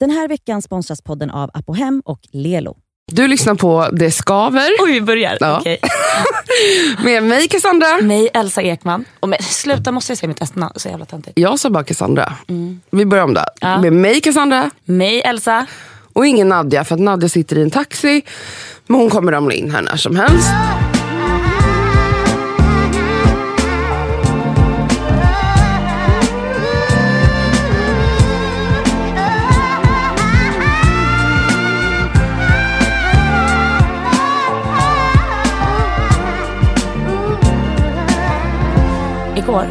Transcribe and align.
Den 0.00 0.10
här 0.10 0.28
veckan 0.28 0.62
sponsras 0.62 1.02
podden 1.02 1.30
av 1.30 1.50
Apohem 1.54 2.02
och 2.04 2.20
Lelo. 2.32 2.76
Du 3.12 3.28
lyssnar 3.28 3.54
på 3.54 3.88
Det 3.92 4.10
skaver 4.10 4.68
Oj, 4.80 4.92
vi 4.92 5.00
börjar. 5.00 5.36
Ja. 5.40 5.58
Okej. 5.60 5.78
med 7.04 7.22
mig 7.22 7.48
Cassandra. 7.48 8.00
Mig, 8.02 8.28
Elsa 8.34 8.62
Ekman. 8.62 9.04
Och 9.20 9.28
men, 9.28 9.42
sluta, 9.42 9.92
måste 9.92 10.10
jag 10.10 10.18
säga 10.18 10.28
mitt 10.28 10.42
efternamn? 10.42 10.72
Så 10.76 10.88
jävla 10.88 11.04
töntigt. 11.04 11.38
Jag 11.38 11.58
sa 11.58 11.70
bara 11.70 11.84
Cassandra. 11.84 12.32
Vi 12.90 13.06
börjar 13.06 13.24
om 13.24 13.34
det. 13.34 13.48
Ja. 13.60 13.80
Med 13.80 13.92
mig 13.92 14.20
Cassandra 14.20 14.70
Mig, 14.84 15.20
Elsa. 15.22 15.66
och 16.12 16.26
ingen 16.26 16.48
Nadja 16.48 16.84
för 16.84 16.94
att 16.94 17.00
Nadja 17.00 17.28
sitter 17.28 17.58
i 17.58 17.62
en 17.62 17.70
taxi. 17.70 18.22
Men 18.86 19.00
hon 19.00 19.10
kommer 19.10 19.32
ramla 19.32 19.54
in 19.54 19.70
här 19.70 19.82
när 19.82 19.96
som 19.96 20.16
helst. 20.16 20.48
Igår. 39.48 39.66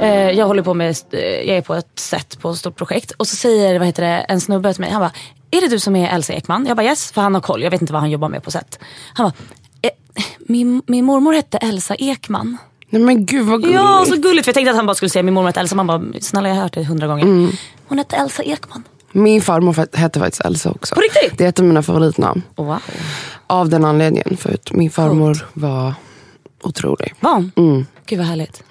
Eh, 0.00 0.30
jag 0.30 0.46
håller 0.46 0.62
på 0.62 0.74
med, 0.74 0.96
eh, 1.10 1.20
jag 1.20 1.56
är 1.56 1.60
på 1.62 1.74
ett 1.74 1.86
set 1.94 2.38
på 2.40 2.50
ett 2.50 2.56
stort 2.58 2.76
projekt. 2.76 3.10
Och 3.10 3.26
så 3.26 3.36
säger 3.36 3.78
vad 3.78 3.86
heter 3.86 4.02
det, 4.02 4.08
en 4.08 4.40
snubbe 4.40 4.72
till 4.74 4.80
mig, 4.80 4.90
han 4.90 5.00
bara, 5.00 5.12
är 5.50 5.60
det 5.60 5.68
du 5.68 5.78
som 5.78 5.96
är 5.96 6.08
Elsa 6.14 6.32
Ekman? 6.32 6.66
Jag 6.66 6.76
bara 6.76 6.86
yes, 6.86 7.12
för 7.12 7.20
han 7.22 7.34
har 7.34 7.40
koll. 7.40 7.62
Jag 7.62 7.70
vet 7.70 7.80
inte 7.80 7.92
vad 7.92 8.02
han 8.02 8.10
jobbar 8.10 8.28
med 8.28 8.42
på 8.42 8.50
set. 8.50 8.78
Han 9.14 9.24
bara, 9.30 9.32
eh, 9.82 9.90
min, 10.38 10.82
min 10.86 11.04
mormor 11.04 11.32
hette 11.32 11.58
Elsa 11.58 11.94
Ekman. 11.94 12.56
Nej 12.90 13.02
men 13.02 13.26
gud 13.26 13.46
vad 13.46 13.60
gulligt. 13.62 13.80
Ja, 13.80 14.04
så 14.08 14.16
gulligt. 14.16 14.44
För 14.44 14.48
jag 14.50 14.54
tänkte 14.54 14.70
att 14.70 14.76
han 14.76 14.86
bara 14.86 14.94
skulle 14.94 15.08
säga 15.10 15.22
min 15.22 15.34
mormor 15.34 15.48
hette 15.48 15.60
Elsa. 15.60 15.74
Man 15.74 15.86
bara, 15.86 16.02
snälla 16.20 16.48
jag 16.48 16.54
har 16.56 16.62
hört 16.62 16.72
det 16.72 16.84
hundra 16.84 17.06
gånger. 17.06 17.48
Hon 17.86 17.98
hette 17.98 18.16
Elsa 18.16 18.42
Ekman. 18.42 18.82
Min 19.12 19.42
farmor 19.42 19.72
fa- 19.72 19.96
hette 19.96 20.20
faktiskt 20.20 20.44
Elsa 20.44 20.70
också. 20.70 20.94
På 20.94 21.00
riktigt? 21.00 21.38
Det 21.38 21.44
är 21.44 21.48
ett 21.48 21.58
av 21.58 21.64
mina 21.64 21.82
favoritnamn. 21.82 22.42
Wow. 22.56 22.78
Av 23.46 23.68
den 23.68 23.84
anledningen. 23.84 24.36
För 24.36 24.54
att 24.54 24.72
min 24.72 24.90
farmor 24.90 25.46
var 25.52 25.94
otrolig. 26.62 27.14
Var 27.20 27.34
hon? 27.34 27.52
Mm. 27.56 27.86
Gud 28.06 28.18
vad 28.18 28.28
härligt. 28.28 28.62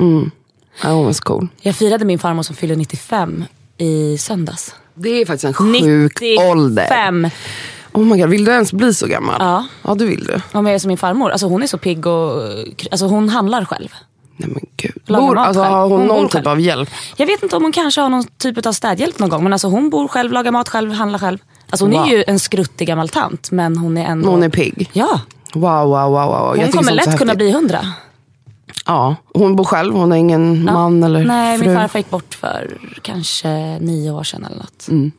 Ja, 0.84 0.90
hon 0.90 1.06
var 1.06 1.14
så 1.14 1.24
cool. 1.24 1.48
Jag 1.62 1.76
firade 1.76 2.06
min 2.06 2.20
farmor 2.20 2.44
som 2.44 2.56
fyllde 2.56 2.76
95 2.76 3.44
i 3.78 4.18
söndags. 4.18 4.76
Det 4.96 5.10
är 5.10 5.26
faktiskt 5.26 5.44
en 5.44 5.54
sjuk 5.54 6.22
95. 6.22 6.50
ålder. 6.50 7.32
Oh 7.94 8.06
my 8.06 8.18
God, 8.22 8.30
vill 8.30 8.46
du 8.46 8.52
ens 8.52 8.74
bli 8.74 8.94
så 8.94 9.08
gammal? 9.08 9.36
Ja. 9.40 9.66
Ja, 9.84 9.96
det 9.96 10.06
vill 10.06 10.24
du. 10.24 10.42
Om 10.58 10.66
jag 10.66 10.76
är 10.76 10.80
som 10.80 10.88
min 10.88 10.98
farmor. 10.98 11.32
Alltså 11.32 11.48
hon 11.48 11.64
är 11.64 11.68
så 11.68 11.78
pigg 11.78 12.08
och 12.08 12.44
alltså 12.92 13.06
hon 13.06 13.30
handlar 13.30 13.66
själv. 13.66 13.90
Nej 14.38 14.50
men 14.50 14.66
gud. 14.78 14.92
Bor, 15.08 15.38
alltså, 15.38 15.62
själv. 15.62 15.74
har 15.74 15.82
hon, 15.90 16.00
Hon 16.00 16.08
någon 16.08 16.24
typ 16.26 16.32
själv. 16.34 16.48
av 16.48 16.60
hjälp? 16.60 16.90
Jag 17.18 17.28
vet 17.28 17.44
inte 17.44 17.56
om 17.56 17.64
hon 17.64 17.72
kanske 17.72 18.02
har 18.02 18.10
någon 18.10 18.24
typ 18.38 18.66
av 18.66 18.72
städhjälp 18.72 19.20
någon 19.20 19.30
gång. 19.30 19.44
Men 19.44 19.54
alltså 19.54 19.68
hon 19.68 19.90
bor 19.90 20.08
själv, 20.08 20.32
lagar 20.32 20.52
mat 20.52 20.70
själv, 20.70 20.92
handlar 20.92 21.20
själv. 21.20 21.38
Alltså 21.70 21.86
hon 21.86 21.92
Wow. 21.94 22.02
är 22.08 22.12
ju 22.12 22.24
en 22.28 22.40
skruttig 22.40 22.88
gammal 22.88 23.10
tant. 23.10 23.52
Men 23.52 23.78
hon 23.78 23.98
är 23.98 24.06
ändå... 24.06 24.30
Hon 24.30 24.44
är 24.44 24.50
pigg. 24.50 24.90
Ja. 24.94 25.22
Wow, 25.54 25.88
wow, 25.90 26.12
wow. 26.12 26.28
wow. 26.28 26.58
Hon 26.58 26.72
kommer 26.72 26.92
lätt 26.92 27.18
kunna 27.18 27.36
bli 27.36 27.52
hundra. 27.52 27.80
Ja, 28.86 29.16
hon 29.34 29.56
bor 29.56 29.64
själv. 29.64 29.94
Hon 29.94 30.12
har 30.12 30.18
ingen 30.18 30.64
Ja. 30.68 30.74
man 30.74 31.04
eller 31.04 31.24
Nej, 31.26 31.58
fru. 31.58 31.68
min 31.68 31.76
farfar 31.76 32.00
gick 32.00 32.10
bort 32.10 32.34
för 32.34 32.78
kanske 33.02 33.78
nio 33.80 34.12
år 34.12 34.24
sedan 34.24 34.46
eller 34.46 34.58
något. 34.58 34.88
Mm. 34.90 35.12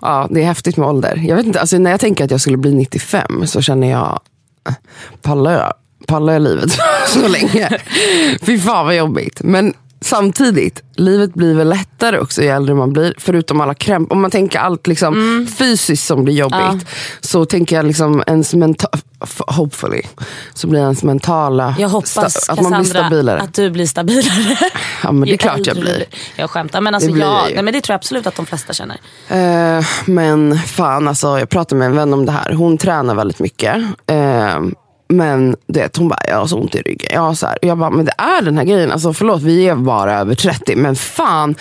Ja, 0.00 0.28
det 0.30 0.40
är 0.42 0.44
häftigt 0.46 0.76
med 0.76 0.88
ålder. 0.88 1.16
Jag 1.28 1.36
vet 1.36 1.46
inte, 1.46 1.60
alltså, 1.60 1.78
när 1.78 1.90
jag 1.90 2.00
tänker 2.00 2.24
att 2.24 2.30
jag 2.30 2.40
skulle 2.40 2.56
bli 2.56 2.74
95 2.74 3.46
så 3.46 3.62
känner 3.62 3.90
jag, 3.90 4.20
äh, 4.68 4.74
pallar 5.22 5.52
jag, 5.52 5.72
pallar 6.06 6.32
jag 6.32 6.42
livet 6.42 6.70
så 7.08 7.28
länge? 7.28 7.68
Fy 8.42 8.58
fan 8.58 8.86
vad 8.86 8.96
jobbigt. 8.96 9.40
Men 9.44 9.74
samtidigt, 10.02 10.82
livet 10.96 11.34
blir 11.34 11.54
väl 11.54 11.68
lättare 11.68 12.18
också 12.18 12.42
ju 12.42 12.48
äldre 12.48 12.74
man 12.74 12.92
blir. 12.92 13.14
Förutom 13.18 13.60
alla 13.60 13.74
krämpor. 13.74 14.16
Om 14.16 14.22
man 14.22 14.30
tänker 14.30 14.58
allt 14.58 14.86
liksom 14.86 15.14
Mm. 15.14 15.46
fysiskt 15.46 16.06
som 16.06 16.24
blir 16.24 16.34
jobbigt. 16.34 16.86
Så 17.20 17.44
tänker 17.44 17.76
jag 17.76 17.84
liksom 17.86 18.22
ens 18.26 18.54
mentala, 18.54 18.98
hopefully, 19.46 20.02
så 20.54 20.66
blir 20.66 20.80
ens 20.80 21.02
mentala, 21.02 21.74
Jag 21.78 21.88
hoppas 21.88 22.16
sta- 22.36 22.52
att 22.52 22.60
man 22.62 22.70
blir 22.70 22.78
Cassandra, 22.78 23.00
stabilare. 23.08 23.40
att 23.40 23.54
du 23.54 23.70
blir 23.70 23.86
stabilare. 23.86 24.56
Ja 25.02 25.12
men 25.12 25.28
det 25.28 25.34
är 25.34 25.36
klart 25.36 25.66
jag 25.66 25.76
blir. 25.76 26.04
Jag 26.36 26.50
skämtar. 26.50 26.80
Men 26.80 26.94
alltså 26.94 27.08
Det 27.08 27.14
blir 27.14 27.24
ja, 27.24 27.42
jag 27.48 27.54
nej, 27.54 27.62
men 27.64 27.74
det 27.74 27.80
tror 27.80 27.92
jag 27.92 27.98
absolut 27.98 28.26
att 28.26 28.36
de 28.36 28.46
flesta 28.46 28.72
känner. 28.72 28.96
Eh, 29.28 29.84
men 30.06 30.58
fan 30.58 31.08
alltså, 31.08 31.38
jag 31.38 31.48
pratade 31.48 31.78
med 31.78 31.86
en 31.86 31.96
vän 31.96 32.12
om 32.14 32.26
det 32.26 32.32
här. 32.32 32.52
Hon 32.52 32.78
tränar 32.78 33.14
väldigt 33.14 33.38
mycket. 33.38 33.76
Eh, 34.06 34.60
men 35.12 35.56
du 35.66 35.80
vet, 35.80 35.96
hon 35.96 36.08
bara, 36.08 36.20
jag 36.28 36.36
har 36.36 36.46
så 36.46 36.58
ont 36.58 36.74
i 36.74 36.78
ryggen. 36.82 37.10
Jag, 37.14 37.36
så 37.36 37.46
här, 37.46 37.58
jag 37.62 37.78
bara, 37.78 37.90
men 37.90 38.04
det 38.04 38.14
är 38.18 38.42
den 38.42 38.58
här 38.58 38.64
grejen. 38.64 38.92
Alltså 38.92 39.12
förlåt, 39.12 39.42
vi 39.42 39.68
är 39.68 39.74
bara 39.76 40.18
över 40.20 40.34
30. 40.34 40.76
Men 40.76 40.96
fan, 40.96 41.54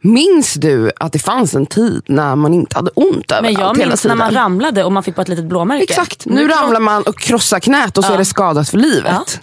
minns 0.00 0.54
du 0.54 0.90
att 1.00 1.12
det 1.12 1.18
fanns 1.18 1.54
en 1.54 1.66
tid 1.66 2.02
när 2.06 2.36
man 2.36 2.54
inte 2.54 2.76
hade 2.76 2.90
ont 2.94 3.24
Men 3.30 3.38
överallt 3.38 3.58
jag 3.60 3.76
hela 3.76 3.88
minns 3.88 4.04
när 4.04 4.10
tiden? 4.10 4.18
man 4.18 4.34
ramlade 4.34 4.84
och 4.84 4.92
man 4.92 5.02
fick 5.02 5.14
bara 5.16 5.22
ett 5.22 5.28
litet 5.28 5.44
blåmärke. 5.44 5.82
Exakt, 5.84 6.26
nu 6.26 6.48
ramlar 6.48 6.80
man 6.80 7.02
och 7.02 7.18
krossar 7.18 7.60
knät 7.60 7.98
och 7.98 8.04
så 8.04 8.10
Ja. 8.10 8.14
är 8.14 8.18
det 8.18 8.24
skadat 8.24 8.68
för 8.68 8.78
livet. 8.78 9.40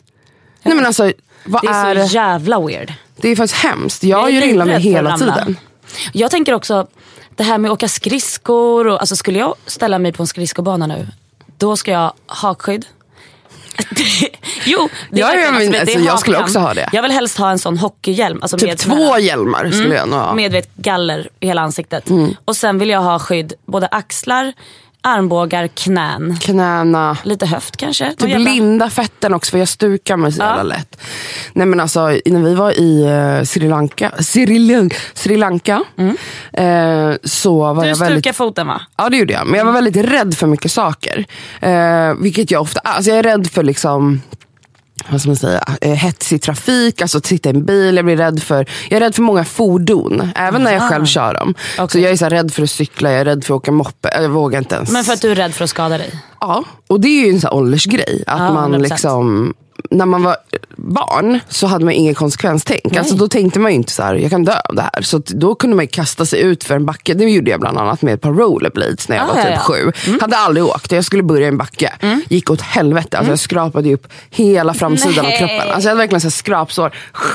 Nej 0.63 0.75
men 0.75 0.85
alltså, 0.85 1.11
vad 1.45 1.61
Det 1.61 1.67
är 1.67 1.95
är 1.95 2.05
så 2.07 2.15
jävla 2.15 2.59
weird. 2.59 2.93
Det 3.21 3.29
är 3.29 3.35
faktiskt 3.35 3.63
hemskt. 3.63 4.03
Jag, 4.03 4.19
Jag 4.21 4.27
är 4.29 4.33
gör 4.33 4.47
illa 4.47 4.65
mig 4.65 4.79
hela 4.79 5.17
tiden. 5.17 5.57
Jag 6.13 6.31
tänker 6.31 6.53
också, 6.53 6.87
det 7.35 7.43
här 7.43 7.57
med 7.57 7.71
att 7.71 7.75
åka 7.75 7.87
skridskor. 7.87 8.87
Och, 8.87 8.99
alltså 8.99 9.15
skulle 9.15 9.39
jag 9.39 9.53
ställa 9.65 9.99
mig 9.99 10.11
på 10.13 10.23
en 10.23 10.27
skridskobana 10.27 10.87
nu, 10.87 11.07
då 11.57 11.77
ska 11.77 11.91
jag 11.91 11.99
ha 11.99 12.13
hakskydd. 12.27 12.85
Jo, 14.65 14.89
det 15.11 15.19
Ja, 15.19 15.27
verkligen- 15.27 15.53
ja, 15.63 15.69
men, 15.71 15.81
alltså, 15.81 15.99
jag 15.99 16.19
skulle 16.19 16.37
också 16.37 16.59
ha 16.59 16.73
det. 16.73 16.89
Jag 16.91 17.01
vill 17.01 17.11
helst 17.11 17.37
ha 17.37 17.51
en 17.51 17.59
sån 17.59 17.77
hockeyhjälm. 17.77 18.39
Alltså 18.41 18.57
Typ 18.57 18.69
med 18.69 18.77
två 18.77 19.11
här- 19.13 19.19
hjälmar 19.19 19.71
skulle 19.71 19.95
jag 19.95 20.09
nog 20.09 20.19
ha. 20.19 20.33
Med 20.33 20.51
vet, 20.51 20.75
galler 20.75 21.29
i 21.39 21.47
hela 21.47 21.61
ansiktet. 21.61 22.09
Mm. 22.09 22.35
Och 22.45 22.55
sen 22.55 22.79
vill 22.79 22.89
jag 22.89 23.01
ha 23.01 23.19
skydd 23.19 23.53
både 23.65 23.87
axlar, 23.87 24.53
armbågar, 25.01 25.67
knän. 25.67 26.37
Knäna. 26.41 27.17
Lite 27.23 27.45
höft 27.45 27.77
kanske. 27.77 28.13
Typ 28.15 28.29
jävla- 28.29 28.49
linda 28.51 28.89
fötten 28.89 29.33
också 29.33 29.51
för 29.51 29.57
jag 29.57 29.67
stukar 29.67 30.17
mig 30.17 30.31
så 30.31 30.41
Ja. 30.41 30.47
jävla 30.47 30.63
lätt. 30.63 31.01
Nej 31.53 31.67
men 31.67 31.79
alltså 31.79 31.99
när 32.25 32.43
vi 32.43 32.55
var 32.55 32.79
i 32.79 33.03
uh, 33.39 33.43
Sri 33.43 33.67
Lanka, 33.69 34.11
Sri, 34.19 34.89
Sri 35.13 35.37
Lanka 35.37 35.83
eh, 36.53 37.11
så 37.23 37.59
var 37.59 37.71
Mm. 37.71 37.83
Du 37.83 37.89
jag 37.89 37.95
väldigt 37.97 38.35
foten 38.35 38.67
va? 38.67 38.81
Ja 38.97 39.09
det 39.09 39.17
gjorde 39.17 39.33
jag, 39.33 39.47
men 39.47 39.57
jag 39.57 39.65
var 39.65 39.73
väldigt 39.73 39.97
rädd 39.97 40.37
för 40.37 40.47
mycket 40.47 40.71
saker. 40.71 41.25
Eh, 41.61 42.13
vilket 42.19 42.51
jag 42.51 42.61
ofta 42.61 42.79
är. 42.83 42.89
Alltså, 42.93 43.09
jag 43.11 43.19
är 43.19 43.23
rädd 43.23 43.47
för 43.51 43.63
liksom 43.63 44.21
vad 45.09 45.21
ska 45.21 45.29
man 45.29 45.35
säga, 45.35 45.63
eh, 45.81 45.91
hetsig 45.91 46.41
trafik, 46.41 47.01
alltså 47.01 47.17
att 47.17 47.25
sitta 47.25 47.49
i 47.49 47.53
en 47.53 47.65
bil. 47.65 47.95
Jag 47.95 48.05
blir 48.05 48.17
rädd 48.17 48.43
för, 48.43 48.65
jag 48.89 48.97
är 48.97 48.99
rädd 48.99 49.15
för 49.15 49.21
många 49.21 49.45
fordon, 49.45 50.31
även 50.35 50.63
när 50.63 50.73
jag 50.73 50.89
själv 50.89 51.05
kör 51.05 51.33
dem. 51.33 51.55
Så 51.75 51.83
Okej. 51.83 52.01
jag 52.01 52.11
är 52.11 52.15
så 52.15 52.29
rädd 52.29 52.53
för 52.53 52.63
att 52.63 52.69
cykla, 52.69 53.11
jag 53.11 53.21
är 53.21 53.25
rädd 53.25 53.43
för 53.43 53.53
att 53.53 53.57
åka 53.57 53.71
moppe. 53.71 54.09
Jag 54.13 54.29
vågar 54.29 54.59
inte 54.59 54.75
ens. 54.75 54.91
Men 54.91 55.03
för 55.03 55.13
att 55.13 55.21
du 55.21 55.31
är 55.31 55.35
rädd 55.35 55.53
för 55.53 55.63
att 55.63 55.69
skada 55.69 55.97
dig? 55.97 56.11
Ja, 56.39 56.63
och 56.87 56.99
det 57.01 57.07
är 57.07 57.25
ju 57.25 57.29
en 57.33 57.41
sån 57.41 57.47
här 57.47 57.57
åldersgrej. 57.57 58.23
Att 58.27 58.39
Ja, 58.39 58.53
man 58.53 58.73
100%. 58.75 58.89
liksom, 58.89 59.53
när 59.91 60.05
man 60.05 60.23
var 60.23 60.35
barn 60.75 61.39
så 61.49 61.67
hade 61.67 61.85
man 61.85 61.93
ingen 61.93 62.15
konsekvenstänk. 62.15 62.95
Alltså, 62.97 63.15
då 63.15 63.27
tänkte 63.27 63.59
man 63.59 63.71
ju 63.71 63.75
inte 63.77 63.91
så 63.91 64.03
här, 64.03 64.15
jag 64.15 64.31
kan 64.31 64.43
dö 64.45 64.53
av 64.69 64.75
det 64.75 64.81
här. 64.93 65.01
Så 65.01 65.21
då 65.25 65.55
kunde 65.55 65.75
man 65.75 65.85
ju 65.85 65.89
kasta 65.89 66.25
sig 66.25 66.41
ut 66.41 66.63
för 66.63 66.75
en 66.75 66.85
backe. 66.85 67.13
Det 67.13 67.23
gjorde 67.25 67.51
jag 67.51 67.59
bland 67.59 67.77
annat 67.77 68.01
med 68.01 68.13
ett 68.13 68.21
par 68.21 68.33
rollerblades 68.33 69.09
när 69.09 69.15
jag 69.15 69.25
Ah, 69.25 69.27
var 69.33 69.37
ja, 69.37 69.43
typ 69.43 69.53
ja. 69.55 69.59
sju. 69.61 70.17
Hade 70.21 70.37
aldrig 70.37 70.65
åkt. 70.65 70.91
Jag 70.91 71.05
skulle 71.05 71.23
börja 71.23 71.45
i 71.45 71.47
en 71.47 71.57
backe. 71.57 71.93
Gick 72.29 72.51
åt 72.51 72.61
helvete. 72.61 73.17
Alltså, 73.17 73.31
Jag 73.31 73.39
skrapade 73.39 73.87
ju 73.87 73.93
upp 73.93 74.07
hela 74.29 74.73
framsidan 74.73 75.25
Nej. 75.25 75.33
av 75.33 75.37
kroppen. 75.39 75.69
Alltså, 75.73 75.81
jag 75.81 75.91
hade 75.91 75.97
verkligen 75.97 76.21
så 76.21 76.25
här 76.27 76.31
skrapsår 76.31 76.91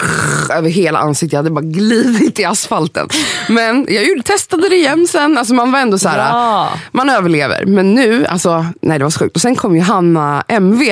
över 0.52 0.70
hela 0.70 0.98
ansiktet. 0.98 1.32
Jag 1.32 1.38
hade 1.38 1.50
bara 1.50 1.64
glidit 1.64 2.38
i 2.38 2.44
asfalten. 2.44 3.08
Men 3.48 3.86
jag 3.88 4.04
gjorde, 4.04 4.22
testade 4.22 4.68
det 4.68 4.76
igen 4.76 5.06
sen. 5.06 5.38
Alltså, 5.38 5.54
man 5.54 5.72
var 5.72 5.78
ändå 5.78 5.98
så 5.98 6.08
här, 6.08 6.18
Ja. 6.18 6.68
man 6.92 7.10
överlever. 7.10 7.66
Men 7.66 7.94
nu, 7.94 8.26
alltså, 8.26 8.66
nej 8.94 8.98
det 8.98 9.04
var 9.04 9.10
så 9.10 9.18
sjukt. 9.18 9.36
Och 9.36 9.42
sen 9.42 9.56
kom 9.56 9.76
ju 9.76 9.82
Hanna 9.82 10.44
MV 10.48 10.82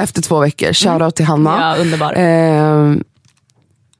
efter 0.00 0.22
två 0.22 0.40
veckor. 0.40 0.72
Shoutout 0.72 1.14
till 1.16 1.24
Hanna. 1.26 1.56
Mm. 1.56 1.68
Ja, 1.68 1.82
underbar. 1.82 2.12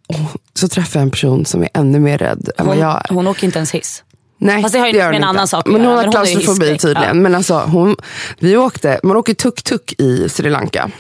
Och 0.07 0.41
så 0.55 0.69
träffade 0.69 0.99
jag 0.99 1.03
en 1.03 1.11
person 1.11 1.47
som 1.47 1.63
är 1.63 1.69
ännu 1.75 1.99
mer 2.01 2.19
rädd 2.19 2.49
än 2.59 2.67
vad 2.67 2.77
Hon, 2.77 2.85
jag 2.85 2.91
är. 3.11 3.15
hon 3.15 3.27
åker 3.27 3.45
inte 3.45 3.59
ens 3.59 3.71
hiss. 3.75 4.05
Nej, 4.41 4.63
Fast 4.63 4.73
det 4.75 4.79
har 4.81 4.87
ju 4.87 4.93
gör 4.93 4.99
med 4.99 5.07
hon 5.07 5.15
en 5.15 5.17
inte. 5.23 5.29
annan 5.29 5.49
sak 5.49 5.67
att 5.67 5.73
Men 5.73 5.81
hon 5.81 5.87
har 5.91 5.97
men 5.97 6.05
hon 6.05 6.13
klaustrofobi 6.13 6.51
hisskräck, 6.67 6.81
tydligen. 6.81 7.17
ja. 7.17 7.23
Men 7.23 7.35
alltså, 7.35 7.59
hon, 7.59 7.97
vi 8.39 8.57
åkte, 8.57 9.01
man 9.03 9.17
åker 9.17 9.35
tuk-tuk 9.35 9.95
i 10.01 10.29
Sri 10.29 10.51
Lanka. 10.51 10.91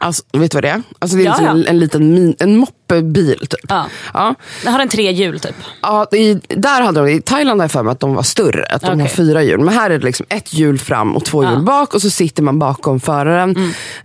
Alltså, 0.00 0.22
vet 0.32 0.50
du 0.50 0.56
vad 0.56 0.64
det 0.64 0.68
är? 0.68 0.82
Alltså, 0.98 1.16
det 1.16 1.22
är. 1.22 1.26
Ja, 1.26 1.32
liksom 1.32 1.46
ja. 1.46 1.52
En, 1.52 1.66
en 1.66 1.78
liten 1.78 2.14
min, 2.14 2.36
en 2.38 2.56
moppebil 2.56 3.38
typ. 3.38 3.60
Ja. 3.68 3.86
Ja. 4.14 4.34
Den 4.64 4.72
har 4.72 4.80
en 4.80 4.88
tre 4.88 5.12
hjul 5.12 5.40
typ. 5.40 5.54
Ja, 5.82 6.06
i, 6.12 6.40
där 6.48 6.82
hade 6.82 7.00
de, 7.00 7.08
I 7.08 7.20
Thailand 7.20 7.60
har 7.60 7.64
jag 7.64 7.70
för 7.70 7.82
mig 7.82 7.92
att 7.92 8.00
de 8.00 8.14
var 8.14 8.22
större, 8.22 8.64
att 8.64 8.82
de 8.82 8.86
Okej. 8.86 9.00
har 9.00 9.08
fyra 9.08 9.42
hjul. 9.42 9.60
Men 9.60 9.74
här 9.74 9.90
är 9.90 9.98
det 9.98 10.04
liksom 10.04 10.26
ett 10.28 10.54
hjul 10.54 10.78
fram 10.78 11.16
och 11.16 11.24
två 11.24 11.44
hjul 11.44 11.62
bak 11.62 11.94
och 11.94 12.02
så 12.02 12.10
sitter 12.10 12.42
man 12.42 12.58
bakom 12.58 13.00
föraren. 13.00 13.56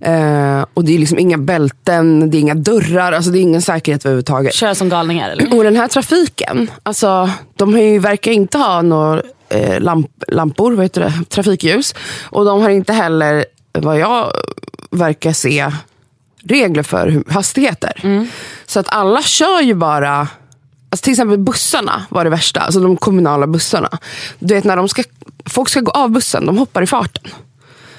Mm. 0.02 0.60
Eh, 0.60 0.66
och 0.74 0.86
det 0.86 0.96
är 0.96 1.00
liksom 1.00 1.20
inga 1.20 1.38
bälten, 1.38 2.32
det 2.32 2.38
är 2.38 2.40
inga 2.40 2.56
dörrar, 2.56 3.12
alltså 3.12 3.32
det 3.32 3.40
är 3.40 3.42
ingen 3.42 3.62
säkerhet 3.62 4.06
överhuvudtaget. 4.06 4.54
Kör 4.54 4.74
som 4.74 4.90
galningar 4.90 5.30
eller? 5.30 5.58
Och 5.58 5.64
den 5.64 5.76
här 5.76 5.88
trafiken, 5.88 6.72
alltså, 6.84 7.30
de 7.56 7.74
har 7.74 7.82
ju, 7.82 8.00
verkar 8.00 8.32
inte 8.32 8.58
ha 8.58 8.82
några 8.82 9.22
eh, 9.50 9.80
lamp, 9.80 10.08
lampor, 10.28 10.72
vad 10.72 10.86
heter 10.86 11.02
det? 11.02 11.14
trafikljus. 11.30 11.96
Och 12.24 12.46
de 12.46 12.62
har 12.62 12.70
inte 12.70 12.94
heller, 12.94 13.46
vad 13.81 14.00
jag 14.00 14.31
verkar 14.92 15.33
se, 15.33 15.72
regler 16.44 16.83
för 16.83 17.24
hastigheter. 17.27 18.01
Så 18.66 18.80
att 18.80 18.88
alla 18.89 19.22
kör 19.22 19.62
ju 19.62 19.74
bara 19.74 20.27
alltså 20.89 21.04
till 21.04 21.13
exempel 21.13 21.38
bussarna 21.38 22.06
var 22.10 22.24
det 22.24 22.30
värsta, 22.30 22.60
alltså 22.60 22.80
de 22.80 22.98
kommunala 22.98 23.48
bussarna. 23.48 23.89
Du 24.39 24.54
vet 24.54 24.63
när 24.63 24.77
de 24.77 24.89
ska, 24.89 25.04
folk 25.45 25.69
ska 25.69 25.80
gå 25.80 25.92
av 25.92 26.10
bussen, 26.10 26.45
de 26.45 26.57
hoppar 26.57 26.81
i 26.81 26.88
farten. 26.88 27.31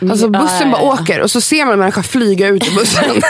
Alltså 0.01 0.27
Mm, 0.27 0.43
bussen 0.43 0.71
ja, 0.71 0.79
bara 0.79 0.83
åker 0.83 1.21
och 1.21 1.31
så 1.31 1.41
ser 1.41 1.65
man 1.65 1.73
en 1.73 1.79
människa 1.79 2.03
flyga 2.03 2.49
ut 2.49 2.69
ur 2.69 2.75
bussen. 2.75 3.05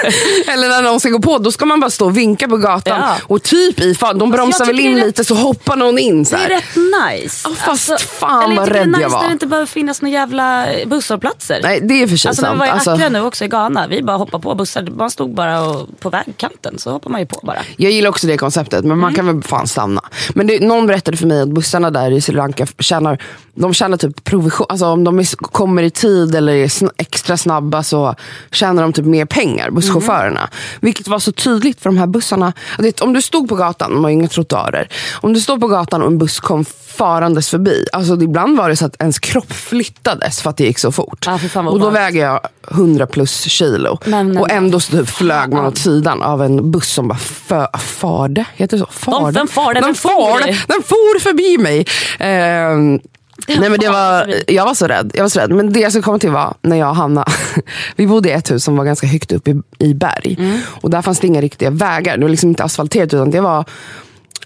Eller 0.53 0.69
när 0.69 0.83
någon 0.83 1.01
ska 1.01 1.09
gå 1.11 1.19
på, 1.19 1.39
då 1.39 1.53
ska 1.53 1.67
man 1.67 1.81
bara 1.81 1.91
stå 1.91 2.05
och 2.07 2.17
vinka 2.17 2.49
på 2.49 2.57
gatan. 2.57 3.01
Ja. 3.01 3.17
Och 3.23 3.43
typ 3.43 3.81
i 3.81 3.95
fart, 3.95 4.19
de 4.19 4.31
bromsar 4.31 4.65
jag 4.65 4.67
väl 4.67 4.81
in 4.81 4.95
lite 4.97 5.25
så 5.25 5.35
hoppar 5.35 5.77
någon 5.77 5.99
in. 5.99 6.25
Så 6.25 6.37
Det 6.37 6.43
är 6.43 6.49
här. 6.49 6.57
rätt 6.57 7.23
nice. 7.23 7.49
Ja, 7.49 7.55
fast 7.55 8.01
fan 8.01 8.43
eller 8.43 8.53
jag 8.55 8.57
vad 8.61 8.67
tycker 8.69 8.81
rädd 8.81 8.89
det 8.93 8.99
är 8.99 9.01
jag 9.01 9.09
nice 9.09 9.15
var. 9.17 9.23
när 9.23 9.29
det 9.29 9.33
inte 9.33 9.47
behöver 9.47 9.67
finnas 9.67 10.03
några 10.03 10.13
jävla 10.15 10.67
busshållplatser. 10.87 11.61
Nej 11.63 11.81
det 11.83 12.03
är 12.03 12.07
för 12.07 12.17
sig 12.17 12.29
Alltså 12.29 12.43
när 12.43 12.49
vi 12.53 12.59
sant. 12.59 12.61
var 12.61 12.67
i 12.67 12.71
Alltså, 12.71 12.91
Accra 12.91 13.09
nu 13.09 13.21
också 13.21 13.45
i 13.45 13.49
Ghana, 13.49 13.87
vi 13.87 14.03
bara 14.03 14.17
hoppade 14.17 14.43
på 14.43 14.55
bussar. 14.55 14.83
Man 14.97 15.11
stod 15.11 15.35
bara 15.35 15.63
och, 15.63 16.01
på 16.01 16.11
vägkanten 16.11 16.79
så 16.79 16.91
hoppar 16.91 17.11
man 17.11 17.21
ju 17.21 17.27
på 17.27 17.41
bara. 17.43 17.59
jag 17.77 17.93
gillar 17.93 18.11
också 18.11 18.27
det 18.27 18.37
konceptet 18.37 18.81
men 18.85 18.91
Mm. 18.97 19.01
man 19.01 19.15
kan 19.15 19.27
väl 19.27 19.43
fan 19.43 19.67
stanna. 19.67 20.01
Men 20.35 20.47
det, 20.47 20.61
någon 20.61 20.87
berättade 20.87 21.17
för 21.17 21.27
mig 21.27 21.41
att 21.43 21.49
bussarna 21.49 21.91
där 21.91 22.11
i 22.11 22.21
Sri 22.21 22.35
Lanka 22.35 22.67
tjänar, 22.79 23.23
de 23.55 23.75
tjänar 23.75 23.97
typ 23.97 24.25
provision, 24.25 24.67
alltså 24.69 24.87
om 24.87 25.05
de 25.05 25.25
kommer 25.41 25.83
i 25.83 25.91
tid 25.91 26.35
eller 26.35 26.56
är 26.63 26.67
sn- 26.67 26.91
extra 26.99 27.37
snabba 27.37 27.83
så 27.83 28.15
tjänar 28.53 28.83
de 28.83 28.93
typ 28.93 29.05
mer 29.05 29.25
pengar, 29.25 29.71
busschaufförerna. 29.71 30.41
Mm. 30.41 30.51
Vilket 30.81 31.09
var 31.09 31.19
så 31.19 31.33
tydligt 31.33 31.81
för 31.83 31.91
de 31.91 31.97
här 31.99 32.07
bussarna. 32.07 32.53
Vet, 32.79 33.01
om 33.01 33.13
du 33.13 33.23
stod 33.23 33.49
på 33.49 33.55
gatan, 33.55 33.91
de 33.91 34.05
har 34.05 34.11
ju 34.11 34.15
inga 34.15 34.29
trottoarer. 34.29 34.89
Om 35.21 35.33
du 35.33 35.41
stod 35.41 35.61
på 35.61 35.69
gatan 35.69 36.03
och 36.03 36.09
en 36.09 36.19
buss 36.19 36.41
kom 36.41 36.65
farandes 36.97 37.49
förbi. 37.51 37.87
Alltså 37.93 38.15
ibland 38.23 38.57
var 38.59 38.69
det 38.69 38.77
så 38.77 38.87
att 38.87 38.97
ens 39.01 39.19
kropp 39.19 39.53
flyttades 39.53 40.43
för 40.43 40.51
att 40.51 40.57
det 40.57 40.65
gick 40.65 40.79
så 40.79 40.93
fort. 40.93 41.27
Vad 41.27 41.67
och 41.67 41.81
då 41.81 41.91
väger 41.91 42.25
jag 42.25 42.41
100 42.71 43.07
plus 43.07 43.41
kilo. 43.43 43.99
Men- 44.05 44.29
men- 44.29 44.39
och 44.39 44.51
ändå 44.51 44.81
så 44.81 44.93
typ 44.93 45.09
flög 45.09 45.53
man 45.53 45.67
åt 45.67 45.79
sidan 45.79 46.23
av 46.23 46.43
en 46.43 46.71
buss 46.71 46.89
som 46.93 47.09
bara 47.09 47.19
fö- 47.19 47.79
farde. 47.79 48.45
Heter 48.55 48.77
det 48.77 48.81
så? 48.81 48.89
Farde? 48.93 49.39
den 49.39 49.49
farde, 49.49 49.75
den, 49.75 49.83
den 49.83 49.95
farde. 49.95 50.57
den 50.69 50.83
for 50.83 51.21
förbi 51.21 51.59
mig. 51.59 51.87
Ehm, 52.19 53.01
nej 53.49 53.71
men 53.71 53.81
det 53.81 53.89
var, 53.89 54.35
jag 54.47 54.65
var 54.65 54.75
så 54.75 54.87
rädd. 54.87 55.11
Jag 55.15 55.23
var 55.25 55.29
så 55.29 55.41
rädd. 55.41 55.51
Men 55.51 55.73
det 55.73 55.81
jag 55.81 55.93
skulle 55.93 56.03
komma 56.03 56.19
till 56.19 56.31
var 56.31 56.55
när 56.63 56.77
jag 56.77 56.89
och 56.89 56.97
Hanna, 56.97 57.25
vi 57.97 58.07
bodde 58.07 58.29
i 58.29 58.33
ett 58.33 58.51
hus 58.51 58.65
som 58.65 58.77
var 58.77 58.85
ganska 58.85 59.07
högt 59.07 59.33
upp 59.33 59.49
i, 59.49 59.63
i 59.79 59.95
berg. 59.95 60.37
Mm. 60.39 60.61
Och 60.81 60.91
där 60.91 61.03
fanns 61.03 61.21
det 61.21 61.27
inga 61.27 61.41
riktiga 61.41 61.71
vägar. 61.71 62.17
Det 62.17 62.23
var 62.23 62.31
liksom 62.31 62.49
inte 62.49 62.65
asfalterat 62.65 63.15
utan 63.15 63.31
det 63.31 63.41
var 63.41 63.65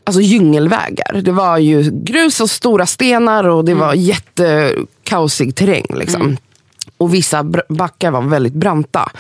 alltså 0.05 0.21
djungelvägar. 0.21 1.21
Det 1.25 1.33
var 1.33 1.59
ju 1.59 1.91
grus 1.91 2.41
och 2.41 2.51
stora 2.51 2.87
stenar 2.87 3.45
och 3.49 3.65
det 3.65 3.73
Mm. 3.73 3.87
var 3.87 3.95
jättekaosig 3.95 5.55
terräng. 5.55 5.87
Liksom. 5.95 6.37
Och 6.99 7.15
vissa 7.15 7.43
backar 7.69 8.11
var 8.11 8.23
väldigt 8.23 8.53
branta. 8.55 9.11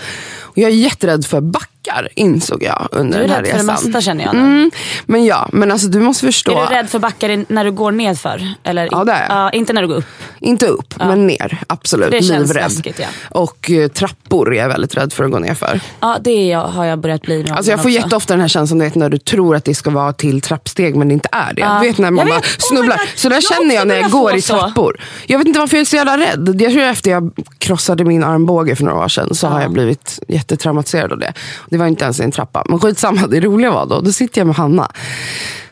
Och 0.40 0.58
jag 0.58 0.70
är 0.70 0.74
jätterädd 0.74 1.26
för 1.26 1.40
backar 1.40 1.66
insåg 2.14 2.62
jag 2.62 2.88
under 2.92 3.18
Du 3.18 3.24
är 3.24 3.28
den 3.28 3.36
här 3.36 3.42
rädd 3.42 3.50
för 3.50 3.56
det 3.58 3.62
resan. 3.72 3.84
mesta 3.90 4.00
känner 4.00 4.24
jag 4.24 4.34
nu. 4.34 4.40
Mm, 4.40 4.70
men 5.06 5.24
ja, 5.24 5.48
men 5.52 5.72
alltså 5.72 5.88
du 5.88 6.00
måste 6.00 6.26
förstå. 6.26 6.58
Är 6.58 6.66
du 6.68 6.74
rädd 6.74 6.90
för 6.90 6.98
backar 6.98 7.44
när 7.52 7.64
du 7.64 7.72
går 7.72 7.92
nedför? 7.92 8.48
Eller 8.64 8.88
Ja, 8.92 9.04
det 9.04 9.12
är 9.12 9.20
jag. 9.28 9.36
Ja, 9.38 9.50
inte 9.50 9.72
när 9.72 9.82
du 9.82 9.88
går 9.88 9.96
upp. 9.96 10.04
Inte 10.38 10.66
upp, 10.66 10.94
men 10.98 11.26
ner. 11.26 11.58
Absolut. 11.66 12.10
Det 12.10 12.22
känns 12.22 12.48
Livrädd. 12.48 12.64
läskigt, 12.70 12.98
ja. 12.98 13.06
Och 13.30 13.70
eh, 13.70 13.88
trappor 13.88 14.54
är 14.54 14.58
jag 14.58 14.68
väldigt 14.68 14.96
rädd 14.96 15.12
för 15.12 15.24
att 15.24 15.30
gå 15.30 15.38
ner 15.38 15.54
för. 15.54 15.80
Ja, 16.00 16.18
det 16.20 16.30
är 16.30 16.50
jag, 16.52 16.64
har 16.68 16.84
jag 16.84 16.98
börjat 16.98 17.22
bli 17.22 17.46
Alltså 17.50 17.70
jag 17.70 17.82
får 17.82 17.88
också. 17.88 17.98
jätteofta 18.00 18.34
den 18.34 18.40
här 18.40 18.48
känslan 18.48 18.78
du 18.78 18.84
vet, 18.84 18.94
när 18.94 19.08
du 19.08 19.18
tror 19.18 19.56
att 19.56 19.64
det 19.64 19.74
ska 19.74 19.90
vara 19.90 20.12
till 20.12 20.40
trappsteg 20.40 20.96
men 20.96 21.08
det 21.08 21.14
inte 21.14 21.28
är 21.32 21.54
det. 21.54 21.60
Ja. 21.60 21.78
Du 21.82 21.88
vet 21.88 21.98
när 21.98 22.10
man 22.10 22.18
Jag 22.18 22.34
bara 22.34 22.40
vet. 22.40 22.44
Oh 22.44 22.68
snubblar. 22.68 22.96
God. 22.98 23.06
så 23.16 23.28
där 23.28 23.36
Jag 23.36 23.42
känner 23.42 23.74
jag 23.74 23.88
när 23.88 23.94
jag 23.94 24.10
börjar 24.10 24.22
går 24.22 24.34
i 24.34 24.42
så. 24.42 24.58
trappor. 24.58 25.00
Jag 25.26 25.38
vet 25.38 25.46
inte 25.46 25.60
varför 25.60 25.76
jag 25.76 25.80
är 25.80 25.84
så 25.84 25.96
jävla 25.96 26.18
rädd. 26.18 26.56
Jag 26.60 26.72
tror 26.72 26.82
efter 26.82 27.10
jag 27.10 27.30
krossade 27.58 28.04
min 28.04 28.24
armbåge 28.24 28.76
för 28.76 28.84
några 28.84 29.04
år 29.04 29.08
sedan 29.08 29.34
så 29.34 29.46
har 29.46 29.60
jag 29.60 29.72
blivit 29.72 30.18
jättetraumatiserad 30.28 31.12
av 31.12 31.18
det. 31.18 31.32
Det 31.70 31.76
var 31.76 31.86
inte 31.86 32.04
ens 32.04 32.20
en 32.20 32.32
trappa. 32.32 32.64
Men 32.68 32.80
skitsamma, 32.80 33.26
det 33.26 33.40
roliga 33.40 33.70
var 33.70 33.86
då, 33.86 34.00
då 34.00 34.12
sitter 34.12 34.40
jag 34.40 34.46
med 34.46 34.56
Hanna. 34.56 34.92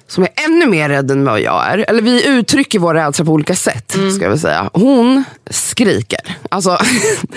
Som 0.06 0.24
är 0.24 0.30
ännu 0.46 0.66
mer 0.66 0.88
rädd 0.88 1.10
än 1.10 1.24
vad 1.24 1.40
jag 1.40 1.66
är. 1.66 1.84
Eller 1.88 2.02
vi 2.02 2.26
uttrycker 2.26 2.78
vår 2.78 2.94
rädsla 2.94 3.24
på 3.24 3.32
olika 3.32 3.54
sätt. 3.54 3.94
Mm. 3.94 4.12
Ska 4.12 4.28
vi 4.28 4.38
säga. 4.38 4.70
Hon 4.72 5.24
skriker. 5.50 6.36
Alltså, 6.50 6.78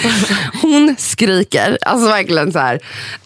hon 0.61 0.95
skriker. 0.99 1.77
Alltså 1.81 2.07
verkligen 2.07 2.51
så 2.51 2.59
här. 2.59 2.75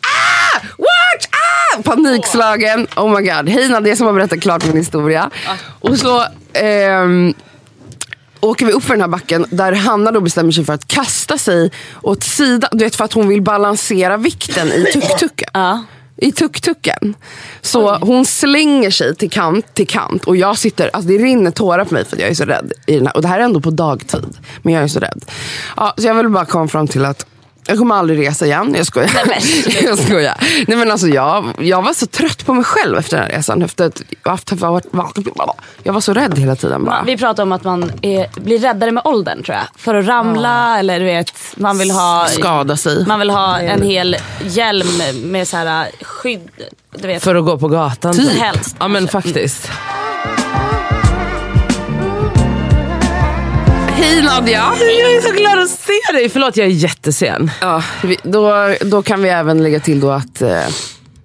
Ah! 0.02 0.60
Watch! 0.78 1.28
Ah! 1.32 1.82
Panikslagen. 1.82 2.88
Oh 2.96 3.10
my 3.10 3.30
god. 3.30 3.50
Hej 3.50 3.70
Nadia 3.70 3.96
som 3.96 4.06
har 4.06 4.14
berättat 4.14 4.42
klart 4.42 4.66
min 4.66 4.78
historia. 4.78 5.30
Och 5.80 5.98
så 5.98 6.24
ehm, 6.54 7.34
åker 8.46 8.66
vi 8.66 8.72
upp 8.72 8.84
för 8.84 8.94
den 8.94 9.02
här 9.02 9.08
backen 9.08 9.46
där 9.50 9.72
Hanna 9.72 10.12
då 10.12 10.22
bestämmer 10.22 10.52
sig 10.52 10.66
för 10.66 10.74
att 10.74 10.88
kasta 10.88 11.38
sig 11.38 11.72
åt 12.02 12.24
sidan. 12.24 12.70
Du 12.74 12.84
vet 12.84 12.96
för 12.96 13.06
att 13.06 13.14
hon 13.14 13.28
vill 13.28 13.42
balansera 13.42 14.18
vikten 14.18 14.68
i 14.68 14.86
tuk-tuken. 14.94 15.50
Ja. 15.54 15.84
I 16.18 16.32
tuk-tuken. 16.32 17.14
Så 17.62 17.96
hon 17.96 18.26
slänger 18.26 18.92
sig 18.92 19.16
till 19.16 19.30
kant 19.30 19.74
till 19.74 19.88
kant 19.88 20.26
och 20.26 20.38
jag 20.38 20.58
sitter, 20.58 20.90
alltså 20.94 21.10
det 21.10 21.18
rinner 21.18 21.52
tårar 21.52 21.86
på 21.86 21.94
mig 21.94 22.06
för 22.06 22.16
att 22.16 22.22
jag 22.22 22.30
är 22.30 22.34
så 22.34 22.46
rädd. 22.46 22.72
I 22.88 22.96
den 22.96 23.08
här, 23.08 23.16
och 23.16 23.22
det 23.22 23.28
här 23.28 23.40
är 23.40 23.44
ändå 23.44 23.62
på 23.62 23.70
dagtid. 23.70 24.38
Men 24.62 24.74
jag 24.74 24.84
är 24.84 24.88
så 24.88 25.00
rädd. 25.00 25.26
Ja, 25.78 25.94
så 25.98 26.08
jag 26.08 26.16
vill 26.16 26.30
bara 26.30 26.46
komma 26.46 26.68
fram 26.68 26.88
till 26.88 27.06
att 27.06 27.26
jag 27.68 27.78
kommer 27.78 27.96
aldrig 27.96 28.28
resa 28.28 28.46
igen. 28.46 28.76
Jag 28.78 28.86
skojar. 28.86 29.12
jag 29.84 30.00
skojar. 30.00 30.36
Nej, 30.68 30.78
men 30.78 30.92
alltså, 30.92 31.08
jag, 31.08 31.46
jag 31.60 31.82
var 31.82 31.94
så 31.94 32.08
trött 32.08 32.46
på 32.46 32.54
mig 32.54 32.64
själv 32.64 32.98
efter 32.98 33.18
den 33.18 33.26
här 33.26 33.38
resan. 33.38 33.62
Efter 33.62 33.86
att 33.86 34.02
jag, 34.24 34.32
haft, 34.32 34.52
jag 35.84 35.94
var 35.94 36.02
så 36.02 36.14
rädd 36.14 36.40
hela 36.40 36.56
tiden. 36.56 36.86
Bara. 36.86 37.04
Vi 37.06 37.18
pratar 37.18 37.44
om 37.44 37.52
att 37.52 37.64
man 37.64 37.92
är, 38.02 38.40
blir 38.42 38.60
räddare 38.60 38.92
med 38.92 39.06
åldern 39.06 39.44
tror 39.44 39.58
jag. 39.58 39.66
För 39.76 39.96
att 39.96 40.06
ramla 40.06 40.80
eller 40.80 41.00
du 41.00 41.06
vet, 41.06 41.34
man 41.56 41.78
vill 41.78 41.92
ha, 41.92 42.28
Skada 42.28 42.78
sig. 42.78 43.06
man 43.08 43.20
vill 43.20 43.30
ha 43.30 43.60
en 43.60 43.82
hel 43.82 44.18
hjälm 44.44 44.88
med 45.24 45.48
så 45.48 45.58
här 45.58 45.88
skydd. 46.02 46.50
Du 46.92 47.08
vet. 47.08 47.24
För 47.24 47.36
att 47.36 47.46
gå 47.46 47.58
på 47.58 47.68
gatan. 47.68 48.14
Typ. 48.14 48.40
Helst, 48.40 48.76
Ja 48.80 48.88
men 48.88 49.08
faktiskt. 49.08 49.72
Hej 53.98 54.22
Nadja! 54.22 54.74
Jag 54.80 55.16
är 55.16 55.22
så 55.22 55.32
glad 55.34 55.60
att 55.60 55.70
se 55.70 56.14
dig. 56.14 56.30
Förlåt 56.30 56.58
jag 56.58 56.68
är 56.68 56.72
jättesen. 56.72 57.52
Ja, 57.62 57.84
vi, 58.04 58.18
då, 58.24 58.74
då 58.82 59.02
kan 59.04 59.22
vi 59.22 59.30
även 59.30 59.64
lägga 59.64 59.80
till 59.80 60.00
då 60.00 60.12
att 60.12 60.42
eh, 60.42 60.60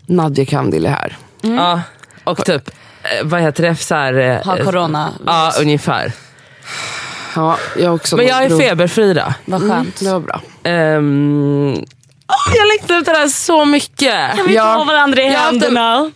Nadja 0.07 0.45
Kandil 0.47 0.87
är 0.87 0.91
här. 0.91 1.17
Ja, 1.43 1.81
och 2.25 2.45
typ, 2.45 2.69
eh, 3.03 3.25
vad 3.25 3.41
heter 3.41 3.63
det? 3.63 3.77
Så 3.77 3.95
här, 3.95 4.15
eh, 4.15 4.45
Ha 4.45 4.57
corona. 4.65 5.13
Ja, 5.27 5.53
ungefär. 5.61 6.13
Ja, 7.37 7.59
jag 7.77 7.89
har 7.89 7.95
också 7.95 8.17
Men 8.17 8.27
jag 8.27 8.45
är 8.45 8.59
feberfri 8.59 9.15
då. 9.15 9.35
Vad 9.45 9.61
skönt. 9.61 10.01
Det 10.01 10.13
var 10.13 10.21
bra. 10.21 10.41
Ehm, 10.65 11.73
åh, 12.29 12.55
jag 12.57 12.69
längtar 12.69 12.99
efter 12.99 13.13
det 13.13 13.19
här 13.19 13.29
så 13.29 13.65
mycket. 13.65 14.37
Kan 14.37 14.47
vi 14.47 14.55
Ja. 14.55 14.75
ta 14.75 14.85
varandra 14.85 15.23
i 15.23 15.25
Jag 15.27 15.39
har 15.39 15.47
händerna? 15.47 16.11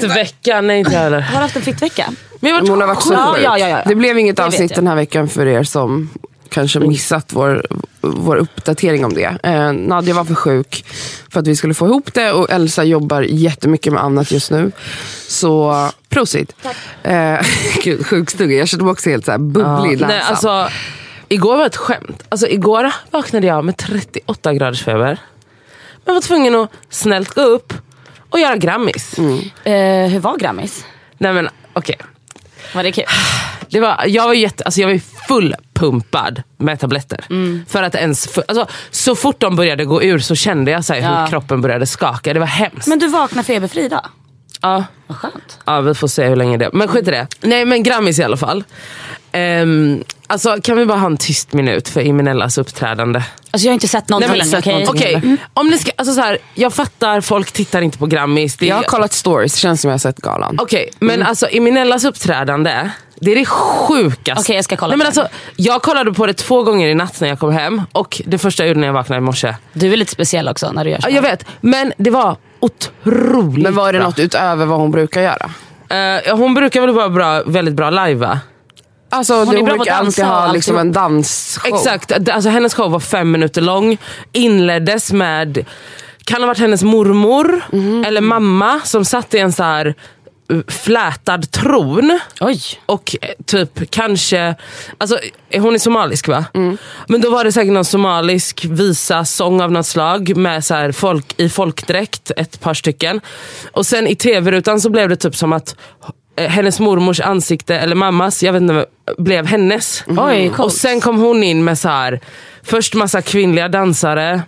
Fittveckan, 0.00 0.66
nej 0.66 0.78
inte 0.78 0.92
jag 0.92 1.00
heller. 1.00 1.20
Har 1.20 1.34
du 1.34 1.42
haft 1.42 1.56
en 1.56 1.62
fitt 1.62 1.82
vecka? 1.82 2.04
Men 2.40 2.54
Men 2.54 2.68
hon 2.68 2.80
har 2.80 2.86
varit 2.88 3.02
så 3.02 3.12
Ja, 3.12 3.32
sjuk. 3.34 3.44
ja, 3.44 3.58
ja, 3.58 3.68
ja. 3.68 3.82
Det 3.86 3.94
blev 3.94 4.18
inget 4.18 4.36
Det 4.36 4.44
avsnitt 4.44 4.74
den 4.74 4.86
här 4.86 4.96
veckan 4.96 5.28
för 5.28 5.46
er 5.46 5.62
som 5.62 6.10
kanske 6.48 6.80
missat 6.80 7.32
vår, 7.32 7.66
vår 8.00 8.36
uppdatering 8.36 9.04
om 9.04 9.14
det. 9.14 9.38
Eh, 9.42 9.72
Nadja 9.72 10.14
var 10.14 10.24
för 10.24 10.34
sjuk 10.34 10.84
för 11.30 11.40
att 11.40 11.46
vi 11.46 11.56
skulle 11.56 11.74
få 11.74 11.86
ihop 11.86 12.14
det 12.14 12.32
och 12.32 12.50
Elsa 12.50 12.84
jobbar 12.84 13.22
jättemycket 13.22 13.92
med 13.92 14.02
annat 14.02 14.30
just 14.30 14.50
nu. 14.50 14.72
Så 15.28 15.74
prosit. 16.08 16.54
Eh, 17.02 17.40
gud, 17.84 18.06
sjukstuga. 18.06 18.56
Jag 18.58 18.68
kände 18.68 18.84
mig 18.84 18.92
också 18.92 19.10
helt 19.10 19.24
så 19.24 19.30
här 19.30 19.38
bubblig 19.38 19.92
i 19.92 19.96
näsan. 19.96 20.08
Nej, 20.08 20.20
alltså, 20.28 20.68
igår 21.28 21.56
var 21.56 21.66
ett 21.66 21.76
skämt. 21.76 22.22
Alltså, 22.28 22.46
igår 22.48 22.92
vaknade 23.10 23.46
jag 23.46 23.64
med 23.64 23.76
38 23.76 24.54
graders 24.54 24.84
feber. 24.84 25.18
Men 26.04 26.14
var 26.14 26.22
tvungen 26.22 26.54
att 26.54 26.70
snällt 26.90 27.34
gå 27.34 27.40
upp 27.42 27.72
och 28.30 28.40
göra 28.40 28.56
Grammis. 28.56 29.18
Eh, 29.64 29.72
hur 30.08 30.18
var 30.18 30.36
Grammis? 30.38 30.84
Nej 31.18 31.32
men 31.32 31.48
okej. 31.72 31.96
Var 32.74 32.82
det 32.82 32.92
kul? 32.92 33.04
Det 33.68 33.80
var, 33.80 34.04
jag 34.06 34.26
var 34.26 34.34
jätte, 34.34 34.64
alltså 34.64 34.80
jag 34.80 34.88
var 34.88 35.00
fullpumpad 35.28 36.42
med 36.58 36.80
tabletter. 36.80 37.24
Mm. 37.30 37.64
För 37.68 37.82
att 37.82 37.94
ens, 37.94 38.28
fu- 38.28 38.42
alltså, 38.48 38.66
så 38.90 39.14
fort 39.16 39.40
de 39.40 39.56
började 39.56 39.84
gå 39.84 40.02
ur 40.02 40.18
så 40.18 40.34
kände 40.34 40.70
jag 40.70 40.84
så 40.84 40.94
Ja. 40.94 41.20
hur 41.20 41.26
kroppen 41.26 41.60
började 41.60 41.86
skaka. 41.86 42.34
Det 42.34 42.40
var 42.40 42.46
hemskt. 42.46 42.86
Men 42.86 42.98
du 42.98 43.06
vaknar 43.08 43.42
feberfri 43.42 43.88
då? 43.88 44.00
Ja. 44.60 44.84
Vad 45.06 45.16
skönt. 45.18 45.58
Ja, 45.64 45.80
vi 45.80 45.94
får 45.94 46.08
se 46.08 46.24
hur 46.28 46.36
länge 46.36 46.56
det 46.56 46.64
är. 46.64 46.70
Men 46.72 46.88
skit 46.88 47.08
i 47.08 47.10
det. 47.10 47.26
Nej 47.40 47.64
men 47.64 47.82
Grammis 47.82 48.18
i 48.18 48.22
alla 48.22 48.36
fall. 48.36 48.64
Um, 49.32 50.04
alltså 50.26 50.56
kan 50.62 50.76
vi 50.76 50.86
bara 50.86 50.98
ha 50.98 51.06
en 51.06 51.16
tyst 51.16 51.52
minut 51.52 51.88
för 51.88 52.00
Imenellas 52.00 52.58
uppträdande? 52.58 53.22
Alltså 53.50 53.66
jag 53.66 53.70
har 53.70 53.74
inte 53.74 53.88
sett 53.88 54.08
någonting. 54.08 54.30
Nej, 54.38 54.50
men, 54.50 54.58
okej? 54.88 55.18
Okej, 55.20 55.36
om 55.54 55.68
ni 55.68 55.78
ska, 55.78 55.90
alltså 55.96 56.14
så 56.14 56.20
här, 56.20 56.38
jag 56.54 56.74
fattar 56.74 57.20
folk 57.20 57.52
tittar 57.52 57.82
inte 57.82 57.98
på 57.98 58.06
Grammis. 58.06 58.56
Det 58.56 58.64
är- 58.66 58.68
Jag 58.68 58.76
har 58.76 58.82
kollat 58.82 59.12
stories, 59.12 59.52
det 59.54 59.58
känns 59.58 59.80
som 59.80 59.88
jag 59.88 59.92
har 59.94 59.98
sett 59.98 60.16
galan. 60.16 60.56
Okej, 60.60 60.90
men 60.98 61.22
alltså 61.22 61.48
Imenellas 61.48 62.04
uppträdande, 62.04 62.90
det 63.20 63.32
är 63.32 63.36
det 63.36 63.44
sjukaste. 63.46 64.40
Okej, 64.42 64.56
jag 64.56 64.64
ska 64.64 64.76
kolla 64.76 64.90
Nej, 64.90 64.98
men 64.98 65.06
alltså, 65.06 65.28
Jag 65.56 65.82
kollade 65.82 66.12
på 66.12 66.26
det 66.26 66.34
två 66.34 66.62
gånger 66.62 66.88
i 66.88 66.94
natt 66.94 67.20
när 67.20 67.28
jag 67.28 67.38
kom 67.38 67.52
hem 67.52 67.82
och 67.92 68.22
det 68.26 68.38
första 68.38 68.62
jag 68.62 68.68
gjorde 68.68 68.80
när 68.80 68.88
jag 68.88 68.94
vaknade 68.94 69.18
i 69.18 69.20
morse. 69.20 69.54
Du 69.72 69.92
är 69.92 69.96
lite 69.96 70.12
speciell 70.12 70.48
också 70.48 70.72
när 70.72 70.84
du 70.84 70.90
gör 70.90 71.00
så. 71.00 71.08
Ja, 71.08 71.14
jag 71.14 71.22
vet, 71.22 71.44
men 71.60 71.92
det 71.96 72.10
var 72.10 72.36
otroligt 72.60 73.62
Men 73.62 73.74
var 73.74 73.92
det 73.92 73.98
bra. 73.98 74.06
något 74.08 74.18
utöver 74.18 74.66
vad 74.66 74.78
hon 74.78 74.90
brukar 74.90 75.20
göra? 75.22 75.50
Ja, 76.26 76.34
hon 76.34 76.54
brukar 76.54 76.80
väl 76.80 76.90
vara 76.90 77.08
bra, 77.08 77.42
väldigt 77.46 77.74
bra 77.74 77.90
live 77.90 78.14
va? 78.26 78.40
Alltså, 79.12 79.34
Hon 79.34 79.42
är 79.42 79.46
hon, 79.46 79.56
hon 79.56 79.64
bra 79.64 79.72
på 79.72 79.78
brukar 79.78 79.94
alltid 79.94 80.24
ha 80.24 80.52
liksom 80.52 80.78
en 80.78 80.92
dansshow. 80.92 81.74
Exakt, 81.74 82.28
alltså, 82.30 82.50
hennes 82.50 82.74
show 82.74 82.90
var 82.90 83.00
fem 83.00 83.30
minuter 83.30 83.60
lång. 83.60 83.98
Inleddes 84.32 85.12
med, 85.12 85.64
kan 86.24 86.40
ha 86.42 86.46
varit 86.46 86.58
hennes 86.58 86.82
mormor 86.82 87.62
Mhm. 87.72 88.04
eller 88.04 88.20
mamma 88.20 88.80
som 88.84 89.04
satt 89.04 89.34
i 89.34 89.38
en 89.38 89.52
så 89.52 89.62
här 89.62 89.94
flätad 90.68 91.50
tron. 91.50 92.20
Oj. 92.40 92.60
Och 92.86 93.16
eh, 93.22 93.28
typ 93.46 93.90
kanske, 93.90 94.54
alltså 94.98 95.18
hon 95.54 95.74
är 95.74 95.78
somalisk 95.78 96.28
va? 96.28 96.44
Men 97.08 97.20
då 97.20 97.30
var 97.30 97.44
det 97.44 97.52
säkert 97.52 97.72
någon 97.72 97.84
somalisk 97.84 98.64
visa, 98.64 99.24
sång 99.24 99.60
av 99.60 99.72
något 99.72 99.86
slag 99.86 100.36
med 100.36 100.64
så 100.64 100.74
här 100.74 100.92
folk 100.92 101.34
i 101.36 101.48
folkdräkt, 101.48 102.30
ett 102.36 102.60
par 102.60 102.74
stycken. 102.74 103.20
Och 103.72 103.86
sen 103.86 104.06
i 104.06 104.16
tv-rutan 104.16 104.80
så 104.80 104.90
blev 104.90 105.08
det 105.08 105.16
typ 105.16 105.36
som 105.36 105.52
att 105.52 105.76
eh, 106.36 106.48
hennes 106.48 106.80
mormors 106.80 107.20
ansikte, 107.20 107.76
eller 107.76 107.96
mammas, 107.96 108.42
jag 108.42 108.52
vet 108.52 108.62
inte, 108.62 108.86
blev 109.18 109.46
hennes. 109.46 110.04
Oj, 110.06 110.48
coolt. 110.48 110.60
Och 110.60 110.72
sen 110.72 111.00
kom 111.00 111.18
hon 111.18 111.42
in 111.42 111.64
med 111.64 111.78
så 111.78 111.88
här, 111.88 112.20
först 112.62 112.94
massa 112.94 113.22
kvinnliga 113.22 113.68
dansare, 113.68 114.42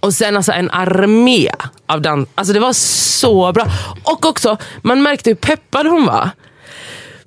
och 0.00 0.14
sen 0.14 0.36
alltså 0.36 0.52
en 0.52 0.70
armé 0.70 1.50
av 1.86 2.00
dans. 2.02 2.28
Alltså 2.34 2.52
det 2.54 2.60
var 2.60 2.72
så 2.72 3.52
bra. 3.52 3.66
Och 4.02 4.26
också, 4.26 4.56
man 4.82 5.02
märkte 5.02 5.30
hur 5.30 5.34
peppad 5.34 5.86
hon 5.86 6.06
var. 6.06 6.30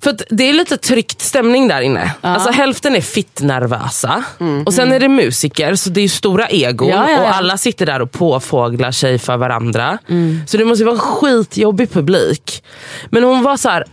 För 0.02 0.16
det 0.30 0.48
är 0.48 0.52
lite 0.52 0.76
tryckt 0.76 1.20
stämning 1.20 1.68
där 1.68 1.80
inne. 1.80 2.14
Alltså 2.20 2.50
hälften 2.50 2.96
är 2.96 3.00
fitt 3.00 3.40
nervösa. 3.40 4.24
Och 4.66 4.74
sen 4.74 4.92
är 4.92 5.00
det 5.00 5.08
musiker, 5.08 5.74
så 5.74 5.90
det 5.90 6.00
är 6.00 6.02
ju 6.02 6.08
stora 6.08 6.46
egon. 6.48 6.88
Ja, 6.88 7.10
ja, 7.10 7.10
ja. 7.10 7.20
Och 7.20 7.34
alla 7.36 7.58
sitter 7.58 7.86
där 7.86 8.02
och 8.02 8.12
påfåglar 8.12 8.90
sig 8.90 9.18
för 9.18 9.36
varandra. 9.36 9.98
Så 10.46 10.56
det 10.56 10.64
måste 10.64 10.82
ju 10.82 10.86
vara 10.86 10.94
en 10.94 11.00
skitjobbig 11.00 11.92
publik. 11.92 12.64
Men 13.10 13.24
hon 13.24 13.42
var 13.42 13.56
så 13.56 13.68
här. 13.68 13.84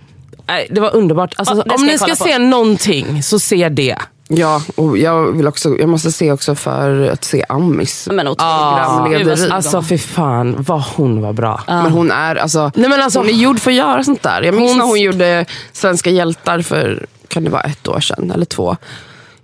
Nej, 0.48 0.68
det 0.72 0.82
var 0.82 0.96
underbart. 0.96 1.34
Alltså, 1.38 1.62
ska 1.62 1.76
om 1.76 1.86
ni 1.86 1.98
ska 1.98 2.08
på. 2.08 2.16
se 2.16 2.38
någonting, 2.38 3.24
så 3.24 3.40
se 3.40 3.70
det. 3.70 3.98
Ja, 4.30 4.62
och 4.76 4.98
jag, 4.98 5.32
vill 5.32 5.48
också, 5.48 5.78
jag 5.80 5.90
måste 5.90 6.12
se 6.12 6.32
också 6.32 6.56
för 6.56 7.02
att 7.10 7.24
se 7.24 7.46
Amis. 7.50 8.08
Men. 8.12 8.26
Gud, 8.26 9.38
snygg 9.38 9.52
Alltså 9.52 9.78
hon 9.78 9.86
fy 9.86 9.98
fan 9.98 10.56
vad 10.60 10.82
hon 10.82 11.22
var 11.22 11.34
bra. 11.34 11.62
Men 11.68 11.92
hon 11.92 12.12
är, 12.12 12.36
alltså, 12.36 12.72
Nej, 12.76 12.90
men 12.90 13.02
alltså- 13.02 13.20
hon 13.20 13.28
är 13.30 13.34
gjord 13.34 13.60
för 13.60 13.72
att 13.72 13.78
göra 13.78 14.04
sånt 14.04 14.24
där. 14.24 14.42
Jag 14.42 14.56
minns 14.56 14.72
Hon- 14.72 14.78
när 14.80 14.86
hon 14.86 15.02
gjorde 15.02 15.46
Svenska 15.72 16.10
hjältar 16.10 16.62
för, 16.62 17.06
kan 17.28 17.44
det 17.44 17.50
vara 17.50 17.62
ett 17.62 17.88
år 17.88 18.00
sedan 18.00 18.32
eller 18.32 18.46
två. 18.46 18.78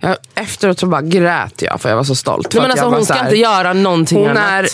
Jag, 0.00 0.16
efteråt 0.34 0.78
så 0.78 0.86
bara 0.86 1.02
grät 1.02 1.62
jag 1.62 1.80
för 1.80 1.88
jag 1.88 1.96
var 1.96 2.04
så 2.04 2.14
stolt. 2.14 2.54
Nej, 2.54 2.62
men 2.62 2.70
alltså, 2.70 2.86
hon 2.86 3.04
ska 3.04 3.14
här- 3.14 3.24
inte 3.24 3.36
göra 3.36 3.72
någonting 3.72 4.18
Hon 4.18 4.28
annat. 4.36 4.42
är 4.50 4.68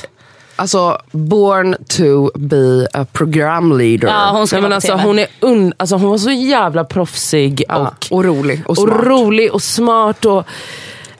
alltså 0.61 0.99
born 1.11 1.77
to 1.89 2.31
be 2.39 2.89
a 2.93 3.07
program 3.13 3.79
leader. 3.79 4.09
Ja, 4.09 4.31
hon 4.33 4.47
ska 4.47 4.57
Nej, 4.57 4.63
men 4.63 4.73
alltså, 4.73 4.93
hon, 4.95 5.19
är 5.19 5.27
un, 5.41 5.73
alltså, 5.77 5.97
hon 5.97 6.11
var 6.11 6.19
så 6.19 6.31
jävla 6.31 6.85
proffsig 6.85 7.65
Ja, 7.69 7.77
och, 7.77 8.07
och 8.11 8.25
rolig 8.25 8.63
och 8.65 8.71
och 8.71 8.77
smart. 8.79 9.05
rolig 9.07 9.53
och 9.53 9.63
smart. 9.63 10.25
Och, 10.25 10.45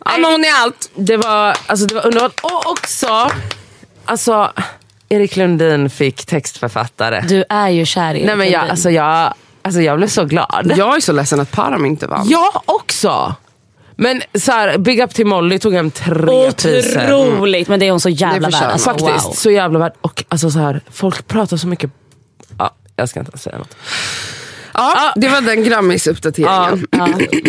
ja, 0.05 0.11
men 0.19 0.25
hon 0.33 0.45
är 0.45 0.63
allt. 0.63 0.91
det, 0.95 1.17
var, 1.17 1.57
alltså, 1.67 1.87
det 1.87 1.95
var 1.95 2.07
underbart. 2.07 2.41
Och 2.43 2.71
också, 2.71 3.31
alltså, 4.05 4.53
Erik 5.09 5.37
Lundin 5.37 5.91
fick 5.91 6.27
textförfattare. 6.27 7.25
Du 7.29 7.45
är 7.49 7.69
ju 7.69 7.85
kär 7.87 8.15
i 8.15 8.25
Nej, 8.27 8.37
men 8.37 8.47
jag, 8.47 8.53
Lundin. 8.53 8.71
alltså, 8.71 8.91
jag, 8.91 9.35
alltså, 9.63 9.81
jag 9.81 9.97
blev 9.99 10.09
så 10.09 10.25
glad. 10.25 10.73
Jag 10.77 10.97
är 10.97 11.01
så 11.01 11.13
ledsen 11.13 11.41
att 11.41 11.53
Param 11.53 11.87
inte 11.87 12.07
vann. 12.07 12.29
Jag 12.29 12.63
också. 12.65 13.35
Men 14.03 14.23
så 14.35 14.53
här, 14.53 14.79
big 14.79 15.01
up 15.01 15.15
till 15.15 15.27
Molly, 15.27 15.59
tog 15.59 15.75
hem 15.75 15.91
tre 15.91 16.53
priser. 16.53 17.15
Otroligt, 17.15 17.69
men 17.69 17.81
det 17.81 17.87
är 17.87 17.91
hon 17.91 18.01
så 18.01 18.09
jävla 18.09 18.49
värd. 18.49 18.63
Alltså, 18.63 18.91
Faktiskt, 18.91 19.27
wow. 19.27 19.33
så 19.33 19.51
jävla 19.51 19.79
värd. 19.79 19.93
Och 20.01 20.25
alltså, 20.29 20.51
så 20.51 20.59
här, 20.59 20.81
folk 20.91 21.27
pratar 21.29 21.57
så 21.57 21.69
mycket. 21.69 21.91
Ja, 22.59 22.75
jag 22.97 23.09
ska 23.09 23.21
inte 23.21 23.39
säga 23.39 23.59
något. 23.59 23.77
Ja, 24.75 25.13
det 25.17 25.29
var 25.29 25.41
den 25.41 25.65
Grammis-uppdateringen. 25.65 26.87
ja, 26.91 27.07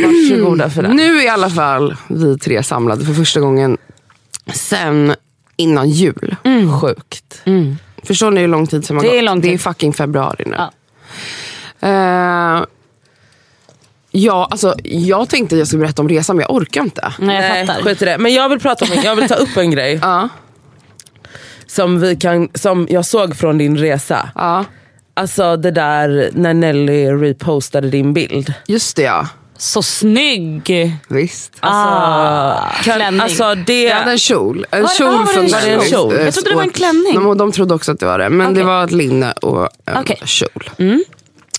varsågoda 0.07 0.69
för 0.69 0.83
det. 0.83 0.93
Nu 0.93 1.17
är 1.17 1.25
i 1.25 1.29
alla 1.29 1.49
fall 1.49 1.95
vi 2.07 2.37
tre 2.37 2.63
samlade 2.63 3.05
för 3.05 3.13
första 3.13 3.39
gången 3.39 3.77
sen 4.53 5.15
innan 5.55 5.89
jul. 5.89 6.35
Sjukt. 6.81 7.43
Förstår 8.03 8.31
ni 8.31 8.41
hur 8.41 8.47
lång 8.47 8.67
tid 8.67 8.85
som 8.85 8.97
har 8.97 9.03
Det 9.03 9.19
är 9.19 9.33
gått? 9.33 9.41
Det 9.41 9.53
är 9.53 9.57
fucking 9.57 9.93
februari 9.93 10.43
nu. 10.45 10.55
Ja. 10.57 10.71
Eh, 11.87 12.63
ja, 14.11 14.47
alltså, 14.51 14.75
jag 14.83 15.29
tänkte 15.29 15.55
att 15.55 15.59
jag 15.59 15.67
skulle 15.67 15.81
berätta 15.81 16.01
om 16.01 16.09
resan 16.09 16.35
men 16.35 16.45
jag 16.49 16.55
orkar 16.55 16.81
inte. 16.81 17.13
Nej, 17.19 17.57
jag 17.57 17.67
fattar. 17.67 17.81
skit 17.83 18.01
i 18.01 18.05
det. 18.05 18.17
Men 18.17 18.33
jag 18.33 18.49
vill 18.49 18.59
prata 18.59 18.85
om, 18.85 18.91
jag 19.03 19.15
vill 19.15 19.27
ta 19.27 19.35
upp 19.35 19.57
en 19.57 19.71
grej 19.71 19.99
Ja, 20.01 20.29
som, 21.67 21.99
vi 21.99 22.15
kan, 22.15 22.49
som 22.53 22.87
jag 22.89 23.05
såg 23.05 23.35
från 23.37 23.57
din 23.57 23.77
resa. 23.77 24.29
ja, 24.35 24.65
Alltså 25.13 25.57
det 25.57 25.71
där 25.71 26.29
när 26.33 26.53
Nelly 26.53 27.07
repostade 27.11 27.89
din 27.89 28.13
bild. 28.13 28.53
just 28.67 28.95
det 28.95 29.01
ja. 29.03 29.27
Så 29.57 29.81
snygg! 29.83 30.91
Visst. 31.07 31.53
Ah, 31.59 32.69
Kan, 32.83 32.93
klänning. 32.95 33.21
alltså 33.21 33.55
det... 33.55 33.83
Jag 33.83 33.95
hade 33.95 34.11
en 34.11 34.17
kjol. 34.17 34.65
En 34.71 34.81
Var- 34.81 34.89
kjol 34.89 35.07
ah, 35.07 35.11
var 35.11 35.19
det 35.25 35.31
från 35.33 35.43
en 35.43 35.81
kjol? 35.81 36.13
Jag 36.19 36.33
trodde 36.33 36.49
det 36.49 36.55
var 36.55 36.63
en 36.63 36.69
klänning. 36.69 37.13
De, 37.15 37.37
de 37.37 37.51
trodde 37.51 37.73
också 37.73 37.91
att 37.91 37.99
det 37.99 38.05
var 38.05 38.19
det. 38.19 38.29
Men 38.29 38.45
det 38.53 38.59
Okej. 38.61 38.63
var 38.63 38.83
ett 38.83 38.91
linne 38.91 39.31
och 39.31 39.69
en 39.85 39.97
Okej. 39.97 40.19
Mm. 40.77 41.03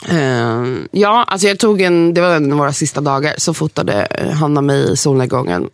Eh, 0.09 0.65
ja, 0.91 1.25
alltså 1.29 1.49
jag 1.49 1.59
tog 1.59 1.81
en, 1.81 2.15
det 2.15 2.21
var 2.21 2.35
en 2.37 2.53
av 2.53 2.59
våra 2.59 2.73
sista 2.73 3.01
dagar, 3.01 3.35
så 3.39 3.55
fotade 3.55 3.93
eh, 4.11 4.31
Hanna 4.31 4.61
mig 4.61 4.93
i 4.93 4.97
solnedgången. 4.97 5.69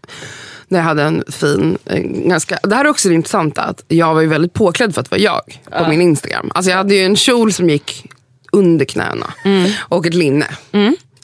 När 0.68 0.78
jag 0.78 0.84
hade 0.84 1.02
en 1.02 1.24
fin, 1.28 1.78
eh, 1.84 2.00
ganska, 2.02 2.58
det 2.62 2.74
här 2.74 2.84
är 2.84 2.88
också 2.88 3.08
det 3.08 3.14
intressanta, 3.14 3.62
att 3.62 3.84
jag 3.88 4.14
var 4.14 4.20
ju 4.20 4.26
väldigt 4.28 4.52
påklädd 4.52 4.94
för 4.94 5.00
att 5.00 5.10
vara 5.10 5.20
jag 5.20 5.40
på 5.78 5.88
min 5.88 6.00
Instagram. 6.00 6.50
Alltså 6.54 6.70
jag 6.70 6.76
hade 6.78 6.94
ju 6.94 7.04
en 7.04 7.16
kjol 7.16 7.52
som 7.52 7.70
gick 7.70 8.04
under 8.52 8.84
knäna 8.84 9.32
Mm. 9.44 9.70
och 9.80 10.06
ett 10.06 10.14
linne. 10.14 10.46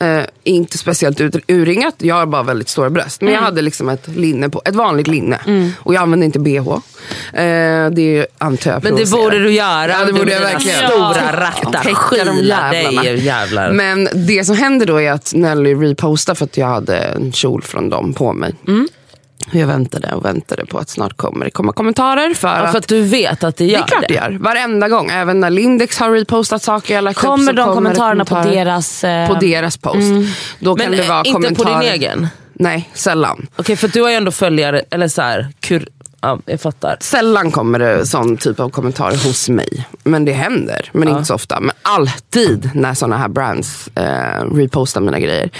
Eh, 0.00 0.24
inte 0.44 0.78
speciellt 0.78 1.20
ut, 1.20 1.36
urringat, 1.48 1.94
jag 1.98 2.14
har 2.14 2.26
bara 2.26 2.42
väldigt 2.42 2.68
stora 2.68 2.90
bröst. 2.90 3.20
Men 3.20 3.28
jag 3.28 3.38
Mm. 3.38 3.44
hade 3.44 3.62
liksom 3.62 3.88
ett 3.88 4.08
linne 4.08 4.48
på, 4.48 4.62
ett 4.64 4.74
vanligt 4.74 5.06
linne. 5.06 5.38
Och 5.78 5.94
jag 5.94 6.02
använde 6.02 6.26
inte 6.26 6.38
bh. 6.38 6.68
Eh, 7.32 7.90
det 7.90 8.26
antar 8.38 8.70
jag 8.70 8.84
Men 8.84 8.96
det 8.96 9.10
borde 9.10 9.38
du 9.38 9.52
göra. 9.52 9.88
Ja, 9.92 10.04
det 10.04 10.12
borde 10.12 10.32
jag 10.32 10.40
verkligen. 10.40 10.78
Stora 10.90 11.40
rattar. 11.40 11.84
De 12.24 12.36
jävlarna. 12.44 13.02
dig 13.02 13.24
jävlar. 13.24 13.72
Men 13.72 14.08
det 14.14 14.44
som 14.44 14.56
händer 14.56 14.86
då 14.86 15.00
är 15.00 15.12
att 15.12 15.32
Nelly 15.34 15.74
repostar 15.74 16.34
för 16.34 16.44
att 16.44 16.56
jag 16.56 16.66
hade 16.66 16.96
en 16.96 17.32
kjol 17.32 17.62
från 17.62 17.90
dem 17.90 18.14
på 18.14 18.32
mig. 18.32 18.54
Mm. 18.68 18.88
Jag 19.50 19.66
väntade 19.66 20.12
och 20.14 20.24
väntade 20.24 20.66
på 20.66 20.78
att 20.78 20.88
snart 20.88 21.16
kommer 21.16 21.44
det 21.44 21.50
komma 21.50 21.72
kommentarer. 21.72 22.34
För, 22.34 22.48
ja, 22.48 22.66
för 22.66 22.78
att 22.78 22.88
du 22.88 23.02
vet 23.02 23.44
att 23.44 23.56
det 23.56 23.64
det 23.64 23.70
gör 23.70 23.82
är 23.82 23.86
klart 23.86 24.04
det 24.08 24.14
gör. 24.14 24.36
Varenda 24.40 24.88
gång. 24.88 25.10
Även 25.10 25.40
när 25.40 25.50
Lindex 25.50 25.98
har 25.98 26.10
repostat 26.10 26.62
saker 26.62 26.94
jag 26.94 27.04
lagt 27.04 27.18
upp, 27.18 27.24
Kommer 27.24 27.46
så 27.46 27.52
de 27.52 27.56
kommer 27.64 27.70
det 27.70 27.74
kommentarerna 27.74 28.24
på 28.24 28.34
kommentarer 28.34 28.64
deras... 28.64 29.04
eh, 29.04 29.28
på 29.28 29.34
deras 29.34 29.76
post. 29.76 29.98
Då 30.58 30.76
Men 30.76 30.86
kan 30.86 30.92
det 30.96 31.08
vara 31.08 31.18
inte 31.24 31.30
på 31.30 31.34
kommentarer. 31.62 31.80
din 31.80 31.92
egen? 31.92 32.28
Nej, 32.52 32.90
sällan. 32.94 33.46
Okej, 33.56 33.76
för 33.76 33.88
du 33.88 34.02
har 34.02 34.10
ju 34.10 34.14
ändå 34.16 34.30
följare, 34.30 34.82
eller 34.90 35.08
så 35.08 35.22
här, 35.22 35.48
kur, 35.60 35.88
ja, 36.20 36.38
jag 36.46 36.60
fattar. 36.60 36.96
Sällan 37.00 37.50
kommer 37.50 37.78
det 37.78 38.06
sån 38.06 38.36
typ 38.36 38.60
av 38.60 38.68
kommentarer 38.70 39.26
hos 39.26 39.48
mig. 39.48 39.86
Men 40.04 40.24
det 40.24 40.32
händer, 40.32 40.90
men 40.92 41.08
inte 41.08 41.24
så 41.24 41.34
ofta. 41.34 41.60
Men 41.60 41.72
alltid 41.82 42.70
när 42.74 42.94
såna 42.94 43.16
här 43.18 43.28
brands 43.28 43.88
eh, 43.94 44.44
repostar 44.54 45.00
mina 45.00 45.18
grejer. 45.20 45.50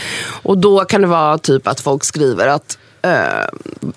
Och 0.42 0.58
då 0.58 0.84
kan 0.84 1.00
det 1.00 1.06
vara 1.06 1.38
typ 1.38 1.66
att 1.68 1.80
folk 1.80 2.04
skriver 2.04 2.46
att 2.48 2.78
eh, 3.04 3.44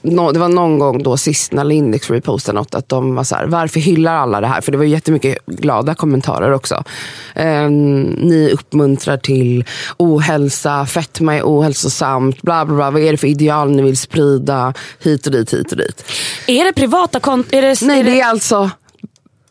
nå- 0.01 0.31
det 0.31 0.39
var 0.39 0.49
någon 0.49 0.79
gång 0.79 1.03
då 1.03 1.17
sist 1.17 1.51
när 1.51 1.63
Lindex 1.63 2.09
repostade 2.09 2.59
något 2.59 2.75
att 2.75 2.89
de 2.89 3.15
var 3.15 3.23
så 3.23 3.35
här, 3.35 3.45
varför 3.45 3.79
hyllar 3.79 4.15
alla 4.15 4.41
det 4.41 4.47
här? 4.47 4.61
För 4.61 4.71
det 4.71 4.77
var 4.77 4.85
ju 4.85 4.91
jättemycket 4.91 5.45
glada 5.45 5.95
kommentarer 5.95 6.51
också. 6.51 6.83
Eh, 7.35 7.69
ni 7.69 8.49
uppmuntrar 8.53 9.17
till 9.17 9.65
ohälsa, 9.97 10.85
fetma 10.85 11.35
är 11.35 11.41
ohälsosamt, 11.43 12.41
bla 12.41 12.65
bla 12.65 12.75
bla. 12.75 12.91
Vad 12.91 13.01
är 13.01 13.11
det 13.11 13.17
för 13.17 13.27
ideal 13.27 13.71
ni 13.71 13.81
vill 13.81 13.97
sprida? 13.97 14.73
Hit 15.03 15.25
och 15.25 15.31
dit, 15.31 15.53
hit 15.53 15.71
och 15.71 15.77
dit. 15.77 16.03
Är 16.47 16.63
det 16.65 16.73
privata 16.73 17.19
konton? 17.19 17.57
Är 17.57 17.61
det, 17.61 17.81
Nej 17.81 18.03
det 18.03 18.21
är 18.21 18.25
alltså 18.25 18.69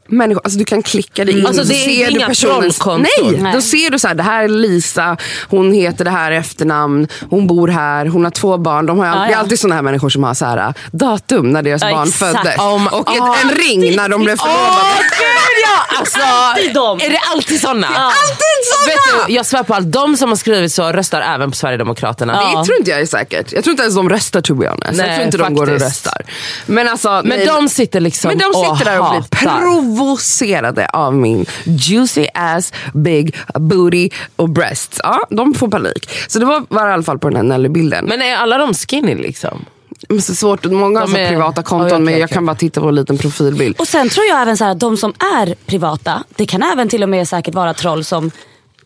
människor, 0.06 0.40
alltså 0.44 0.58
du 0.58 0.64
kan 0.64 0.82
klicka 0.82 1.25
dig 1.25 1.38
in 1.38 1.46
Alltså, 1.46 1.62
och 1.62 1.68
det 1.68 1.75
är 1.75 1.84
ser 1.84 2.06
du 2.06 2.10
inga 2.18 2.26
personens... 2.26 2.80
Nej, 2.86 3.38
Nej. 3.40 3.52
då 3.52 3.60
ser 3.60 3.90
du 3.90 3.98
så 3.98 4.08
här, 4.08 4.14
det 4.14 4.22
här 4.22 4.44
är 4.44 4.48
Lisa, 4.48 5.16
hon 5.48 5.72
heter 5.72 6.04
det 6.04 6.10
här 6.10 6.32
efternamn, 6.32 7.08
hon 7.30 7.46
bor 7.46 7.68
här, 7.68 8.06
hon 8.06 8.25
har 8.25 8.30
två 8.30 8.58
barn. 8.58 8.86
De 8.86 8.98
har, 8.98 9.06
Ja, 9.06 9.12
Det 9.14 9.18
är 9.26 9.30
ja. 9.30 9.36
alltid 9.38 9.60
såna 9.60 9.75
här 9.75 9.82
människor 9.82 10.08
som 10.08 10.25
har 10.25 10.34
så 10.34 10.44
här, 10.44 10.75
datum 10.92 11.50
när 11.52 11.62
deras 11.62 11.82
Ja, 11.82 11.90
barn 11.90 12.08
exakt. 12.08 12.36
föddes. 12.36 12.58
Oh 12.58 12.94
och 12.94 13.10
ett, 13.16 13.20
ah, 13.22 13.36
en 13.42 13.50
ring 13.50 13.96
när 13.96 14.08
de 14.08 14.25
blev 14.25 14.36
förlovade. 14.36 14.66
Åh 14.68 14.98
gud 14.98 15.64
ja! 15.64 15.98
Alltså, 15.98 16.18
Alltid 16.20 16.75
dem. 16.75 16.98
Är 17.02 17.10
det 17.10 17.20
alltid 17.32 17.60
såna? 17.60 17.86
Alltid 17.86 18.62
såna! 18.72 18.86
Vet 18.86 19.26
du, 19.28 19.32
jag 19.34 19.46
svär 19.46 19.62
på 19.62 19.75
allt, 19.75 19.92
de 19.92 20.16
som 20.16 20.28
har 20.28 20.36
skrivit 20.36 20.72
så 20.72 20.92
röstar 20.92 21.20
även 21.20 21.50
på 21.50 21.56
Sverigedemokraterna. 21.56 22.32
Ja. 22.52 22.58
Det 22.58 22.64
tror 22.66 22.78
inte 22.78 22.90
jag 22.90 23.00
är 23.00 23.06
säkert. 23.06 23.52
Jag 23.52 23.64
tror 23.64 23.70
inte 23.72 23.82
ens 23.82 23.94
de 23.94 24.08
röstar 24.10 24.40
to 24.40 24.54
be 24.54 24.68
honest. 24.68 24.86
jag 24.86 24.96
Nej, 24.96 25.14
tror 25.16 25.26
inte 25.26 25.38
de 25.38 25.54
går 25.54 25.62
och 25.62 25.68
faktiskt. 25.80 26.06
röstar. 26.06 26.22
Men, 26.66 26.88
alltså, 26.88 27.08
Men 27.25 27.38
nej, 27.38 27.46
de 27.46 27.68
sitter 27.68 28.00
liksom 28.00 28.28
Men 28.28 28.38
de 28.38 28.54
sitter 28.54 28.90
där 28.90 29.00
och 29.00 29.10
blir 29.10 29.20
hatar. 29.20 29.60
Provocerade 29.96 30.88
av 30.92 31.14
min 31.14 31.46
juicy 31.64 32.26
ass, 32.34 32.72
big 32.94 33.36
booty 33.54 34.08
och 34.36 34.48
breasts. 34.50 35.00
Ja, 35.02 35.20
de 35.30 35.54
får 35.54 35.68
panik. 35.68 36.10
Så 36.28 36.38
det 36.38 36.44
var, 36.44 36.64
var 36.68 36.88
i 36.88 36.92
alla 36.92 37.02
fall 37.02 37.18
på 37.18 37.28
den 37.28 37.36
här 37.36 37.42
Nelly-bilden. 37.58 38.04
Men, 38.04 38.22
är 38.22 38.36
alla 38.36 38.58
de 38.58 38.74
skinny 38.74 39.14
liksom? 39.14 39.64
men 40.08 40.22
så 40.22 40.34
svårt, 40.34 40.64
många 40.64 41.00
har 41.00 41.18
är- 41.18 41.28
privata 41.28 41.62
konton 41.62 41.86
Oj, 41.86 41.92
okej, 41.92 42.04
men 42.04 42.14
jag 42.14 42.24
okej. 42.26 42.34
kan 42.34 42.46
bara 42.46 42.56
titta 42.56 42.80
på 42.80 42.88
en 42.88 42.94
liten 42.94 43.18
profilbild. 43.18 43.76
Och 43.80 43.88
sen 43.88 44.08
tror 44.08 44.26
jag 44.26 44.42
även 44.42 44.56
så 44.56 44.64
här 44.64 44.70
att 44.70 44.80
de 44.80 44.96
som 44.96 45.14
är 45.38 45.54
privata, 45.66 46.24
det 46.36 46.46
kan 46.46 46.62
även 46.62 46.88
till 46.88 47.02
och 47.02 47.08
med 47.08 47.28
säkert 47.28 47.54
vara 47.54 47.74
troll 47.74 48.04
som 48.04 48.30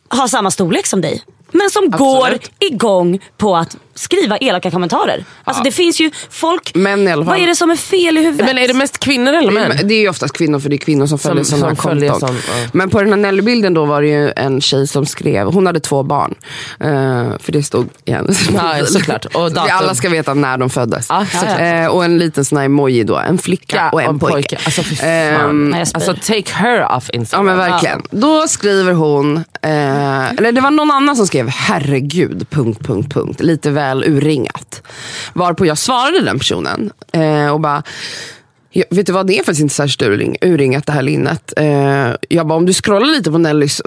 har 0.09 0.29
samma 0.29 0.51
storlek 0.51 0.87
som 0.87 1.01
dig. 1.01 1.23
Men 1.53 1.71
som 1.71 1.91
går 1.91 2.39
igång 2.59 3.21
på 3.37 3.57
att 3.57 3.77
skriva 4.01 4.37
elaka 4.39 4.71
kommentarer. 4.71 5.25
Alltså 5.45 5.63
det 5.63 5.71
finns 5.73 6.01
ju 6.01 6.11
folk, 6.31 6.75
Män 6.75 7.09
i 7.09 7.13
alla 7.13 7.25
fall. 7.25 7.35
vad 7.35 7.43
är 7.43 7.47
det 7.47 7.55
som 7.57 7.71
är 7.71 7.77
fel 7.77 8.19
i 8.19 8.23
huvudet? 8.23 8.47
Men 8.47 8.59
är 8.59 8.69
det 8.69 8.75
mest 8.75 8.99
kvinnor 8.99 9.33
eller 9.33 9.53
män? 9.53 9.73
Det 9.85 9.95
är 9.95 10.01
ju 10.01 10.09
oftast 10.09 10.35
kvinnor 10.37 10.59
för 10.61 10.69
det 10.69 10.77
är 10.77 10.79
kvinnor 10.79 11.07
som 11.07 11.19
följer 11.19 11.45
Som- 11.45 11.59
sådana 11.59 11.69
här 11.75 11.83
som 11.83 11.91
följer 11.91 12.11
konton. 12.11 12.29
sån, 12.29 12.37
ja. 12.63 12.69
Men 12.73 12.91
på 12.91 13.01
den 13.03 13.09
här 13.11 13.17
Nelly-bilden 13.17 13.75
då 13.75 13.85
var 13.85 14.03
det 14.03 14.09
ju 14.09 14.33
en 14.37 14.61
tjej 14.61 14.87
som 14.87 15.07
skrev, 15.07 15.47
hon 15.47 15.67
hade 15.67 15.81
två 15.81 16.03
barn. 16.03 16.35
Eh, 16.81 17.39
för 17.41 17.53
det 17.53 17.63
stod 17.63 17.89
i 18.05 18.13
hennes 18.13 18.51
Ja, 18.51 18.87
såklart. 18.87 19.25
Och 19.25 19.53
datum. 19.53 19.77
alla 19.77 19.95
ska 19.95 20.09
veta 20.09 20.35
när 20.35 20.57
de 20.59 20.71
föddes. 20.71 21.07
Ja, 21.09 21.27
såklart. 21.33 21.61
Eh, 21.61 21.87
och 21.87 22.05
en 22.05 22.19
liten 22.19 22.45
sån 22.45 22.59
här 22.59 22.65
emoji 22.65 23.05
då, 23.05 23.17
en 23.17 23.39
flicka 23.39 23.91
och 23.93 24.03
en 24.03 24.19
pojke. 24.19 24.59
Alltså 24.65 24.83
fy 24.83 24.97
fan. 24.97 25.71
Nej, 25.71 25.79
jag 25.79 25.89
spyr. 25.89 25.97
alltså 25.97 26.15
take 26.33 26.53
her 26.55 26.97
off 26.97 27.11
Ja 27.13 27.19
Instagram. 27.19 27.47
men 27.47 27.59
verkligen. 27.59 28.03
Då 28.11 28.49
skriver 28.49 28.93
hon, 28.93 29.37
eh, 29.63 30.31
eller 30.31 30.53
det 30.53 30.61
var 30.61 30.71
någon 30.71 30.91
annan 30.91 31.17
som 31.17 31.27
skrev 31.27 31.49
herregud, 31.49 32.47
punkt, 32.51 32.81
punkt, 32.87 33.15
punkt. 33.15 33.41
Lite 33.41 33.71
väl 33.71 33.90
urringat. 33.97 34.83
Varpå 35.33 35.67
jag 35.67 35.79
svarade 35.79 36.21
den 36.21 36.39
personen 36.39 36.91
eh, 37.13 37.49
och 37.53 37.61
bara, 37.61 37.83
"Ja, 38.71 38.85
vet 38.91 39.07
du 39.07 39.13
vad, 39.13 39.27
det 39.27 39.35
är 39.35 39.39
faktiskt 39.39 39.61
inte 39.61 39.75
särskilt 39.75 40.03
urring, 40.03 40.37
urringat 40.41 40.87
det 40.87 40.93
här 40.93 41.03
linnet. 41.03 41.53
Eh, 41.57 42.09
jag 42.29 42.47
bara, 42.47 42.55
om 42.55 42.67
du 42.67 42.73
scrollar 42.73 43.07
lite 43.07 43.31
på 43.31 43.39
Nellys 43.39 43.83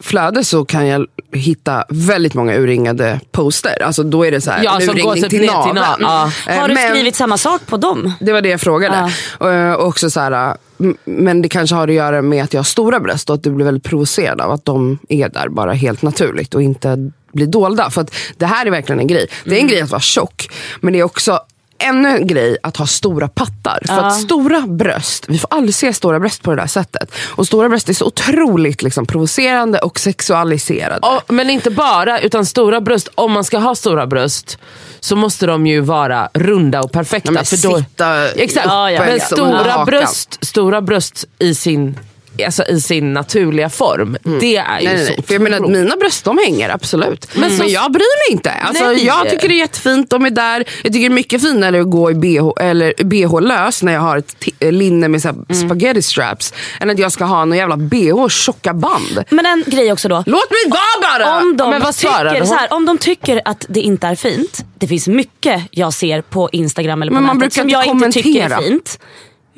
flöde 0.00 0.44
så 0.44 0.64
kan 0.64 0.86
jag 0.86 1.06
hitta 1.32 1.84
väldigt 1.88 2.34
många 2.34 2.54
urringade 2.56 3.20
poster. 3.32 3.82
Alltså 3.82 4.02
då 4.02 4.26
är 4.26 4.30
det 4.30 4.40
så 4.40 4.50
här, 4.50 4.64
Ja, 4.64 4.80
en 4.80 4.90
urringning 4.90 5.22
typ 5.22 5.30
till 5.30 5.40
ner 5.40 5.46
till 5.46 5.54
naveln. 5.54 5.74
naveln. 5.74 6.32
Ja. 6.46 6.52
Eh, 6.52 6.60
Har 6.60 6.68
du 6.68 6.74
men- 6.74 6.88
skrivit 6.90 7.16
samma 7.16 7.36
sak 7.36 7.60
på 7.66 7.76
dem? 7.76 8.12
det 8.20 8.32
var 8.32 8.40
det 8.42 8.48
jag 8.48 8.60
frågade. 8.60 9.10
Eh, 9.40 9.72
Och 9.72 9.86
också 9.86 10.10
så 10.10 10.20
här, 10.20 10.56
men 11.04 11.42
det 11.42 11.48
kanske 11.48 11.76
har 11.76 11.88
att 11.88 11.94
göra 11.94 12.22
med 12.22 12.44
att 12.44 12.52
jag 12.52 12.58
har 12.58 12.64
stora 12.64 13.00
bröst 13.00 13.30
och 13.30 13.34
att 13.36 13.42
du 13.42 13.50
blir 13.50 13.64
väldigt 13.66 13.84
provocerad 13.84 14.40
av 14.40 14.50
att 14.52 14.64
de 14.64 14.98
är 15.08 15.28
där 15.28 15.48
bara 15.48 15.72
helt 15.72 16.02
naturligt 16.02 16.54
och 16.54 16.62
inte 16.62 17.10
blir 17.36 17.46
dolda. 17.46 17.90
För 17.90 18.00
att 18.00 18.14
det 18.36 18.46
här 18.46 18.66
är 18.66 18.70
verkligen 18.70 19.00
en 19.00 19.06
grej. 19.06 19.26
Det 19.44 19.56
är 19.56 19.60
en 19.60 19.68
grej 19.68 19.80
att 19.80 19.90
vara 19.90 20.00
tjock, 20.00 20.48
men 20.80 20.92
det 20.92 20.98
är 20.98 21.04
också 21.04 21.40
ännu 21.78 22.08
en 22.08 22.26
grej 22.26 22.56
att 22.62 22.76
ha 22.76 22.86
stora 22.86 23.28
pattar. 23.28 23.82
För 23.86 23.98
att 23.98 24.20
stora 24.20 24.60
bröst, 24.60 25.24
vi 25.28 25.38
får 25.38 25.48
aldrig 25.50 25.74
se 25.74 25.92
stora 25.92 26.20
bröst 26.20 26.42
på 26.42 26.50
det 26.50 26.62
där 26.62 26.66
sättet. 26.66 27.14
Och 27.26 27.46
stora 27.46 27.68
bröst 27.68 27.88
är 27.88 27.92
så 27.92 28.06
otroligt 28.06 28.82
liksom, 28.82 29.06
provocerande 29.06 29.78
och 29.78 30.00
sexualiserade. 30.00 31.06
Och, 31.06 31.34
men 31.34 31.50
inte 31.50 31.70
bara, 31.70 32.20
utan 32.20 32.46
stora 32.46 32.80
bröst. 32.80 33.08
Om 33.14 33.32
man 33.32 33.44
ska 33.44 33.58
ha 33.58 33.74
stora 33.74 34.06
bröst 34.06 34.58
så 35.00 35.16
måste 35.16 35.46
de 35.46 35.66
ju 35.66 35.80
vara 35.80 36.28
runda 36.34 36.80
och 36.80 36.92
perfekta. 36.92 37.28
Ja, 37.28 37.32
men 37.32 37.44
för 37.44 37.68
då, 37.68 37.78
sitta 37.78 38.30
exakt. 38.30 38.66
Ja, 38.66 38.90
ja. 38.90 39.04
Men 39.04 39.20
stora 39.20 39.84
bröst, 39.84 40.38
stora 40.44 40.80
bröst 40.80 41.24
i 41.38 41.54
sin, 41.54 41.98
alltså 42.44 42.64
i 42.64 42.80
sin 42.80 43.12
naturliga 43.12 43.68
form, 43.70 44.16
det 44.40 44.56
är 44.56 44.80
ju 44.80 44.86
Nej, 44.88 45.06
så 45.06 45.12
nej. 45.12 45.22
För 45.26 45.34
jag 45.34 45.42
menar, 45.42 45.60
mina 45.60 45.96
bröst 45.96 46.24
de 46.24 46.38
hänger 46.38 46.68
absolut. 46.70 47.28
Men, 47.36 47.56
så- 47.56 47.64
jag 47.66 47.92
bryr 47.92 48.28
mig 48.30 48.36
inte. 48.36 48.50
Alltså, 48.50 48.84
Nej. 48.84 49.06
jag 49.06 49.30
tycker 49.30 49.48
det 49.48 49.54
är 49.54 49.58
jättefint, 49.58 50.10
de 50.10 50.26
är 50.26 50.30
där. 50.30 50.64
Jag 50.82 50.92
tycker 50.92 51.00
det 51.00 51.06
är 51.06 51.10
mycket 51.10 51.42
finare 51.42 51.80
att 51.80 51.90
gå 51.90 52.10
i 52.10 52.14
bh, 52.14 52.50
eller 52.60 53.04
bh 53.04 53.40
lös 53.40 53.82
när 53.82 53.92
jag 53.92 54.00
har 54.00 54.16
ett 54.16 54.40
t- 54.40 54.70
linne 54.70 55.08
med 55.08 55.22
så 55.22 55.28
här 55.28 55.36
Mm. 55.50 55.68
spaghetti 55.68 56.02
straps. 56.02 56.54
Än 56.80 56.90
att 56.90 56.98
jag 56.98 57.12
ska 57.12 57.24
ha 57.24 57.44
någon 57.44 57.58
jävla 57.58 57.76
bh 57.76 58.12
och 58.12 58.30
tjocka 58.30 58.74
band. 58.74 59.24
Men 59.30 59.46
en 59.46 59.64
grej 59.66 59.92
också 59.92 60.08
då. 60.08 60.22
Låt 60.26 60.50
mig 60.50 60.70
vara 60.70 61.18
bara! 61.18 61.40
Om 61.40 61.56
de, 61.56 61.70
Men 61.70 61.80
tycker, 61.92 62.44
så 62.44 62.54
här, 62.54 62.72
om 62.72 62.86
de 62.86 62.98
tycker 62.98 63.40
att 63.44 63.66
det 63.68 63.80
inte 63.80 64.06
är 64.06 64.14
fint. 64.14 64.64
Det 64.78 64.86
finns 64.86 65.08
mycket 65.08 65.62
jag 65.70 65.92
ser 65.92 66.22
på 66.22 66.48
Instagram 66.52 67.02
eller 67.02 67.10
på 67.10 67.14
Men 67.14 67.22
man 67.22 67.38
nätet 67.38 67.54
brukar 67.54 67.62
som 67.62 67.70
jag 67.70 67.86
inte 68.06 68.22
tycker 68.22 68.50
är 68.50 68.62
fint. 68.62 68.98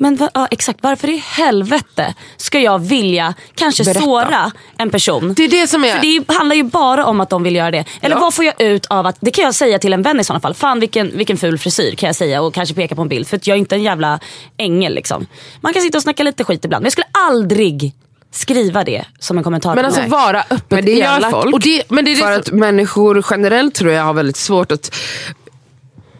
Men 0.01 0.15
va, 0.15 0.29
ja, 0.33 0.47
exakt, 0.51 0.79
varför 0.83 1.09
i 1.09 1.17
helvete 1.17 2.13
ska 2.37 2.59
jag 2.59 2.79
vilja 2.79 3.33
kanske 3.55 3.83
Berätta. 3.83 3.99
såra 3.99 4.51
en 4.77 4.89
person? 4.89 5.33
Det 5.33 5.43
är 5.43 5.47
det 5.49 5.67
som 5.67 5.83
är... 5.83 5.91
För 5.93 6.01
det 6.27 6.33
handlar 6.33 6.55
ju 6.55 6.63
bara 6.63 7.05
om 7.05 7.21
att 7.21 7.29
de 7.29 7.43
vill 7.43 7.55
göra 7.55 7.71
det. 7.71 7.85
Eller 8.01 8.15
Ja. 8.15 8.19
vad 8.21 8.33
får 8.33 8.45
jag 8.45 8.61
ut 8.61 8.85
av 8.85 9.05
att, 9.05 9.17
det 9.21 9.31
kan 9.31 9.43
jag 9.43 9.55
säga 9.55 9.79
till 9.79 9.93
en 9.93 10.01
vän 10.01 10.19
i 10.19 10.23
sådana 10.23 10.39
fall. 10.41 10.53
Fan 10.53 10.79
vilken, 10.79 11.17
vilken 11.17 11.37
ful 11.37 11.57
frisyr 11.57 11.95
kan 11.95 12.07
jag 12.07 12.15
säga 12.15 12.41
och 12.41 12.53
kanske 12.53 12.75
peka 12.75 12.95
på 12.95 13.01
en 13.01 13.09
bild. 13.09 13.27
För 13.27 13.37
att 13.37 13.47
jag 13.47 13.55
är 13.55 13.59
inte 13.59 13.75
en 13.75 13.83
jävla 13.83 14.19
ängel 14.57 14.93
liksom. 14.95 15.25
Man 15.61 15.73
kan 15.73 15.81
sitta 15.81 15.97
och 15.97 16.01
snacka 16.03 16.23
lite 16.23 16.43
skit 16.43 16.65
ibland. 16.65 16.81
Men 16.81 16.85
jag 16.85 16.91
skulle 16.91 17.07
aldrig 17.29 17.93
skriva 18.31 18.83
det 18.83 19.05
som 19.19 19.37
en 19.37 19.43
kommentar. 19.43 19.75
Men 19.75 19.85
alltså 19.85 20.01
vara 20.07 20.39
öppet 20.41 20.71
Men 20.71 20.85
det 20.85 20.91
gör 20.93 21.17
elak. 21.17 21.31
folk. 21.31 21.53
Och 21.53 21.59
det, 21.59 21.83
men 21.89 22.05
det 22.05 22.11
är 22.11 22.15
det 22.15 22.21
För 22.21 22.33
som- 22.33 22.39
att 22.41 22.51
människor 22.51 23.25
generellt 23.31 23.75
tror 23.75 23.91
jag 23.91 24.03
har 24.03 24.13
väldigt 24.13 24.37
svårt 24.37 24.71
att 24.71 24.95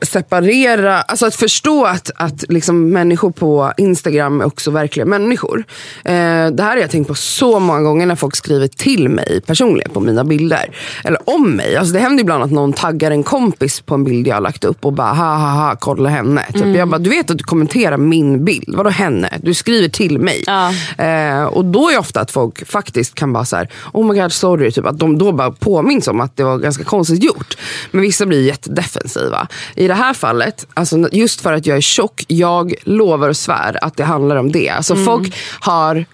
separera, 0.01 1.01
alltså 1.01 1.25
att 1.25 1.35
förstå 1.35 1.85
att, 1.85 2.11
att 2.15 2.43
liksom 2.49 2.89
människor 2.89 3.31
på 3.31 3.73
Instagram 3.77 4.41
är 4.41 4.45
också 4.45 4.71
verkliga 4.71 5.05
människor. 5.05 5.63
Eh, 6.05 6.13
det 6.51 6.63
här 6.63 6.69
har 6.69 6.77
jag 6.77 6.91
tänkt 6.91 7.07
på 7.07 7.15
så 7.15 7.59
många 7.59 7.81
gånger 7.81 8.05
när 8.05 8.15
folk 8.15 8.35
skriver 8.35 8.67
till 8.67 9.09
mig 9.09 9.41
personligen 9.41 9.91
på 9.91 9.99
mina 9.99 10.23
bilder. 10.23 10.75
Eller 11.03 11.29
om 11.29 11.51
mig. 11.51 11.75
Alltså 11.75 11.93
det 11.93 11.99
händer 11.99 12.23
ibland 12.23 12.43
att 12.43 12.51
någon 12.51 12.73
taggar 12.73 13.11
en 13.11 13.23
kompis 13.23 13.81
på 13.81 13.95
en 13.95 14.03
bild 14.03 14.27
jag 14.27 14.35
har 14.35 14.41
lagt 14.41 14.63
upp 14.63 14.85
och 14.85 14.93
bara 14.93 15.13
ha 15.13 15.35
ha 15.35 15.49
ha 15.49 15.75
kolla 15.75 16.09
henne. 16.09 16.45
Typ. 16.53 16.75
Jag 16.75 16.87
bara, 16.87 16.97
du 16.97 17.09
vet 17.09 17.31
att 17.31 17.37
du 17.37 17.43
kommenterar 17.43 17.97
min 17.97 18.45
bild, 18.45 18.75
vadå 18.75 18.89
henne? 18.89 19.29
Du 19.41 19.53
skriver 19.53 19.89
till 19.89 20.19
mig. 20.19 20.43
Ja. 20.47 20.73
Eh, 21.05 21.43
och 21.43 21.65
då 21.65 21.89
är 21.89 21.99
ofta 21.99 22.21
att 22.21 22.31
folk 22.31 22.67
faktiskt 22.67 23.15
kan 23.15 23.33
bara 23.33 23.45
så 23.45 23.55
här, 23.55 23.69
oh 23.93 24.11
my 24.11 24.19
god 24.21 24.31
sorry, 24.31 24.71
typ, 24.71 24.85
att 24.85 24.99
de 24.99 25.17
då 25.17 25.31
bara 25.31 25.51
påminns 25.51 26.07
om 26.07 26.21
att 26.21 26.37
det 26.37 26.43
var 26.43 26.57
ganska 26.57 26.83
konstigt 26.83 27.23
gjort. 27.23 27.57
Men 27.91 28.01
vissa 28.01 28.25
blir 28.25 28.45
jättedefensiva. 28.45 29.47
I 29.75 29.88
det 29.89 29.95
här 29.95 30.13
fallet, 30.13 30.67
alltså, 30.73 31.09
just 31.11 31.41
för 31.41 31.53
att 31.53 31.65
jag 31.65 31.77
är 31.77 31.81
tjock, 31.81 32.25
jag 32.27 32.73
lovar 32.83 33.29
och 33.29 33.37
svär 33.37 33.83
att 33.83 33.97
det 33.97 34.03
handlar 34.03 34.35
om 34.35 34.51
det. 34.51 34.69
Alltså 34.69 34.95
folk 34.95 35.35
har 35.59 36.05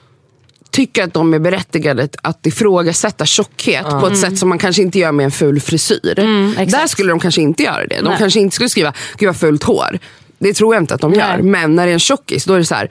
tycker 0.71 1.03
att 1.03 1.13
de 1.13 1.33
är 1.33 1.39
berättigade 1.39 2.09
att 2.23 2.45
ifrågasätta 2.45 3.25
tjockhet 3.25 3.89
på 3.89 4.07
ett 4.07 4.17
sätt 4.17 4.37
som 4.37 4.49
man 4.49 4.57
kanske 4.57 4.81
inte 4.81 4.99
gör 4.99 5.11
med 5.11 5.23
en 5.23 5.31
ful 5.31 5.59
frisyr. 5.59 6.19
exakt. 6.51 6.71
Där 6.71 6.87
skulle 6.87 7.09
de 7.09 7.19
kanske 7.19 7.41
inte 7.41 7.63
göra 7.63 7.85
det. 7.87 7.95
De 7.95 8.05
Nej. 8.05 8.15
kanske 8.19 8.39
inte 8.39 8.55
skulle 8.55 8.69
skriva, 8.69 8.93
gud 9.17 9.27
vad 9.27 9.37
fult 9.37 9.63
hår. 9.63 9.99
Det 10.39 10.53
tror 10.53 10.75
jag 10.75 10.83
inte 10.83 10.93
att 10.93 11.01
de 11.01 11.13
gör. 11.13 11.33
Nej. 11.33 11.43
Men 11.43 11.75
när 11.75 11.85
det 11.85 11.91
är 11.91 11.93
en 11.93 11.99
tjockis, 11.99 12.45
då 12.45 12.53
är 12.53 12.57
det 12.57 12.65
så 12.65 12.75
här, 12.75 12.89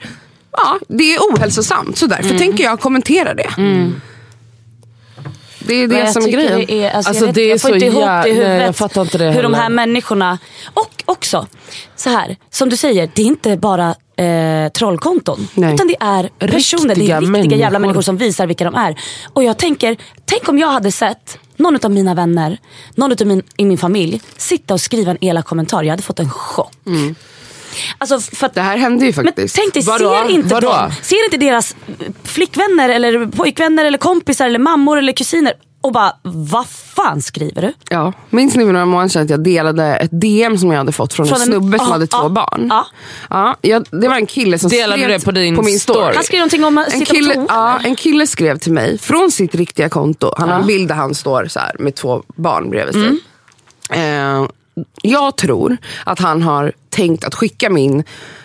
ja 0.51 0.79
det 0.87 1.15
är 1.15 1.19
ohälsosamt. 1.19 1.97
Så 1.97 2.07
därför 2.07 2.37
tänker 2.37 2.63
jag 2.63 2.79
kommentera 2.79 3.33
det. 3.33 3.49
Det 5.67 5.73
är 5.73 5.87
det 5.87 6.07
som 6.07 6.23
är 6.25 6.27
grejen. 6.29 6.63
Det 6.67 6.83
är, 6.85 6.91
alltså, 6.91 7.09
Alltså, 7.09 7.23
jag, 7.23 7.27
vet, 7.27 7.35
det 7.35 7.41
är 7.41 7.49
jag 7.49 7.61
får 7.61 7.69
så 7.69 7.73
inte 7.75 7.85
ihop 7.85 8.03
jä- 8.03 8.23
det 8.23 8.29
i 8.29 8.33
nej, 8.33 8.41
jag 8.43 8.49
huvudet. 8.51 8.77
fattar 8.77 9.01
inte 9.01 9.17
det 9.17 9.31
hur 9.31 9.43
de 9.43 9.53
här 9.53 9.63
heller. 9.63 9.75
människorna, 9.75 10.37
och 10.73 11.03
också 11.05 11.47
så 11.95 12.09
här, 12.09 12.37
som 12.49 12.69
du 12.69 12.77
säger, 12.77 13.09
det 13.15 13.21
är 13.21 13.25
inte 13.25 13.57
bara 13.57 13.95
eh, 14.17 14.71
trollkonton. 14.71 15.47
Nej. 15.53 15.73
Utan 15.73 15.87
det 15.87 15.95
är 15.99 16.29
personer, 16.47 16.87
det 16.87 16.93
Riktiga 17.01 17.17
är 17.17 17.21
riktiga 17.21 17.31
människor. 17.31 17.57
jävla 17.59 17.79
människor 17.79 18.01
som 18.01 18.17
visar 18.17 18.47
vilka 18.47 18.63
de 18.65 18.75
är. 18.75 18.95
Och 19.33 19.43
jag 19.43 19.57
tänker, 19.57 19.97
tänk 20.25 20.49
om 20.49 20.59
jag 20.59 20.67
hade 20.67 20.91
sett 20.91 21.37
någon 21.57 21.79
av 21.85 21.91
mina 21.91 22.13
vänner, 22.13 22.57
någon 22.95 23.11
av 23.11 23.27
min, 23.27 23.43
i 23.57 23.65
min 23.65 23.77
familj 23.77 24.21
sitta 24.37 24.73
och 24.73 24.81
skriva 24.81 25.11
en 25.11 25.17
elak 25.23 25.45
kommentar. 25.45 25.83
Jag 25.83 25.89
hade 25.89 26.03
fått 26.03 26.19
en 26.19 26.29
chock. 26.29 26.71
Alltså 27.97 28.19
för 28.19 28.45
att, 28.45 28.53
Det 28.53 28.61
här 28.61 28.77
händer 28.77 29.05
ju 29.05 29.13
men 29.15 29.25
faktiskt. 29.25 29.55
tänk 29.55 29.73
dig, 29.73 29.83
Vadå? 29.83 30.15
ser 30.27 30.31
inte, 30.31 30.53
Vadå? 30.53 30.67
de, 30.89 30.91
ser 31.05 31.25
inte 31.25 31.37
deras 31.37 31.75
flickvänner 32.23 32.89
eller 32.89 33.25
pojkvänner 33.27 33.85
eller 33.85 33.97
kompisar 33.97 34.45
eller 34.45 34.59
mammor 34.59 34.97
eller 34.97 35.13
kusiner 35.13 35.53
och 35.81 35.91
bara, 35.91 36.13
vad 36.23 36.67
fan 36.67 37.21
skriver 37.21 37.61
du? 37.61 37.73
Ja. 37.89 38.13
Minns 38.29 38.55
ni 38.55 38.65
för 38.65 38.71
några 38.73 38.85
månader 38.85 39.09
sedan 39.09 39.23
att 39.23 39.29
jag 39.29 39.43
delade 39.43 39.95
ett 39.95 40.09
DM 40.21 40.57
som 40.57 40.71
jag 40.71 40.77
hade 40.77 40.91
fått 40.91 41.13
från, 41.13 41.27
Från 41.27 41.35
en 41.35 41.41
en- 41.41 41.47
snubbe 41.47 41.77
som 41.77 41.87
ja, 41.87 41.93
hade 41.93 42.07
två 42.07 42.17
ja, 42.17 42.29
barn? 42.29 42.67
ja. 42.69 42.85
Ja, 43.29 43.55
jag, 43.61 43.85
det 43.91 44.07
var 44.07 44.15
en 44.15 44.25
kille 44.25 44.59
som 44.59 44.69
Delade 44.69 45.01
skrev 45.03 45.19
det 45.19 45.25
på 45.25 45.31
din 45.31 45.55
på 45.55 45.61
min 45.61 45.79
story. 45.79 45.97
story? 45.99 46.15
Han 46.15 46.23
skrev 46.23 46.39
någonting 46.39 46.63
om 46.65 46.77
att 46.77 46.87
En 46.93 46.99
sitta 46.99 47.13
kille, 47.13 47.33
på 47.35 47.45
ja, 47.49 47.79
en 47.83 47.95
kille 47.95 48.27
skrev 48.27 48.57
till 48.59 48.71
mig 48.73 48.97
från 48.97 49.31
sitt 49.31 49.55
riktiga 49.55 49.89
konto. 49.89 50.33
Han 50.37 50.49
har 50.49 50.59
en 50.59 50.67
bild 50.67 50.87
där 50.87 50.95
han 50.95 51.15
står 51.15 51.45
så 51.47 51.59
här 51.59 51.75
med 51.79 51.95
två 51.95 52.23
barn 52.35 52.69
bredvid 52.69 52.93
sig. 52.93 53.19
Mm. 53.89 54.41
Eh, 54.43 54.49
jag 55.01 55.37
tror 55.37 55.77
att 56.03 56.19
han 56.19 56.41
har 56.41 56.73
tänkt 56.95 57.23
att 57.23 57.35
skicka 57.35 57.69
min 57.69 58.03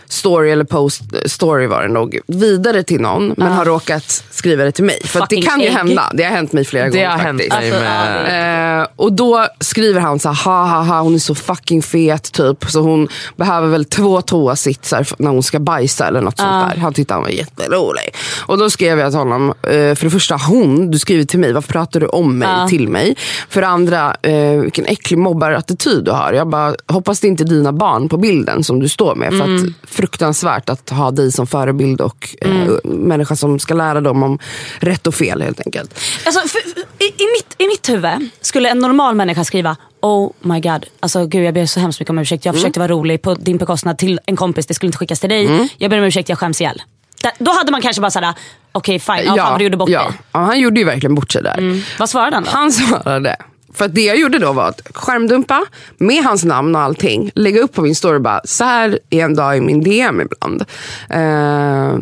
story 0.09 0.51
eller 0.51 0.65
post, 0.65 1.03
story 1.27 1.67
var 1.67 1.83
det 1.83 1.89
nog, 1.89 2.19
vidare 2.27 2.83
till 2.83 3.01
någon. 3.01 3.35
Men 3.37 3.53
har 3.53 3.65
råkat 3.65 4.25
skriva 4.31 4.65
det 4.65 4.73
till 4.73 4.85
mig. 4.85 5.01
För 5.05 5.21
att 5.21 5.29
det 5.31 5.43
kan 5.43 5.61
ju 5.61 5.67
ägg. 5.67 5.73
hända. 5.73 6.11
Det 6.15 6.23
har 6.25 6.31
hänt 6.31 6.53
mig 6.53 6.65
flera 6.65 6.85
Det 6.85 6.91
gånger 6.91 7.19
faktiskt. 7.19 7.51
med... 7.51 8.81
Eh, 8.81 8.87
och 8.97 9.13
då 9.13 9.47
skriver 9.61 10.01
han 10.01 10.19
så 10.19 10.29
här, 10.29 10.45
ha 10.45 10.67
ha 10.67 10.83
ha 10.83 11.01
hon 11.01 11.15
är 11.15 11.19
så 11.19 11.35
fucking 11.35 11.83
fet 11.83 12.33
typ. 12.33 12.65
Så 12.71 12.81
hon 12.81 13.09
behöver 13.37 13.69
väl 13.69 13.85
två 13.85 14.21
toasitsar 14.23 15.07
när 15.19 15.31
hon 15.31 15.43
ska 15.43 15.59
bajsa 15.59 16.07
eller 16.07 16.21
något 16.21 16.39
sånt 16.39 16.71
där. 16.71 16.81
Han 16.81 16.93
tyckte 16.93 17.15
han 17.15 17.23
var 17.23 17.31
jätterolig. 17.31 18.15
Och 18.47 18.59
då 18.59 18.71
skrev 18.71 18.99
jag 18.99 19.11
till 19.13 19.19
honom, 19.19 19.49
eh, 19.63 19.71
för 19.95 20.05
det 20.05 20.11
första 20.11 20.37
hon, 20.37 20.91
du 20.91 20.99
skriver 20.99 21.25
till 21.25 21.39
mig, 21.39 21.53
varför 21.53 21.73
pratar 21.73 22.01
du 22.01 22.07
om 22.07 22.39
mig 22.39 22.49
Ja. 22.49 22.69
till 22.69 22.89
mig? 22.89 23.17
För 23.49 23.61
det 23.61 23.67
andra, 23.67 24.17
eh, 24.23 24.61
vilken 24.61 24.87
äcklig 24.87 25.19
mobbarattityd 25.19 26.05
du 26.05 26.11
har. 26.11 26.33
Jag 26.33 26.49
bara, 26.49 26.75
hoppas 26.87 27.21
det 27.21 27.27
inte 27.29 27.43
är 27.43 27.49
dina 27.49 27.73
barn 27.73 28.09
på 28.09 28.17
bilden 28.17 28.40
som 28.63 28.81
du 28.81 28.89
står 28.89 29.15
med. 29.15 29.33
För 29.33 29.55
att 29.55 29.91
fruktansvärt 29.91 30.69
att 30.69 30.91
ha 30.91 31.11
dig 31.11 31.33
som 31.33 31.47
förebild 31.47 32.01
och 32.01 32.37
eh, 32.41 32.51
människa 32.85 33.37
som 33.37 33.59
ska 33.59 33.75
lära 33.75 34.01
dem 34.01 34.23
om 34.23 34.39
rätt 34.79 35.07
och 35.07 35.15
fel 35.15 35.43
helt 35.43 35.61
enkelt. 35.67 36.01
Alltså, 36.27 36.49
för, 36.49 36.59
i, 36.79 37.05
i, 37.05 37.27
mitt, 37.37 37.55
I 37.59 37.67
mitt 37.67 37.89
huvud 37.89 38.31
skulle 38.41 38.69
en 38.69 38.79
normal 38.79 39.15
människa 39.15 39.45
skriva 39.45 39.77
Oh 40.03 40.31
my 40.41 40.61
god, 40.61 40.87
alltså 41.01 41.27
gud 41.27 41.45
jag 41.45 41.55
ber 41.55 41.67
så 41.67 41.81
hemskt 41.81 42.01
mycket 42.01 42.11
om 42.11 42.19
ursäkt. 42.19 42.45
Jag 42.45 42.55
försökte 42.55 42.81
vara 42.81 42.93
rolig 42.93 43.23
på 43.23 43.35
din 43.35 43.57
bekostnad 43.57 43.99
till 43.99 44.21
en 44.27 44.37
kompis, 44.37 44.67
det 44.67 44.75
skulle 44.75 44.89
inte 44.89 44.99
skickas 44.99 45.21
till 45.21 45.31
dig. 45.31 45.69
Jag 45.79 45.91
ber 45.91 45.99
om 45.99 46.05
ursäkt, 46.05 46.29
jag 46.29 46.39
skäms 46.39 46.61
ihjäl. 46.61 46.83
Där, 47.23 47.33
då 47.39 47.51
hade 47.53 47.73
man 47.73 47.83
kanske 47.83 48.03
bara 48.03 48.11
såhär, 48.11 48.35
okej 48.73 48.99
fine, 48.99 49.17
ja, 49.25 49.37
fan 49.37 49.51
vad 49.51 49.61
du 49.61 49.65
gjorde 49.65 49.77
bort 49.77 49.89
ja. 49.89 50.03
dig. 50.03 50.13
ja, 50.33 50.41
han 50.41 50.61
gjorde 50.61 50.81
ju 50.81 50.87
verkligen 50.87 51.15
bort 51.15 51.33
sig 51.33 51.43
där. 51.43 51.83
Vad 51.99 52.11
svarade 52.11 52.37
han 52.37 52.45
då? 52.45 52.51
Han 52.51 52.73
svarade, 52.73 53.37
för 53.75 53.85
att 53.85 53.95
det 53.95 54.01
jag 54.01 54.19
gjorde 54.19 54.39
då 54.39 54.53
var 54.53 54.69
att 54.69 54.81
skärmdumpa 54.95 55.65
med 55.97 56.25
hans 56.25 56.45
namn 56.45 56.75
och 56.75 56.81
allting. 56.81 57.31
Lägga 57.35 57.61
upp 57.61 57.73
på 57.73 57.83
min 57.83 57.95
story 57.95 58.19
bara, 58.19 58.41
så 58.45 58.65
här 58.65 58.99
är 59.11 59.25
en 59.25 59.35
dag 59.35 59.57
i 59.57 59.61
min 59.61 59.81
DM 59.81 60.21
ibland. 60.21 60.65
Eh, 61.11 61.99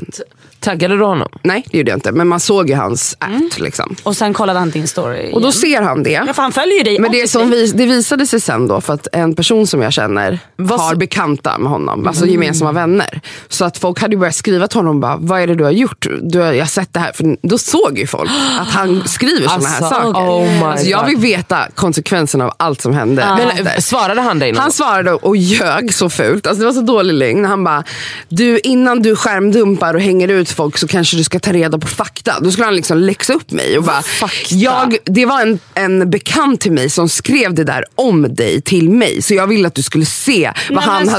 Taggade 0.61 0.97
du 0.97 1.05
honom? 1.05 1.29
nej 1.43 1.65
det 1.71 1.79
gjorde 1.79 1.91
jag 1.91 1.97
inte, 1.97 2.13
men 2.13 2.29
man 2.29 2.41
såg 2.41 2.69
ju 2.71 2.75
hans 2.77 3.17
act. 3.19 3.59
Liksom. 3.59 3.97
Och 4.03 4.17
sen 4.17 4.35
kollade 4.35 4.59
han 4.59 4.71
din 4.71 4.89
story 4.89 5.31
Och 5.33 5.41
då 5.41 5.49
igen. 5.49 5.53
ser 5.53 5.83
han 5.83 6.03
det. 6.03 6.11
Ja 6.11 6.35
för 6.35 6.43
han 6.43 6.53
följer 6.53 6.77
ju 6.79 6.83
dig. 6.83 6.99
Men 6.99 7.13
det, 7.13 7.29
som 7.31 7.51
vis, 7.51 7.73
det 7.73 7.87
visade 7.87 8.27
sig 8.27 8.41
sen 8.41 8.69
då, 8.69 8.81
för 8.81 8.95
att 8.95 9.09
en 9.13 9.35
person 9.35 9.67
som 9.67 9.83
jag 9.83 9.93
känner 9.93 10.39
Vad 10.57 10.81
har 10.81 10.91
så- 10.91 10.97
bekanta 10.97 11.59
med 11.59 11.71
honom, 11.71 12.07
alltså 12.07 12.23
Mm. 12.23 12.33
gemensamma 12.33 12.73
vänner. 12.73 13.21
Så 13.49 13.65
att 13.65 13.79
folk 13.79 14.01
hade 14.01 14.17
börjat 14.17 14.35
skriva 14.35 14.69
till 14.69 14.79
honom, 14.79 15.01
bara, 15.01 15.17
vad 15.17 15.41
är 15.41 15.47
det 15.47 15.55
du 15.55 15.65
har 15.65 15.71
gjort? 15.71 16.07
Du 16.23 16.39
har, 16.41 16.53
jag 16.53 16.65
har 16.65 16.69
sett 16.69 16.93
det 16.95 17.01
här. 17.01 17.13
För 17.13 17.37
då 17.49 17.59
såg 17.59 17.99
ju 17.99 18.07
folk 18.07 18.31
att 18.61 18.69
han 18.69 19.03
skriver 19.09 19.49
här 19.49 19.55
Alltså, 19.55 19.85
saker. 19.89 20.07
oh 20.21 20.43
my 20.59 20.65
alltså, 20.65 20.87
jag 20.87 21.07
vill 21.07 21.17
veta 21.17 21.67
konsekvenserna 21.75 22.45
av 22.45 22.53
allt 22.57 22.81
som 22.81 22.95
hände. 22.95 23.27
Men, 23.39 23.49
efter. 23.49 23.65
eh, 23.75 23.81
svarade 23.81 24.21
han 24.21 24.39
dig 24.39 24.53
något? 24.53 24.61
Han 24.63 24.73
svarade 24.73 25.13
och 25.13 25.37
ljög 25.37 25.95
så 25.95 26.11
fult. 26.11 26.47
Alltså 26.47 26.61
det 26.61 26.67
var 26.67 26.73
så 26.73 26.81
dålig 26.81 27.15
lögn. 27.15 27.45
Han 27.45 27.65
bara, 27.65 27.85
du 28.29 28.59
innan 28.59 29.03
du 29.03 29.17
skärmdumpar 29.17 29.95
och 29.95 30.01
hänger 30.01 30.29
ut 30.29 30.48
folk 30.53 30.79
så 30.79 30.89
kanske 30.89 31.17
du 31.17 31.25
ska 31.25 31.39
ta 31.39 31.53
reda 31.53 31.79
på 31.79 31.87
fakta. 31.87 32.41
Då 32.41 32.51
skulle 32.53 32.65
han 32.65 32.77
liksom 32.77 32.99
läxa 32.99 33.33
upp 33.33 33.51
mig. 33.51 33.79
Och 33.79 33.85
bara, 33.85 34.03
Fakta? 34.03 34.55
jag, 34.55 34.97
det 35.05 35.27
var 35.27 35.41
en, 35.43 35.59
en 35.75 36.11
bekant 36.11 36.61
till 36.61 36.73
mig 36.73 36.91
som 36.91 37.09
skrev 37.09 37.55
det 37.55 37.65
där 37.65 37.85
om 37.95 38.35
dig 38.35 38.61
till 38.61 38.91
mig. 38.91 39.23
Så 39.23 39.35
jag 39.35 39.47
ville 39.47 39.69
att 39.69 39.75
du 39.75 39.83
skulle 39.83 40.07
se 40.07 40.53
vad 40.71 40.85
han 40.85 41.05
men 41.05 41.15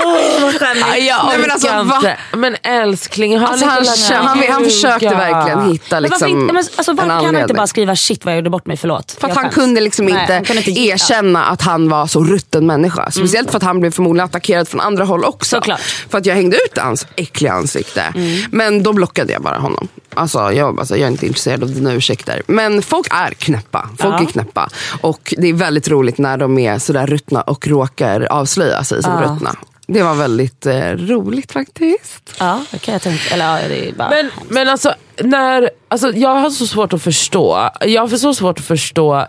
hade 0.00 0.52
snälla 0.58 0.70
skrivit. 0.70 0.84
Aj, 0.92 1.06
jag 1.06 1.26
Nej, 1.26 1.38
men 1.38 1.50
alltså, 1.50 1.68
va? 1.68 2.02
Men 2.36 2.56
älskling, 2.62 3.38
ha 3.38 3.46
Alltså, 3.46 3.66
han, 3.66 3.84
han, 4.12 4.26
han 4.26 4.38
ljuga. 4.42 4.64
försökte 4.70 5.08
verkligen 5.08 5.72
hitta 5.72 6.00
Men 6.00 6.10
varför, 6.10 6.26
liksom, 6.26 6.28
inte, 6.28 6.52
men, 6.54 6.64
alltså, 6.76 6.92
varför 6.92 7.08
kan 7.10 7.24
han 7.34 7.36
inte 7.42 7.54
bara 7.54 7.66
skriva 7.66 7.96
shit 7.96 8.24
vad 8.24 8.32
jag 8.34 8.36
gjorde 8.38 8.50
bort 8.50 8.66
mig, 8.66 8.76
förlåt. 8.76 9.16
För 9.20 9.28
att 9.28 9.36
han 9.36 9.50
kunde 9.50 9.80
liksom 9.80 10.06
Nej, 10.06 10.20
inte, 10.20 10.32
han 10.34 10.44
kunde 10.44 10.68
inte 10.70 10.80
erkänna 10.80 11.44
att 11.44 11.62
han 11.62 11.88
var 11.88 12.06
så 12.06 12.24
rutten 12.24 12.66
människa. 12.66 13.10
Speciellt 13.10 13.50
för 13.50 13.56
att 13.56 13.62
han 13.62 13.80
blev 13.80 13.90
förmodligen 13.90 14.24
attackerad 14.24 14.68
från 14.68 14.80
andra 14.80 15.04
håll 15.04 15.24
också. 15.24 15.56
Såklart. 15.56 15.80
För 15.80 16.18
att 16.18 16.26
jag 16.26 16.34
hängde 16.34 16.56
ut 16.56 16.78
hans 16.78 17.06
äckliga 17.16 17.52
ansikte. 17.52 18.14
Men 18.50 18.82
då 18.82 18.92
blockade 18.92 19.32
jag 19.32 19.42
bara 19.42 19.58
honom. 19.58 19.88
Alltså 20.14 20.52
jag, 20.52 20.78
alltså, 20.80 20.96
jag 20.96 21.06
är 21.06 21.10
inte 21.10 21.26
intresserad 21.26 21.62
av 21.62 21.70
dina 21.70 21.92
ursäkter. 21.92 22.42
Men 22.46 22.82
folk 22.82 23.06
är 23.10 23.30
knäppa. 23.30 23.88
Folk 23.98 24.14
Ja. 24.14 24.20
är 24.20 24.26
knäppa. 24.26 24.68
Och 25.00 25.34
det 25.38 25.48
är 25.48 25.52
väldigt 25.54 25.88
roligt 25.88 26.18
när 26.18 26.36
de 26.36 26.58
är 26.58 26.78
sådär 26.78 27.06
ruttna 27.06 27.40
och 27.40 27.66
råkar 27.68 28.26
avslöja 28.30 28.84
sig 28.84 29.02
som 29.02 29.12
Ja. 29.12 29.20
ruttna. 29.34 29.56
Det 29.92 30.02
var 30.02 30.14
väldigt 30.14 30.66
eh, 30.66 30.90
roligt 30.90 31.52
faktiskt. 31.52 32.34
Ja, 32.38 32.64
det 32.70 32.78
kan 32.78 32.92
jag 32.92 33.02
tänka. 33.02 33.34
Eller 33.34 33.62
ja, 33.62 33.68
det 33.68 33.88
är 33.88 33.92
bara... 33.92 34.10
Men, 34.10 34.30
men 34.48 34.68
alltså, 34.68 34.94
när, 35.22 35.70
alltså, 35.88 36.12
jag 36.12 36.34
har 36.34 36.50
så 36.50 36.66
svårt 36.66 36.92
att 36.92 37.02
förstå. 37.02 37.70
Jag 37.80 38.06
har 38.06 38.16
så 38.16 38.34
svårt 38.34 38.58
att 38.58 38.64
förstå 38.64 39.26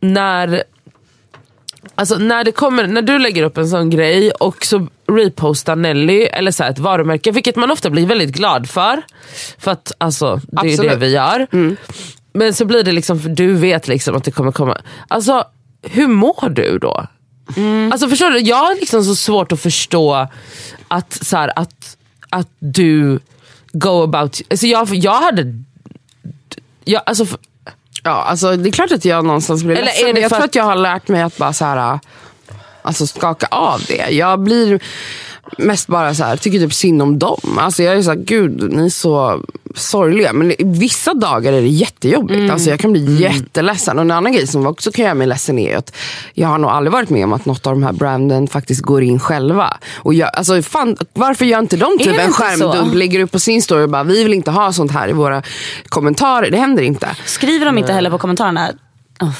när 0.00 0.62
Alltså 1.94 2.18
när, 2.18 2.44
det 2.44 2.52
kommer, 2.52 2.86
när 2.86 3.02
du 3.02 3.18
lägger 3.18 3.42
upp 3.42 3.58
en 3.58 3.68
sån 3.68 3.90
grej 3.90 4.30
och 4.30 4.64
så 4.64 4.86
repostar 5.08 5.76
Nelly 5.76 6.22
eller 6.22 6.50
så 6.50 6.62
här 6.62 6.70
ett 6.70 6.78
varumärke, 6.78 7.30
vilket 7.30 7.56
man 7.56 7.70
ofta 7.70 7.90
blir 7.90 8.06
väldigt 8.06 8.32
glad 8.32 8.68
för. 8.68 9.02
För 9.58 9.70
att 9.70 9.92
alltså, 9.98 10.40
det 10.46 10.60
är 10.60 10.64
ju 10.64 10.76
det 10.76 10.82
Absolut. 10.82 10.98
vi 10.98 11.08
gör. 11.08 11.46
Men 12.32 12.54
så 12.54 12.64
blir 12.64 12.82
det 12.82 12.92
liksom, 12.92 13.20
för 13.20 13.28
du 13.28 13.54
vet 13.54 13.88
liksom 13.88 14.16
att 14.16 14.24
det 14.24 14.30
kommer 14.30 14.52
komma. 14.52 14.78
Alltså 15.08 15.44
hur 15.82 16.06
mår 16.06 16.48
du 16.48 16.78
då? 16.78 17.06
Alltså 17.92 18.08
förstår 18.08 18.30
du, 18.30 18.38
jag 18.38 18.56
har 18.56 18.74
liksom 18.74 19.04
så 19.04 19.14
svårt 19.16 19.52
att 19.52 19.60
förstå 19.60 20.28
att, 20.88 21.12
så 21.22 21.36
här, 21.36 21.52
att, 21.56 21.96
att 22.30 22.48
du 22.58 23.20
go 23.72 24.02
about, 24.02 24.40
alltså 24.50 24.66
jag, 24.66 24.94
jag 24.94 25.20
hade, 25.20 25.54
jag, 26.84 27.02
alltså, 27.06 27.26
Ja, 28.04 28.10
alltså, 28.22 28.56
det 28.56 28.68
är 28.68 28.72
klart 28.72 28.92
att 28.92 29.04
jag 29.04 29.24
någonstans 29.24 29.62
blir 29.64 29.76
Eller 29.76 29.84
ledsen. 29.84 30.08
är 30.08 30.12
det 30.14 30.20
jag 30.20 30.30
tror 30.30 30.38
att- 30.38 30.44
att 30.44 30.54
jag 30.54 30.64
har 30.64 30.76
lärt 30.76 31.08
mig 31.08 31.22
att 31.22 31.36
bara 31.36 31.52
så 31.52 31.64
här, 31.64 32.00
alltså, 32.82 33.06
skaka 33.06 33.46
av 33.50 33.80
det. 33.88 34.10
Jag 34.10 34.40
blir 34.40 34.80
mest 35.58 35.86
bara 35.86 36.14
så 36.14 36.24
här, 36.24 36.36
tycker 36.36 36.58
typ 36.58 36.74
synd 36.74 37.02
om 37.02 37.18
dem. 37.18 37.58
Alltså, 37.58 37.82
jag 37.82 37.96
är 37.96 38.02
så 38.02 38.10
här, 38.10 38.18
gud 38.18 38.72
ni 38.72 38.84
är 38.84 38.88
så 38.88 39.42
sorgliga. 39.74 40.32
Men 40.32 40.54
vissa 40.58 41.14
dagar 41.14 41.52
är 41.52 41.60
det 41.60 41.68
jättejobbigt. 41.68 42.38
Mm. 42.38 42.50
Alltså, 42.50 42.70
jag 42.70 42.80
kan 42.80 42.92
bli 42.92 43.22
jätteledsen. 43.22 43.98
Och 43.98 44.04
en 44.04 44.10
annan 44.10 44.32
grej 44.32 44.46
som 44.46 44.66
också 44.66 44.92
kan 44.92 45.04
göra 45.04 45.14
mig 45.14 45.26
ledsen 45.26 45.58
är 45.58 45.76
att 45.76 45.94
jag 46.34 46.48
har 46.48 46.58
nog 46.58 46.70
aldrig 46.70 46.92
varit 46.92 47.10
med 47.10 47.24
om 47.24 47.32
att 47.32 47.46
något 47.46 47.66
av 47.66 47.72
de 47.72 47.82
här 47.82 47.92
branden 47.92 48.48
faktiskt 48.48 48.82
går 48.82 49.02
in 49.02 49.20
själva. 49.20 49.76
Och 49.96 50.14
jag, 50.14 50.30
alltså, 50.34 50.62
fan, 50.62 50.96
varför 51.12 51.44
gör 51.44 51.58
inte 51.58 51.76
de 51.76 51.98
typ 51.98 52.18
en 52.18 52.32
skärmdump, 52.32 52.94
lägger 52.94 53.20
upp 53.20 53.32
på 53.32 53.38
sin 53.38 53.62
story 53.62 53.84
och 53.84 53.90
bara 53.90 54.04
vi 54.04 54.24
vill 54.24 54.34
inte 54.34 54.50
ha 54.50 54.72
sånt 54.72 54.92
här 54.92 55.08
i 55.08 55.12
våra 55.12 55.42
kommentarer. 55.88 56.50
Det 56.50 56.58
händer 56.58 56.82
inte. 56.82 57.16
Skriver 57.24 57.66
de 57.66 57.78
inte 57.78 57.92
heller 57.92 58.10
på 58.10 58.18
kommentarerna? 58.18 58.72
Oh. 59.20 59.30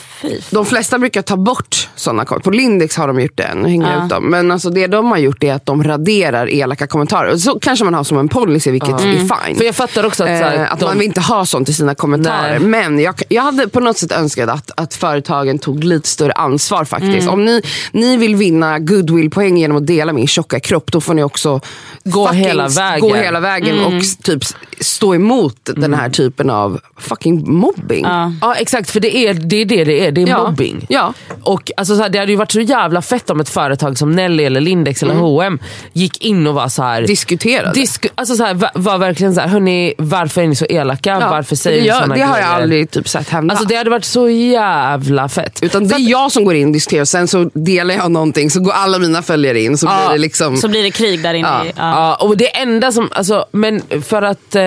De 0.50 0.66
flesta 0.66 0.98
brukar 0.98 1.22
ta 1.22 1.36
bort 1.36 1.88
sådana 1.94 2.24
kommentarer. 2.24 2.44
På 2.44 2.56
Lindex 2.56 2.96
har 2.96 3.06
de 3.08 3.20
gjort 3.20 3.36
det, 3.36 3.54
nu 3.54 3.68
hänger 3.68 3.92
Ja. 3.96 4.04
ut 4.04 4.10
dem. 4.10 4.30
Men 4.30 4.50
alltså 4.50 4.70
det 4.70 4.86
de 4.86 5.06
har 5.10 5.18
gjort 5.18 5.44
är 5.44 5.54
att 5.54 5.66
de 5.66 5.84
raderar 5.84 6.50
elaka 6.50 6.86
kommentarer. 6.86 7.36
Så 7.36 7.58
kanske 7.60 7.84
man 7.84 7.94
har 7.94 8.04
som 8.04 8.18
en 8.18 8.28
policy, 8.28 8.70
vilket 8.70 8.90
är 8.90 8.98
fine. 9.44 9.56
för 9.56 9.64
jag 9.64 9.74
fattar 9.74 10.06
också 10.06 10.22
att, 10.22 10.28
här, 10.28 10.54
Eh, 10.56 10.72
att 10.72 10.78
de, 10.80 10.84
man 10.86 10.98
vill 10.98 11.06
inte 11.06 11.20
ha 11.20 11.46
sånt 11.46 11.68
i 11.68 11.72
sina 11.72 11.94
kommentarer. 11.94 12.58
Nej. 12.58 12.68
Men 12.68 12.98
jag, 12.98 13.14
jag 13.28 13.42
hade 13.42 13.68
på 13.68 13.80
något 13.80 13.98
sätt 13.98 14.12
önskat 14.12 14.48
att, 14.48 14.70
att 14.76 14.94
företagen 14.94 15.58
tog 15.58 15.84
lite 15.84 16.08
större 16.08 16.32
ansvar 16.32 16.84
faktiskt. 16.84 17.22
Mm. 17.22 17.28
Om 17.34 17.44
ni, 17.44 17.62
ni 17.92 18.16
vill 18.16 18.36
vinna 18.36 18.78
goodwill-poäng 18.78 19.58
genom 19.58 19.76
att 19.76 19.86
dela 19.86 20.12
min 20.12 20.26
tjocka 20.26 20.60
kropp, 20.60 20.92
då 20.92 21.00
får 21.00 21.14
ni 21.14 21.22
också 21.22 21.60
Gå 22.04 22.28
hela 22.28 22.68
vägen. 22.68 23.00
gå 23.00 23.14
hela 23.14 23.40
vägen 23.40 23.78
Mm. 23.78 23.96
och 23.98 24.02
typ 24.22 24.42
stå 24.80 25.14
emot 25.14 25.56
den 25.76 25.94
här 25.94 26.10
typen 26.10 26.50
av 26.50 26.80
fucking 26.98 27.52
mobbing. 27.54 28.04
Ja. 28.04 28.32
ja 28.40 28.54
exakt 28.54 28.90
för 28.90 29.00
det 29.00 29.16
är 29.16 29.34
det 29.34 29.56
är 29.56 29.64
det, 29.76 29.84
det 29.84 30.06
är, 30.06 30.12
det 30.12 30.22
är 30.22 30.26
Ja. 30.26 30.44
mobbing. 30.44 30.86
Ja. 30.88 31.14
Och 31.42 31.70
alltså, 31.76 31.96
så 31.96 32.02
här, 32.02 32.08
det 32.08 32.18
hade 32.18 32.32
ju 32.32 32.36
varit 32.38 32.52
så 32.52 32.60
jävla 32.60 33.02
fett 33.02 33.30
om 33.30 33.40
ett 33.40 33.48
företag 33.48 33.98
som 33.98 34.12
Nelly 34.12 34.44
eller 34.44 34.60
Lindex 34.60 35.02
eller 35.02 35.14
H&M 35.14 35.58
gick 35.92 36.24
in 36.24 36.46
och 36.46 36.54
var 36.54 36.68
så 36.68 36.82
här. 36.82 37.02
Diskuterade. 37.02 37.72
Disk, 37.72 38.06
alltså 38.14 38.34
så 38.36 38.44
här, 38.44 38.54
va- 38.54 38.70
var 38.74 38.98
verkligen 38.98 39.34
så 39.34 39.40
här, 39.40 39.48
hörni, 39.48 39.94
varför 39.98 40.42
är 40.42 40.46
ni 40.46 40.54
så 40.54 40.64
elaka? 40.68 41.10
Ja, 41.20 41.30
varför 41.30 41.42
för 41.48 41.56
säger 41.56 41.76
det 41.76 41.82
ni 41.82 41.88
gör- 41.88 42.00
såna 42.00 42.14
Det 42.14 42.20
har 42.22 42.34
grejer? 42.34 42.48
jag 42.52 42.62
aldrig 42.62 42.90
typ 42.90 43.08
sett 43.08 43.28
hända. 43.28 43.52
Alltså 43.54 43.66
det 43.68 43.76
hade 43.76 43.90
varit 43.90 44.04
så 44.04 44.28
jävla 44.28 45.28
fett. 45.28 45.58
Utan 45.62 45.88
det 45.88 45.94
är 45.94 46.10
jag 46.10 46.32
som 46.32 46.44
går 46.44 46.54
in 46.54 46.66
och 46.66 46.72
diskuterar 46.72 47.04
sen 47.04 47.28
så 47.28 47.50
delar 47.54 47.94
jag 47.94 48.10
någonting 48.10 48.50
så 48.50 48.60
går 48.60 48.72
alla 48.72 48.98
mina 48.98 49.22
följare 49.22 49.60
in. 49.60 49.78
Så 49.78 49.86
Ja, 49.86 50.00
blir 50.06 50.12
det 50.12 50.18
liksom... 50.22 50.56
Så 50.56 50.68
blir 50.68 50.82
det 50.82 50.90
krig 50.90 51.22
där 51.22 51.34
inne. 51.34 51.48
Ja. 51.48 51.64
i- 51.64 51.72
Ja. 51.76 52.14
och 52.14 52.36
det 52.36 52.56
enda 52.56 52.92
som, 52.92 53.08
alltså, 53.12 53.46
men 53.52 53.82
för 54.02 54.22
att, 54.22 54.54
eh, 54.54 54.62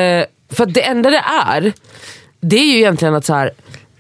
för 0.54 0.64
att 0.64 0.74
det 0.74 0.82
enda 0.86 1.10
det 1.10 1.24
är, 1.52 1.74
det 2.42 2.56
är 2.58 2.66
ju 2.66 2.78
egentligen 2.78 3.16
att 3.16 3.26
så 3.26 3.34
här, 3.34 3.52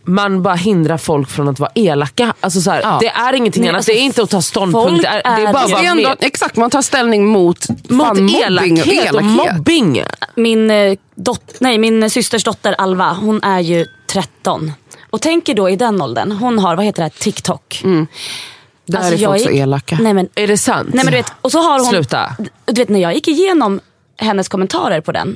man 0.06 0.42
bara 0.44 0.56
hindrar 0.56 0.98
folk 0.98 1.30
från 1.30 1.48
att 1.48 1.60
vara 1.60 1.72
elaka. 1.76 2.34
Alltså 2.40 2.62
så 2.62 2.72
här, 2.72 2.82
Ja. 2.82 2.98
Det 3.02 3.08
är 3.08 3.34
ingenting 3.34 3.62
Nej, 3.62 3.70
annat, 3.70 3.80
alltså, 3.80 3.92
det 3.92 3.98
är 4.00 4.02
inte 4.02 4.24
att 4.24 4.30
ta 4.30 4.42
ståndpunkt. 4.42 5.02
Det 5.02 5.08
är, 5.08 5.36
det 5.36 5.48
är 5.48 5.54
bara 5.54 5.68
det 5.68 5.74
är 5.74 5.92
ändå, 5.92 6.04
med. 6.10 6.18
exakt, 6.20 6.56
man 6.56 6.70
tar 6.70 6.82
ställning 6.82 7.26
mot, 7.28 7.70
Mot 7.70 8.08
fan, 8.08 8.24
mobbing 8.24 8.36
elakhet 8.42 8.86
och 8.88 8.94
elakhet. 8.94 9.56
mobbing. 9.56 10.04
Min, 10.36 10.72
eh, 10.72 10.98
dot, 11.16 11.42
nej, 11.60 11.78
min 11.78 12.10
systers 12.10 12.44
dotter 12.44 12.74
Alva, 12.78 13.14
hon 13.14 13.44
är 13.44 13.60
ju 13.60 13.86
13. 14.08 14.72
Och 15.10 15.22
tänker 15.22 15.54
då 15.54 15.70
i 15.70 15.76
den 15.76 16.02
åldern, 16.02 16.32
hon 16.32 16.60
har, 16.60 16.76
vad 16.76 16.86
heter 16.86 16.98
det, 17.02 17.04
här, 17.04 17.20
TikTok. 17.24 17.82
Där 17.84 18.98
Alltså, 18.98 19.14
är 19.14 19.18
jag 19.18 19.32
folk 19.32 19.44
så 19.44 19.50
gick- 19.52 19.60
elaka. 19.62 19.98
Nej 20.02 20.14
men, 20.14 20.30
Är 20.36 20.48
det 20.48 20.58
sant? 20.58 20.90
nej, 20.94 21.06
men 21.06 21.12
du 21.12 21.18
vet, 21.18 21.32
och 21.42 21.52
så 21.52 21.60
har 21.60 21.80
hon, 21.80 21.90
Sluta. 21.90 22.36
Du 22.66 22.82
vet 22.82 22.90
när 22.90 23.00
jag 23.00 23.14
gick 23.14 23.28
igenom 23.28 23.80
hennes 24.18 24.48
kommentarer 24.50 25.02
på 25.02 25.12
den. 25.12 25.36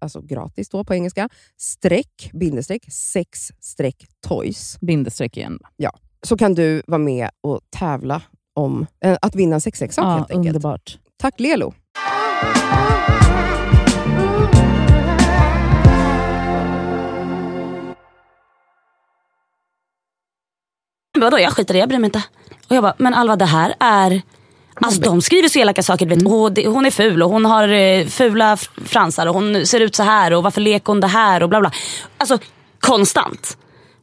alltså 0.00 0.20
gratis 0.20 0.68
då 0.68 0.84
på 0.84 0.94
engelska, 0.94 1.28
streck, 1.56 2.30
bindestreck, 2.32 2.92
sex 2.92 3.52
streck 3.60 4.06
toys. 4.28 4.78
Bindestreck 4.80 5.36
igen. 5.36 5.58
Så 6.22 6.36
kan 6.36 6.54
du 6.54 6.82
vara 6.86 6.98
med 6.98 7.30
och 7.40 7.60
tävla 7.70 8.22
om 8.54 8.86
eh, 9.04 9.18
att 9.22 9.34
vinna 9.34 9.54
en 9.54 9.60
sexleksak 9.60 10.04
Ja, 10.04 10.10
helt 10.10 10.30
enkelt. 10.30 10.46
underbart. 10.56 10.98
Tack 11.18 11.40
Lelo! 11.40 11.72
Vadå, 21.18 21.38
jag 21.38 21.52
skiter 21.52 21.74
i 21.74 21.76
det, 21.76 21.80
jag 21.80 21.88
bryr 21.88 21.98
mig 21.98 22.08
inte. 22.08 22.22
Och 22.68 22.76
jag 22.76 22.82
bara, 22.82 22.94
men 22.98 23.14
Alva 23.14 23.36
det 23.36 23.44
här 23.44 23.74
är... 23.80 24.22
Alltså 24.80 25.00
de 25.00 25.22
skriver 25.22 25.48
så 25.48 25.58
elaka 25.58 25.82
saker. 25.82 26.06
Vet. 26.06 26.22
Åh, 26.26 26.50
det, 26.50 26.66
hon 26.66 26.86
är 26.86 26.90
ful 26.90 27.22
och 27.22 27.30
hon 27.30 27.44
har 27.44 27.68
eh, 27.68 28.06
fula 28.06 28.56
fransar 28.84 29.26
och 29.26 29.34
hon 29.34 29.66
ser 29.66 29.80
ut 29.80 29.94
så 29.94 30.02
här 30.02 30.32
och 30.32 30.42
varför 30.42 30.60
leker 30.60 30.86
hon 30.86 31.00
det 31.00 31.06
här 31.06 31.42
och 31.42 31.48
bla 31.48 31.60
bla. 31.60 31.72
Alltså 32.18 32.38
konstant. 32.80 33.56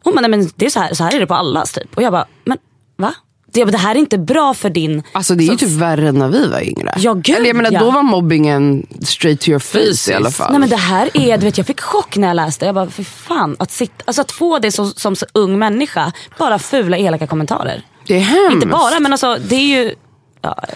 Hon 0.04 0.16
bara, 0.16 0.22
nej 0.22 0.30
men 0.30 0.50
det 0.56 0.66
är 0.66 0.70
så 0.70 0.80
här, 0.80 0.94
så 0.94 1.04
här 1.04 1.16
är 1.16 1.20
det 1.20 1.28
på 1.28 1.34
allas 1.36 1.72
typ. 1.72 1.96
Och 1.98 2.04
jag 2.04 2.12
bara, 2.12 2.26
men 2.46 2.58
va? 2.98 3.14
Det, 3.54 3.66
det 3.66 3.78
här 3.78 3.96
är 3.96 4.00
inte 4.00 4.18
bra 4.18 4.54
för 4.54 4.70
din... 4.70 5.04
Alltså 5.12 5.36
det 5.36 5.44
är 5.44 5.52
ju 5.52 5.58
typ 5.58 5.70
värre 5.70 6.10
än 6.10 6.16
när 6.16 6.28
vi 6.28 6.48
var 6.48 6.62
yngre. 6.62 6.94
Ja, 6.98 7.14
gud, 7.14 7.36
Eller 7.36 7.48
jag 7.48 7.56
menar, 7.56 7.72
ja. 7.72 7.80
då 7.80 7.92
var 7.92 8.04
mobbingen 8.04 8.88
straight 9.02 9.42
to 9.42 9.50
your 9.50 9.60
face 9.60 9.80
Fysiskt. 9.80 10.10
i 10.10 10.14
alla 10.14 10.32
fall. 10.32 10.52
Nej 10.52 10.60
men 10.60 10.70
det 10.70 10.76
här 10.76 11.10
är, 11.14 11.38
du 11.38 11.46
vet 11.46 11.58
jag 11.58 11.68
fick 11.68 11.82
chock 11.82 12.18
när 12.18 12.28
jag 12.28 12.36
läste. 12.36 12.66
Jag 12.66 12.76
bara, 12.76 12.90
för 12.90 13.04
fan. 13.04 13.56
Att, 13.60 13.72
sitta, 13.72 14.04
alltså, 14.06 14.22
att 14.22 14.32
få 14.32 14.60
det 14.60 14.72
så, 14.72 14.86
som 14.86 15.16
så 15.16 15.26
ung 15.34 15.60
människa, 15.60 16.12
bara 16.38 16.60
fula 16.60 16.98
elaka 16.98 17.28
kommentarer. 17.28 17.82
det 18.08 18.16
är 18.16 18.20
hemskt. 18.20 18.54
Inte 18.54 18.68
bara 18.68 19.00
men 19.00 19.12
alltså 19.12 19.38
det 19.50 19.56
är 19.56 19.84
ju... 19.84 19.96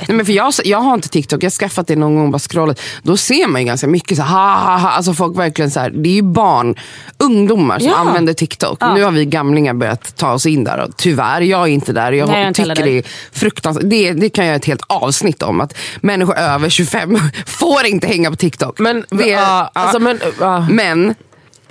Nej, 0.08 0.18
men 0.18 0.26
för 0.26 0.34
jag, 0.34 0.54
jag 0.64 0.78
har 0.78 0.94
inte 0.94 1.10
TikTok, 1.10 1.44
jag 1.44 1.46
har 1.46 1.52
skaffat 1.52 1.88
det 1.88 1.96
någon 1.96 2.16
gång 2.16 2.32
bara 2.32 2.40
scrollat. 2.40 2.80
Då 3.04 3.18
ser 3.18 3.48
man 3.48 3.62
ju 3.62 3.68
ganska 3.68 3.88
mycket 3.88 4.18
så 4.18 4.24
här, 4.24 4.30
ha, 4.30 4.72
ha, 4.72 4.78
ha. 4.78 4.90
Alltså 4.90 5.14
folk 5.14 5.38
verkligen 5.38 5.72
så 5.72 5.80
här, 5.80 5.90
det 5.90 6.10
är 6.10 6.14
ju 6.14 6.22
barn, 6.22 6.76
ungdomar 7.18 7.80
som 7.80 7.88
Ja. 7.88 7.96
använder 7.96 8.34
TikTok. 8.34 8.78
Ja. 8.82 8.94
Nu 8.94 9.04
har 9.04 9.12
vi 9.12 9.26
gamlingar 9.26 9.74
börjat 9.74 10.16
ta 10.16 10.34
oss 10.34 10.46
in 10.46 10.64
där. 10.64 10.78
Och 10.84 10.98
tyvärr, 10.98 11.42
jag 11.42 11.62
är 11.62 11.68
inte 11.68 11.94
där. 11.94 12.12
Jag 12.12 12.28
Nej, 12.30 12.44
jag 12.46 12.56
tycker 12.56 12.76
det 12.86 12.98
är 12.98 13.04
fruktansvärt. 13.32 13.84
Det, 13.90 14.14
det 14.14 14.30
kan 14.30 14.46
jag 14.46 14.50
göra 14.50 14.58
ett 14.58 14.66
helt 14.66 14.84
avsnitt 14.88 15.44
om. 15.44 15.62
Att 15.62 15.78
människor 16.02 16.38
över 16.38 16.70
25 16.70 17.18
får 17.46 17.86
inte 17.86 18.08
hänga 18.08 18.30
på 18.30 18.36
TikTok. 18.36 18.80
Men, 18.80 19.06
det, 19.10 19.30
ja, 19.30 19.72
alltså, 19.74 20.00
men, 20.00 20.20
ja. 20.40 20.68
men 20.70 21.16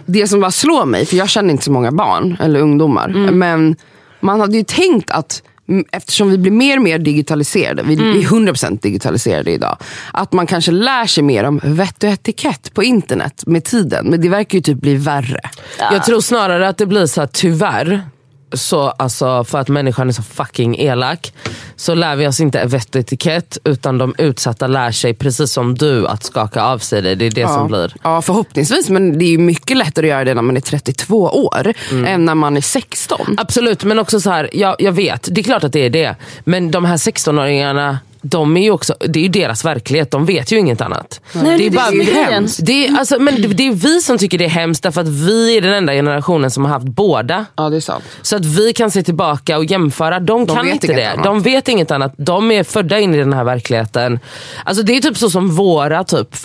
det 0.06 0.28
som 0.28 0.40
bara 0.40 0.50
slår 0.50 0.84
mig, 0.84 1.06
för 1.06 1.16
jag 1.16 1.28
känner 1.28 1.50
inte 1.50 1.64
så 1.64 1.72
många 1.72 1.92
barn 1.92 2.36
eller 2.40 2.60
ungdomar, 2.60 3.08
Mm. 3.08 3.38
men 3.38 3.76
man 4.20 4.40
hade 4.40 4.56
ju 4.56 4.64
tänkt 4.64 5.10
att 5.10 5.42
Eftersom 5.92 6.30
vi 6.30 6.38
blir 6.38 6.52
mer 6.52 6.76
och 6.76 6.82
mer 6.82 6.98
digitaliserade, 6.98 7.82
vi, 7.82 7.94
Mm. 7.94 8.18
är 8.18 8.22
100% 8.22 8.82
digitaliserade 8.82 9.50
idag, 9.50 9.76
att 10.12 10.32
man 10.32 10.46
kanske 10.46 10.72
lär 10.72 11.06
sig 11.06 11.22
mer 11.24 11.44
om 11.44 11.60
vett 11.64 12.02
och 12.04 12.10
etikett 12.10 12.74
på 12.74 12.82
internet 12.82 13.42
med 13.46 13.64
tiden. 13.64 14.06
Men 14.06 14.20
det 14.20 14.28
verkar 14.28 14.58
ju 14.58 14.62
typ 14.62 14.78
bli 14.80 14.94
värre. 14.96 15.40
Jag 15.78 16.04
tror 16.04 16.20
snarare 16.20 16.68
att 16.68 16.78
det 16.78 16.86
blir 16.86 17.06
så 17.06 17.20
här, 17.20 17.28
tyvärr, 17.32 18.02
så, 18.52 18.80
alltså, 18.82 19.44
för 19.44 19.58
att 19.58 19.68
människan 19.68 20.08
är 20.08 20.12
så 20.12 20.22
fucking 20.22 20.78
elak, 20.78 21.32
så 21.76 21.94
lär 21.94 22.16
vi 22.16 22.26
oss 22.26 22.40
inte 22.40 22.64
vett 22.66 22.94
och 22.94 23.00
etikett 23.00 23.58
utan 23.64 23.98
de 23.98 24.14
utsatta 24.18 24.66
lär 24.66 24.90
sig 24.90 25.14
precis 25.14 25.52
som 25.52 25.74
du 25.74 26.06
att 26.06 26.24
skaka 26.24 26.62
av 26.62 26.78
sig 26.78 27.02
det. 27.02 27.14
Det 27.14 27.26
är 27.26 27.30
det 27.30 27.48
som 27.48 27.68
blir. 27.68 27.94
Ja 28.02 28.22
förhoppningsvis 28.22 28.90
men 28.90 29.18
det 29.18 29.24
är 29.34 29.38
mycket 29.38 29.76
lättare 29.76 30.06
att 30.06 30.10
göra 30.10 30.24
det 30.24 30.34
när 30.34 30.42
man 30.42 30.56
är 30.56 30.60
32 30.60 31.16
år 31.24 31.72
Mm. 31.90 32.04
än 32.06 32.24
när 32.24 32.34
man 32.34 32.56
är 32.56 32.60
16. 32.60 33.36
Absolut, 33.38 33.84
men 33.84 33.98
också 33.98 34.20
så 34.20 34.30
här, 34.30 34.50
jag, 34.52 34.76
jag 34.78 34.92
vet, 34.92 35.28
det 35.30 35.40
är 35.40 35.42
klart 35.42 35.64
att 35.64 35.72
det 35.72 35.80
är 35.86 35.90
det. 35.90 36.16
Men 36.44 36.70
de 36.70 36.84
här 36.84 36.96
16-åringarna, 36.96 37.96
de 38.22 38.56
är 38.56 38.62
ju 38.62 38.70
också, 38.70 38.94
det 39.00 39.18
är 39.18 39.22
ju 39.22 39.28
deras 39.28 39.64
verklighet, 39.64 40.10
de 40.10 40.26
vet 40.26 40.52
ju 40.52 40.58
inget 40.58 40.80
annat. 40.80 41.20
Nej, 41.32 41.58
det 41.58 41.66
är 41.66 41.70
bara, 41.70 41.90
det 41.90 41.96
är 41.96 42.64
det, 42.64 42.86
är, 42.86 42.98
alltså, 42.98 43.18
men 43.20 43.42
det, 43.42 43.48
det 43.48 43.66
är 43.66 43.72
vi 43.72 44.00
som 44.00 44.18
tycker 44.18 44.38
det 44.38 44.44
är 44.44 44.48
hemskt 44.48 44.82
därför 44.82 45.00
att 45.00 45.08
vi 45.08 45.56
är 45.56 45.60
den 45.60 45.74
enda 45.74 45.92
generationen 45.92 46.50
som 46.50 46.64
har 46.64 46.72
haft 46.72 46.86
båda. 46.86 47.46
Ja 47.56 47.68
det 47.68 47.76
är 47.76 47.80
sant. 47.80 48.04
Så 48.22 48.36
att 48.36 48.44
vi 48.44 48.72
kan 48.72 48.90
se 48.90 49.02
tillbaka 49.02 49.58
och 49.58 49.64
jämföra. 49.64 50.20
De, 50.20 50.46
De 50.46 50.56
kan 50.56 50.68
inte 50.68 50.86
det. 50.86 51.04
annat. 51.04 51.24
De 51.24 51.40
vet 51.42 51.68
inget 51.68 51.90
annat. 51.90 52.14
De 52.16 52.50
är 52.50 52.64
födda 52.64 52.98
in 52.98 53.14
i 53.14 53.18
den 53.18 53.32
här 53.32 53.44
verkligheten. 53.44 54.18
Alltså 54.64 54.82
det 54.82 54.96
är 54.96 55.00
typ 55.00 55.16
så 55.16 55.30
som 55.30 55.50
våra 55.56 56.04
typ 56.04 56.36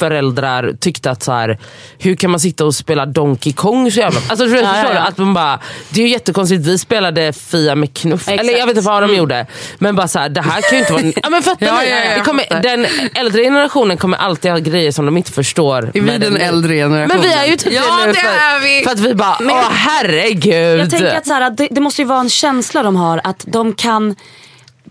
föräldrar 0.00 0.72
tyckte 0.80 1.10
att 1.10 1.22
så 1.22 1.32
här, 1.32 1.58
hur 1.98 2.14
kan 2.16 2.30
man 2.30 2.40
sitta 2.40 2.64
och 2.64 2.74
spela 2.74 3.06
Donkey 3.06 3.52
Kong 3.52 3.90
så 3.92 3.98
jävla... 4.00 4.20
Alltså, 4.28 4.44
förstår 4.48 4.62
Ja, 4.62 4.76
ja, 4.84 4.94
ja. 4.94 5.00
Att 5.00 5.18
man 5.18 5.34
bara, 5.34 5.60
det 5.90 6.00
är 6.00 6.04
ju 6.04 6.10
jättekonstigt, 6.12 6.66
vi 6.66 6.78
spelade 6.78 7.32
Fia 7.32 7.74
med 7.74 7.94
knuff. 7.94 8.28
Exakt. 8.28 8.40
Eller 8.40 8.58
jag 8.58 8.66
vet 8.66 8.76
inte 8.76 8.86
vad 8.86 9.02
de 9.02 9.14
gjorde. 9.14 9.46
Men 9.78 9.96
bara 9.96 10.08
så 10.08 10.18
här, 10.18 10.28
det 10.28 10.40
här 10.40 10.60
kan 10.62 10.78
ju 10.78 10.78
inte 10.78 10.92
vara... 10.92 11.02
Ja, 11.22 11.30
men 11.30 11.42
fattar 11.42 11.66
Ja, 11.66 11.80
ni? 11.80 12.14
ja, 12.16 12.24
kommer, 12.24 12.62
den 12.62 12.86
äldre 13.14 13.42
generationen 13.42 13.96
kommer 13.96 14.16
alltid 14.18 14.50
ha 14.50 14.58
grejer 14.58 14.92
som 14.92 15.06
de 15.06 15.16
inte 15.16 15.32
förstår. 15.32 15.82
Är 15.82 15.90
vi 15.94 16.00
med 16.00 16.20
den 16.20 16.36
äldre 16.36 16.74
generationen? 16.74 17.08
Men 17.08 17.20
vi 17.30 17.32
är 17.32 17.44
ju 17.46 17.56
typ 17.56 17.72
Ja, 17.72 17.82
det 18.00 18.06
nu 18.06 18.14
för, 18.14 18.28
är 18.28 18.60
vi. 18.60 18.84
för 18.84 18.90
att 18.90 19.00
vi 19.00 19.14
bara, 19.14 19.36
åh 19.40 19.70
herregud. 19.70 20.80
Jag 20.80 20.90
tänker 20.90 21.16
att 21.16 21.26
så 21.26 21.32
här, 21.34 21.50
det, 21.50 21.68
det 21.70 21.80
måste 21.80 22.02
ju 22.02 22.08
vara 22.08 22.20
en 22.20 22.30
känsla 22.30 22.82
de 22.82 22.96
har 22.96 23.20
att 23.24 23.44
de 23.46 23.72
kan 23.74 24.16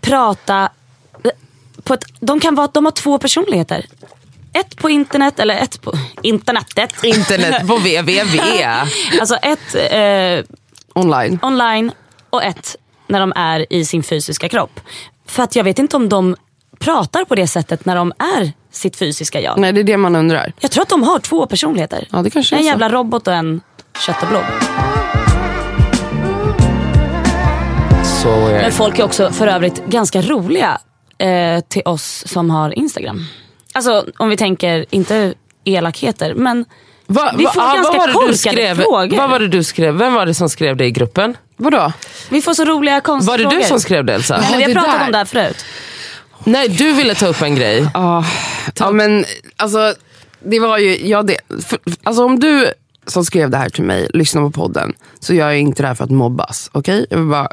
prata 0.01 0.69
på 1.83 1.93
ett, 1.93 2.03
de 2.19 2.39
kan 2.39 2.55
vara, 2.55 2.67
de 2.73 2.85
har 2.85 2.91
två 2.91 3.17
personligheter. 3.17 3.85
Ett 4.53 4.75
på 4.77 4.89
internet, 4.89 5.39
eller 5.39 5.55
ett 5.55 5.81
på 5.81 5.93
internetet. 6.21 7.03
Internet 7.03 7.67
på 7.67 7.75
www. 7.75 8.41
Alltså 9.19 9.35
ett 9.35 9.75
eh, 9.91 10.55
Online. 10.93 11.39
online 11.41 11.91
och 12.29 12.43
ett 12.43 12.75
när 13.07 13.19
de 13.19 13.33
är 13.35 13.73
i 13.73 13.85
sin 13.85 14.03
fysiska 14.03 14.49
kropp. 14.49 14.79
För 15.27 15.43
att 15.43 15.55
jag 15.55 15.63
vet 15.63 15.79
inte 15.79 15.95
om 15.95 16.09
de 16.09 16.35
pratar 16.79 17.25
på 17.25 17.35
det 17.35 17.47
sättet 17.47 17.85
när 17.85 17.95
de 17.95 18.13
är 18.37 18.51
sitt 18.71 18.95
fysiska 18.95 19.41
jag. 19.41 19.59
Nej 19.59 19.71
det 19.73 19.79
är 19.79 19.83
det 19.83 19.97
man 19.97 20.15
undrar. 20.15 20.53
Jag 20.59 20.71
tror 20.71 20.81
att 20.83 20.89
de 20.89 21.03
har 21.03 21.19
två 21.19 21.45
personligheter. 21.47 22.07
Ja, 22.11 22.21
det 22.21 22.29
kanske 22.29 22.55
är 22.55 22.57
en 22.57 22.63
så. 22.63 22.67
jävla 22.69 22.89
robot 22.89 23.27
och 23.27 23.33
en 23.33 23.61
kött 24.05 24.23
och 24.23 24.27
blod. 24.29 24.43
Så 28.23 28.29
Men 28.29 28.51
weird. 28.53 28.73
folk 28.73 28.99
är 28.99 29.03
också 29.03 29.31
för 29.31 29.47
övrigt 29.47 29.85
ganska 29.85 30.21
roliga 30.21 30.77
eh, 31.17 31.59
till 31.67 31.81
oss 31.85 32.23
som 32.27 32.49
har 32.49 32.77
Instagram. 32.79 33.25
Alltså 33.79 34.05
om 34.17 34.29
vi 34.29 34.37
tänker, 34.37 34.85
inte 34.89 35.33
elakheter, 35.63 36.33
men 36.33 36.65
Va, 37.07 37.33
Vi 37.37 37.43
va, 37.43 37.51
får 37.51 37.61
ah, 37.61 37.73
ganska 37.73 37.97
vad 37.97 38.07
var 38.07 38.13
korkade 38.13 38.37
skrev? 38.37 38.75
frågor. 38.75 39.17
Vad 39.17 39.29
var 39.29 39.39
det 39.39 39.47
du 39.47 39.63
skrev? 39.63 39.95
Vem 39.95 40.13
var 40.13 40.25
det 40.25 40.33
som 40.33 40.49
skrev 40.49 40.77
det 40.77 40.85
i 40.85 40.91
gruppen? 40.91 41.37
Vadå? 41.57 41.91
vi 42.29 42.41
får 42.41 42.53
så 42.53 42.65
roliga 42.65 43.01
konstiga 43.01 43.37
Var 43.37 43.51
det 43.51 43.59
du 43.59 43.63
som 43.63 43.79
skrev 43.79 44.05
det 44.05 44.13
Elsa? 44.13 44.37
Nej, 44.37 44.49
men 44.49 44.59
vi 44.59 44.73
har 44.73 44.81
pratat 44.81 44.99
där. 44.99 45.05
om 45.05 45.11
det 45.11 45.17
här 45.17 45.25
förut. 45.25 45.65
Nej, 46.43 46.69
du 46.69 46.93
ville 46.93 47.15
ta 47.15 47.27
upp 47.27 47.41
en 47.41 47.55
grej. 47.55 47.89
Ja, 47.93 48.25
ja 48.79 48.91
men 48.91 49.25
alltså 49.57 49.93
det 50.39 50.59
var 50.59 50.77
ju, 50.77 51.07
ja, 51.07 51.23
det, 51.23 51.37
för, 51.67 51.79
alltså 52.03 52.25
om 52.25 52.39
du 52.39 52.73
som 53.07 53.25
skrev 53.25 53.49
det 53.49 53.57
här 53.57 53.69
till 53.69 53.83
mig 53.83 54.09
lyssnar 54.13 54.41
på 54.41 54.51
podden 54.51 54.93
så 55.19 55.33
gör 55.33 55.49
jag 55.49 55.59
inte 55.59 55.83
det 55.83 55.87
här 55.87 55.95
för 55.95 56.03
att 56.03 56.11
mobbas. 56.11 56.69
Okej? 56.73 57.05
Jag 57.09 57.17
vill 57.17 57.27
bara 57.27 57.47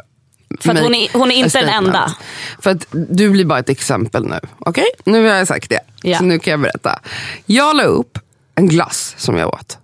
För 0.59 0.81
hon 0.81 0.95
är, 0.95 1.17
hon 1.17 1.31
är 1.31 1.35
inte 1.35 1.59
den 1.59 1.69
enda. 1.69 2.15
För 2.59 2.71
att 2.71 2.87
du 2.91 3.29
blir 3.29 3.45
bara 3.45 3.59
ett 3.59 3.69
exempel 3.69 4.25
nu. 4.25 4.39
Okej? 4.59 4.85
Nu 5.05 5.27
har 5.27 5.35
jag 5.35 5.47
sagt 5.47 5.69
det. 5.69 5.79
Ja. 6.01 6.17
Så 6.17 6.23
nu 6.23 6.39
kan 6.39 6.51
jag 6.51 6.59
berätta. 6.59 6.99
Jag 7.45 7.75
la 7.75 7.83
upp 7.83 8.19
en 8.55 8.67
glass 8.67 9.13
som 9.17 9.37
jag 9.37 9.53
åt. 9.53 9.77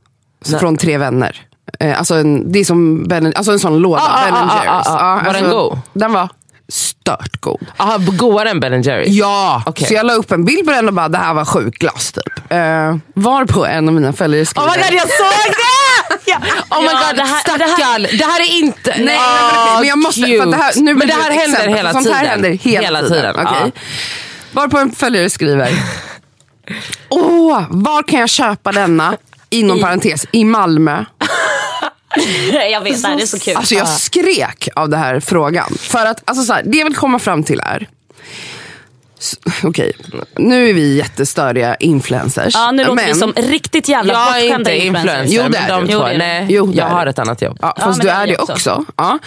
Nej. 0.47 0.59
Från 0.59 0.77
tre 0.77 0.97
vänner. 0.97 1.41
Eh, 1.79 1.97
alltså, 1.97 2.15
en, 2.15 2.51
det 2.51 2.59
är 2.59 2.65
som 2.65 3.03
ben, 3.07 3.33
alltså 3.35 3.51
en 3.51 3.59
sån 3.59 3.77
låda, 3.77 4.01
Ah, 4.01 4.21
ah, 4.21 4.25
Ben 4.25 4.33
ah, 4.49 4.63
Jerrys. 4.63 4.87
ah, 4.87 4.97
ah, 4.99 5.21
ah. 5.21 5.25
Var 5.25 5.33
den 5.33 5.49
god? 5.49 5.79
Den 5.93 6.13
var 6.13 6.29
stört 6.69 7.41
god. 7.41 7.65
Aha, 7.77 7.97
godare 7.97 8.49
än 8.49 8.59
Ben 8.59 8.81
Jerrys? 8.81 9.07
Ja, 9.09 9.63
Okej. 9.65 9.87
så 9.87 9.93
jag 9.93 10.05
la 10.05 10.13
upp 10.13 10.31
en 10.31 10.45
bild 10.45 10.65
på 10.65 10.71
den 10.71 10.87
och 10.87 10.93
bara 10.93 11.09
det 11.09 11.17
här 11.17 11.33
var 11.33 11.45
sjuk 11.45 11.79
glass 11.79 12.11
typ. 12.11 12.51
Uh, 12.51 12.97
var 13.13 13.45
på 13.45 13.65
en 13.65 13.87
av 13.87 13.93
mina 13.93 14.13
följare 14.13 14.45
skriver. 14.45 14.67
Oh 14.67 14.71
my 14.71 14.83
god, 14.83 14.93
jag 14.93 15.01
såg 15.09 15.51
det! 15.51 15.92
Ja. 16.25 16.37
Oh 16.69 16.81
my 16.81 16.87
Ja, 16.87 17.01
god, 17.07 17.15
det 17.15 17.23
här- 17.23 17.39
stackarn. 17.39 17.59
det 17.59 17.83
här- 17.83 18.17
Det 18.17 18.23
här 18.25 18.41
är 18.41 18.51
inte... 18.59 18.95
Nej, 18.99 19.17
Åh, 19.19 19.79
men, 19.79 19.87
jag 19.87 19.97
måste, 19.97 20.21
för 20.21 20.39
att 20.43 20.51
det 20.51 20.57
här, 20.57 20.73
nu 20.81 20.93
men 20.93 21.07
det 21.07 21.13
här 21.13 21.31
händer 21.31 21.43
exempel, 21.59 21.73
hela 21.75 21.89
för 21.89 21.93
sånt 21.93 22.05
tiden. 22.05 22.17
här 22.19 22.25
händer 22.27 22.49
hela, 22.49 23.01
tiden. 23.01 23.35
ja. 23.37 23.43
okej? 23.57 23.71
Varpå 24.51 24.77
en 24.77 24.91
följare 24.91 25.29
skriver, 25.29 25.71
åh, 27.09 27.63
var 27.69 28.03
kan 28.03 28.19
jag 28.19 28.29
köpa 28.29 28.71
denna? 28.71 29.17
Inom 29.49 29.81
parentes, 29.81 30.25
i 30.31 30.43
Malmö. 30.45 31.05
jag 32.71 32.81
vet, 32.81 33.01
det 33.01 33.07
här 33.07 33.21
är 33.21 33.25
så 33.25 33.39
kul. 33.39 33.57
Alltså 33.57 33.75
jag 33.75 33.87
skrek 33.89 34.69
av 34.75 34.89
den 34.89 34.99
här 34.99 35.19
frågan. 35.19 35.77
För 35.79 36.05
att 36.05 36.21
alltså 36.25 36.43
så 36.43 36.53
här, 36.53 36.63
det 36.65 36.77
jag 36.77 36.85
vill 36.85 36.95
komma 36.95 37.19
fram 37.19 37.43
till 37.43 37.59
är, 37.59 37.87
Okej, 39.63 39.91
nu 40.37 40.69
är 40.69 40.73
vi 40.73 40.97
jättestöriga 40.97 41.75
influencers. 41.75 42.53
Ja, 42.55 42.71
nu 42.71 42.83
låter 42.83 42.95
men, 42.95 43.05
vi 43.05 43.13
som 43.13 43.33
riktigt 43.35 43.87
jävla 43.89 44.13
Jag 44.13 44.39
är 44.41 44.59
inte 44.59 44.75
influencer, 44.77 45.35
Jo, 45.37 45.43
det 45.43 45.49
men 45.49 45.63
är 45.63 45.69
de 45.69 45.85
du. 45.85 45.93
två, 45.93 45.99
Jo, 45.99 46.03
det 46.07 46.13
är 46.13 46.17
nej, 46.17 46.45
Jo, 46.49 46.65
det 46.65 46.77
jag 46.77 46.87
är 46.87 46.91
har 46.91 47.05
ett 47.05 47.19
annat 47.19 47.41
jobb. 47.41 47.57
Ja, 47.61 47.73
Ja, 47.77 47.83
fast 47.85 47.97
men 47.97 48.05
du 48.05 48.11
det 48.11 48.17
är 48.17 48.27
det 48.27 48.33
jag 48.33 48.49
också. 48.49 48.85
Ja. 48.97 49.19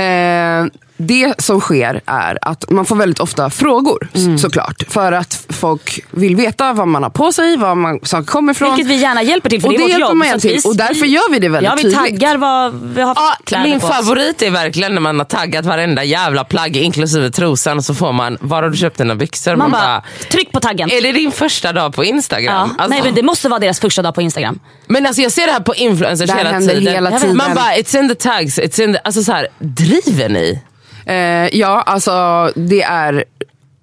Eh, 0.00 0.66
det 1.06 1.34
som 1.42 1.60
sker 1.60 2.00
är 2.06 2.38
att 2.42 2.70
man 2.70 2.84
får 2.86 2.96
väldigt 2.96 3.20
ofta 3.20 3.50
frågor 3.50 4.08
Mm. 4.14 4.38
såklart. 4.38 4.82
För 4.88 5.12
att 5.12 5.46
folk 5.48 6.00
vill 6.10 6.36
veta 6.36 6.72
vad 6.72 6.88
man 6.88 7.02
har 7.02 7.10
på 7.10 7.32
sig, 7.32 7.56
var 7.56 7.74
man 7.74 8.00
saker 8.02 8.26
kommer 8.26 8.52
ifrån. 8.52 8.74
Vilket 8.76 8.90
vi 8.90 8.96
gärna 8.96 9.22
hjälper 9.22 9.50
till 9.50 9.60
för 9.60 9.68
och 9.68 9.72
det 9.74 9.78
är 9.78 9.82
vårt 9.82 9.90
hjälper 9.90 10.06
jobb. 10.08 10.16
man 10.16 10.40
till. 10.40 10.60
Och 10.64 10.76
därför 10.76 11.06
gör 11.06 11.30
vi 11.32 11.38
det 11.38 11.48
väldigt 11.48 11.70
Ja, 11.70 11.76
vi 11.76 11.82
tydligt. 11.82 11.98
taggar 11.98 12.36
vad 12.36 12.74
vi 12.94 13.02
har 13.02 13.14
Ja, 13.14 13.32
kläder 13.44 13.64
min 13.64 13.80
på 13.80 13.86
oss. 13.86 13.92
favorit 13.96 14.42
är 14.42 14.50
verkligen 14.50 14.94
när 14.94 15.00
man 15.00 15.18
har 15.18 15.24
taggat 15.26 15.64
varenda 15.66 16.04
jävla 16.04 16.44
plagg 16.44 16.76
inklusive 16.76 17.30
trosan 17.30 17.78
och 17.78 17.84
så 17.84 17.94
får 17.94 18.12
man, 18.12 18.38
var 18.40 18.62
har 18.62 18.70
du 18.70 18.76
köpt 18.76 18.98
dina 18.98 19.14
byxor? 19.14 19.56
Man 19.56 19.70
Man, 19.70 19.80
bara, 19.80 20.02
tryck 20.30 20.52
på 20.52 20.60
taggen. 20.60 20.90
är 20.90 21.00
det 21.02 21.12
din 21.12 21.32
första 21.32 21.72
dag 21.72 21.94
på 21.94 22.04
Ja. 22.04 22.08
Instagram? 22.08 22.70
Alltså, 22.78 22.86
Nej 22.88 23.00
men 23.04 23.14
det 23.14 23.22
måste 23.22 23.48
vara 23.48 23.60
deras 23.60 23.80
första 23.80 24.02
dag 24.02 24.14
på 24.14 24.22
Instagram. 24.22 24.58
Men 24.86 25.06
alltså 25.06 25.22
jag 25.22 25.32
ser 25.32 25.46
det 25.46 25.52
här 25.52 25.60
på 25.60 25.74
influencers 25.74 26.26
Det 26.30 26.32
här 26.36 26.44
hela 26.44 26.60
tiden. 26.60 26.86
hela 26.94 27.18
tiden. 27.18 27.36
Man 27.36 27.54
bara, 27.54 27.72
it's 27.74 27.98
in 27.98 28.08
the 28.08 28.14
tags. 28.14 28.58
It's 28.58 28.80
in 28.82 28.92
the, 28.92 28.98
alltså 29.04 29.22
så 29.22 29.32
här, 29.32 29.48
driver 29.58 30.28
ni? 30.28 30.62
Eh, 31.06 31.56
ja, 31.58 31.82
alltså 31.86 32.12
det 32.56 32.82
är... 32.82 33.24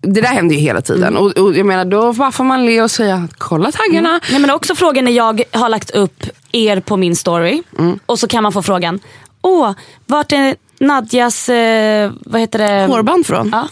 Det 0.02 0.22
där 0.22 0.28
händer 0.30 0.56
ju 0.56 0.62
hela 0.62 0.82
tiden. 0.82 1.04
Mm. 1.08 1.18
Och, 1.24 1.38
och 1.38 1.56
jag 1.58 1.66
menar, 1.66 1.86
då 1.86 2.14
bara 2.14 2.32
får 2.32 2.44
man 2.44 2.66
le 2.66 2.82
och 2.82 2.92
säga 2.92 3.28
kolla 3.38 3.72
taggarna. 3.72 4.20
Nej, 4.32 4.40
men 4.40 4.50
också 4.52 4.76
frågan 4.76 5.06
när 5.06 5.12
jag 5.12 5.42
har 5.52 5.70
lagt 5.70 5.90
upp 5.92 6.24
er 6.52 6.80
på 6.80 6.98
min 6.98 7.16
story 7.16 7.62
Mm. 7.80 8.00
och 8.06 8.20
så 8.20 8.28
kan 8.28 8.44
man 8.44 8.52
få 8.52 8.62
frågan, 8.62 9.00
åh, 9.42 9.72
vart 10.06 10.32
är 10.32 10.56
Nadjas, 10.80 11.50
eh, 11.50 12.12
vad 12.26 12.42
heter 12.42 12.60
det? 12.60 12.86
Hårband 12.94 13.26
från. 13.26 13.50
Ja. 13.52 13.68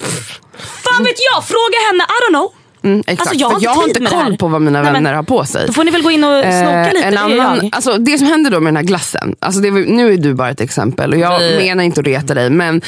Fan 0.57 1.03
vet 1.03 1.15
jag, 1.33 1.43
fråga 1.43 1.77
henne, 1.91 2.03
I 2.03 2.17
don't 2.29 2.33
know. 2.33 2.51
Mm, 2.83 2.99
exakt. 3.07 3.21
Alltså, 3.21 3.35
jag 3.35 3.49
har 3.49 3.59
jag 3.61 3.71
har 3.71 3.87
inte 3.87 3.99
det 3.99 4.05
koll 4.07 4.37
på 4.37 4.47
vad 4.47 4.61
mina 4.61 4.81
Nej, 4.81 4.93
vänner 4.93 5.13
har 5.13 5.23
på 5.23 5.45
sig. 5.45 5.67
Då 5.67 5.73
får 5.73 5.83
ni 5.83 5.91
väl 5.91 6.01
gå 6.03 6.11
in 6.11 6.23
och 6.23 6.41
snoka 6.41 6.51
Eh, 6.51 6.93
lite, 6.93 7.05
en 7.05 7.13
det 7.13 7.19
annan, 7.19 7.57
jag. 7.61 7.69
alltså, 7.75 7.97
det 7.97 8.17
som 8.17 8.27
händer 8.27 8.51
då 8.51 8.59
med 8.59 8.67
den 8.73 8.77
här 8.77 8.83
glassen, 8.83 9.35
alltså 9.39 9.61
det, 9.61 9.71
var- 9.71 9.79
nu 9.79 10.13
är 10.13 10.17
du 10.17 10.33
bara 10.33 10.49
ett 10.49 10.61
exempel 10.61 11.13
och 11.13 11.19
jag 11.19 11.39
Vi- 11.39 11.57
menar 11.57 11.83
inte 11.83 11.99
att 11.99 12.07
reta 12.07 12.33
dig 12.33 12.49
men 12.49 12.81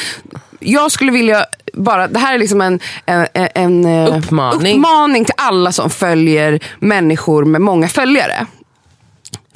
jag 0.59 0.91
skulle 0.91 1.11
vilja 1.11 1.45
bara, 1.73 2.07
det 2.07 2.19
här 2.19 2.33
är 2.35 2.39
liksom 2.39 2.61
en, 2.61 2.79
en, 3.05 3.27
en 3.55 3.85
eh, 3.85 4.17
Uppmaning. 4.17 4.77
uppmaning 4.77 5.25
till 5.25 5.33
alla 5.37 5.71
som 5.71 5.89
följer 5.89 6.59
människor 6.79 7.45
med 7.45 7.61
många 7.61 7.87
följare. 7.87 8.45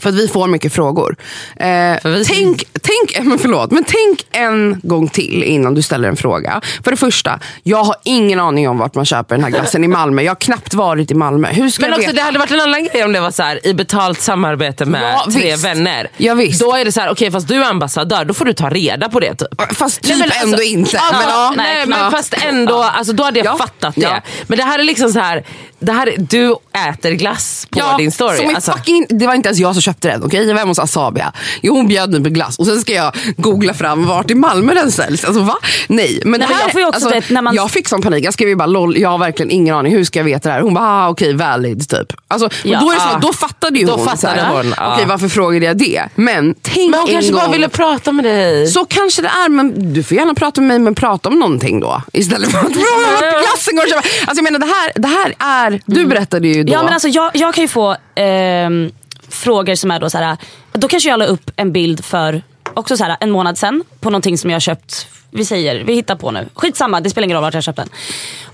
För 0.02 0.10
att 0.10 0.16
vi 0.16 0.28
får 0.28 0.48
mycket 0.48 0.74
frågor. 0.74 1.16
Eh, 1.56 1.68
vi- 2.04 2.26
tänk, 2.28 2.64
tänk, 2.82 3.26
men 3.28 3.40
förlåt, 3.40 3.72
men 3.72 3.84
tänk 3.84 4.26
en 4.32 4.80
gång 4.84 5.08
till 5.08 5.44
innan 5.44 5.74
du 5.74 5.82
ställer 5.82 6.10
en 6.10 6.16
fråga. 6.16 6.62
För 6.84 6.92
det 6.92 6.98
första, 6.98 7.40
jag 7.64 7.84
har 7.84 7.96
ingen 8.04 8.40
aning 8.40 8.70
om 8.70 8.78
vart 8.78 8.96
man 8.96 9.06
köper 9.06 9.36
den 9.36 9.44
här 9.44 9.52
glassen 9.52 9.84
i 9.84 9.88
Malmö. 9.88 10.22
Jag 10.22 10.32
har 10.32 10.36
knappt 10.36 10.74
varit 10.74 11.12
i 11.12 11.14
Malmö. 11.14 11.48
Hur 11.52 11.70
ska 11.70 11.82
Men 11.82 11.90
jag 11.92 11.98
också 12.00 12.08
veta? 12.12 12.16
det 12.16 12.22
hade 12.22 12.40
varit 12.40 12.52
en 12.52 12.62
annan 12.62 12.84
grej 12.84 13.04
om 13.04 13.14
det 13.14 13.20
var 13.20 13.32
så 13.32 13.44
här, 13.44 13.68
i 13.68 13.74
betalt 13.74 14.22
samarbete 14.22 14.86
med 14.86 15.14
Ja, 15.14 15.32
tre 15.34 15.52
visst. 15.52 15.66
vänner. 15.66 16.08
Ja, 16.18 16.34
visst. 16.34 16.62
Då 16.62 16.76
är 16.76 16.86
det 16.86 16.92
så 16.92 17.02
här, 17.02 17.10
okej 17.12 17.32
fast 17.32 17.48
du 17.48 17.56
är 17.64 17.70
ambassadör, 17.70 18.26
då 18.26 18.34
får 18.34 18.46
du 18.46 18.54
ta 18.54 18.70
reda 18.70 19.10
på 19.10 19.20
det 19.20 19.36
typ. 19.36 19.76
Fast 19.78 20.02
typ 20.02 20.10
Nej, 20.10 20.18
men 20.20 20.28
alltså- 20.32 20.46
ändå 20.48 20.62
inte. 20.64 20.96
Ja, 20.96 21.04
men, 21.12 21.22
ja. 21.22 21.54
nej, 21.58 21.76
nej, 21.76 21.88
men 21.88 22.12
fast 22.12 22.34
ändå, 22.46 22.84
alltså, 22.84 23.14
då 23.14 23.24
hade 23.24 23.40
jag 23.40 23.46
Ja. 23.46 23.58
fattat 23.58 23.96
det. 23.96 24.02
Ja. 24.02 24.22
Men 24.48 24.58
det 24.58 24.64
här 24.64 24.80
är 24.80 24.84
liksom 24.84 25.12
så 25.14 25.20
här, 25.20 25.44
det 25.80 25.92
här, 25.92 26.08
är- 26.10 26.16
du 26.18 26.56
äter 26.90 27.12
glass 27.12 27.68
på 27.72 27.98
din 27.98 28.12
story. 28.12 28.38
Som 28.38 28.56
Alltså, 28.56 28.72
fucking, 28.72 29.06
det 29.10 29.28
var 29.28 29.34
inte 29.34 29.50
ens 29.50 29.60
jag 29.60 29.74
som 29.76 29.82
köpte 29.82 29.91
den. 30.00 30.24
Okej, 30.24 30.40
jag 30.40 30.48
var 30.54 30.60
hemma 30.60 30.70
hos 30.70 30.80
Asabia. 30.80 31.32
Jo, 31.62 31.76
hon 31.76 31.88
bjöd 31.88 32.12
mig 32.12 32.24
på 32.24 32.30
glass 32.30 32.60
och 32.60 32.66
sen 32.66 32.82
ska 32.82 32.94
jag 32.94 33.16
googla 33.38 33.74
fram 33.74 34.06
vart 34.08 34.32
i 34.32 34.36
Malmö 34.36 34.74
den 34.74 34.92
säljs. 34.92 35.26
Alltså 35.26 35.42
va? 35.42 35.56
Nej. 35.88 36.22
Men 36.26 36.40
Nej, 36.40 36.50
här, 36.54 36.62
jag 36.64 36.72
får 36.72 36.86
också 36.88 36.94
alltså, 37.08 37.10
det 37.10 37.30
när 37.34 37.42
man- 37.42 37.56
jag 37.56 37.72
fick 37.72 37.88
sån 37.88 38.02
panik. 38.02 38.26
Jag 38.26 38.34
skrev 38.34 38.50
ju 38.50 38.56
bara 38.56 38.66
LOL, 38.66 38.98
jag 38.98 39.10
har 39.10 39.18
verkligen 39.18 39.52
ingen 39.52 39.76
aning. 39.76 39.92
Hur 39.94 40.04
ska 40.04 40.20
jag 40.20 40.24
veta 40.24 40.50
det 40.50 40.56
här? 40.56 40.62
Hon 40.62 40.74
bara, 40.74 40.86
ah, 41.06 41.10
okej, 41.10 41.34
valid 41.34 41.90
typ. 41.90 42.14
Alltså, 42.28 42.50
Ja. 42.64 42.80
då, 42.80 42.90
är 42.92 42.96
det 42.96 43.02
så, 43.02 43.08
Ah. 43.08 43.20
då 43.22 43.34
fattade 43.34 43.80
ju 43.80 43.86
Då 43.86 43.96
hon. 43.96 44.06
fattade 44.06 44.42
här, 44.42 44.56
hon, 44.64 44.74
ah. 44.78 44.94
Okej, 44.94 45.06
varför 45.06 45.28
frågade 45.28 45.66
jag 45.66 45.78
det? 45.78 46.04
Men 46.16 46.56
tänk 46.62 46.92
Men 46.92 47.00
hon 47.00 47.10
en 47.10 47.14
kanske 47.16 47.32
gång. 47.32 47.42
bara 47.42 47.52
ville 47.52 47.70
prata 47.70 48.12
med 48.12 48.26
dig. 48.26 48.68
Så 48.68 48.86
kanske 48.86 49.22
det 49.22 49.28
är, 49.28 49.50
men 49.50 49.94
du 49.94 50.04
får 50.04 50.18
gärna 50.18 50.34
prata 50.34 50.62
med 50.62 50.68
mig 50.68 50.80
men 50.80 50.96
prata 50.96 51.30
om 51.30 51.40
någonting 51.40 51.80
då. 51.80 52.02
Istället 52.14 52.52
för 52.52 52.58
att 52.58 52.64
fråga 52.64 53.12
vart 53.22 53.42
glassen 53.42 53.76
går. 53.76 53.84
och 53.84 53.90
köpa. 53.90 54.02
Alltså 54.28 54.36
jag 54.36 54.44
menar 54.44 54.60
det 54.60 54.66
här, 54.66 54.92
det 54.96 55.08
här 55.08 55.34
är, 55.68 55.82
du 55.86 56.06
berättade 56.06 56.48
ju 56.48 56.64
då. 56.64 56.74
Ja, 56.74 56.84
men 56.84 56.94
alltså, 56.94 57.08
jag, 57.08 57.32
jag 57.34 57.54
kan 57.54 57.62
ju 57.62 57.68
få 57.68 57.96
ehm, 58.16 58.92
frågor 59.34 59.76
som 59.76 59.92
är 59.92 60.00
då 60.00 60.10
så 60.10 60.18
här. 60.18 60.38
Då 60.74 60.88
kanske 60.88 61.10
jag 61.10 61.20
la 61.20 61.26
upp 61.26 61.52
en 61.56 61.72
bild 61.72 62.06
för 62.06 62.42
också 62.74 62.98
så 62.98 63.04
här, 63.04 63.18
en 63.20 63.32
månad 63.32 63.58
sen 63.58 63.84
på 64.00 64.10
någonting 64.10 64.38
som 64.38 64.50
jag 64.50 64.56
har 64.56 64.60
köpt. 64.62 65.08
Vi 65.32 65.46
säger, 65.46 65.84
vi 65.84 65.94
hittar 65.94 66.16
på 66.16 66.32
nu. 66.32 66.50
Skitsamma, 66.56 67.02
det 67.02 67.10
spelar 67.10 67.26
ingen 67.26 67.36
roll 67.36 67.44
vart 67.44 67.54
jag 67.54 67.64
köpt 67.64 67.78
den. 67.78 67.90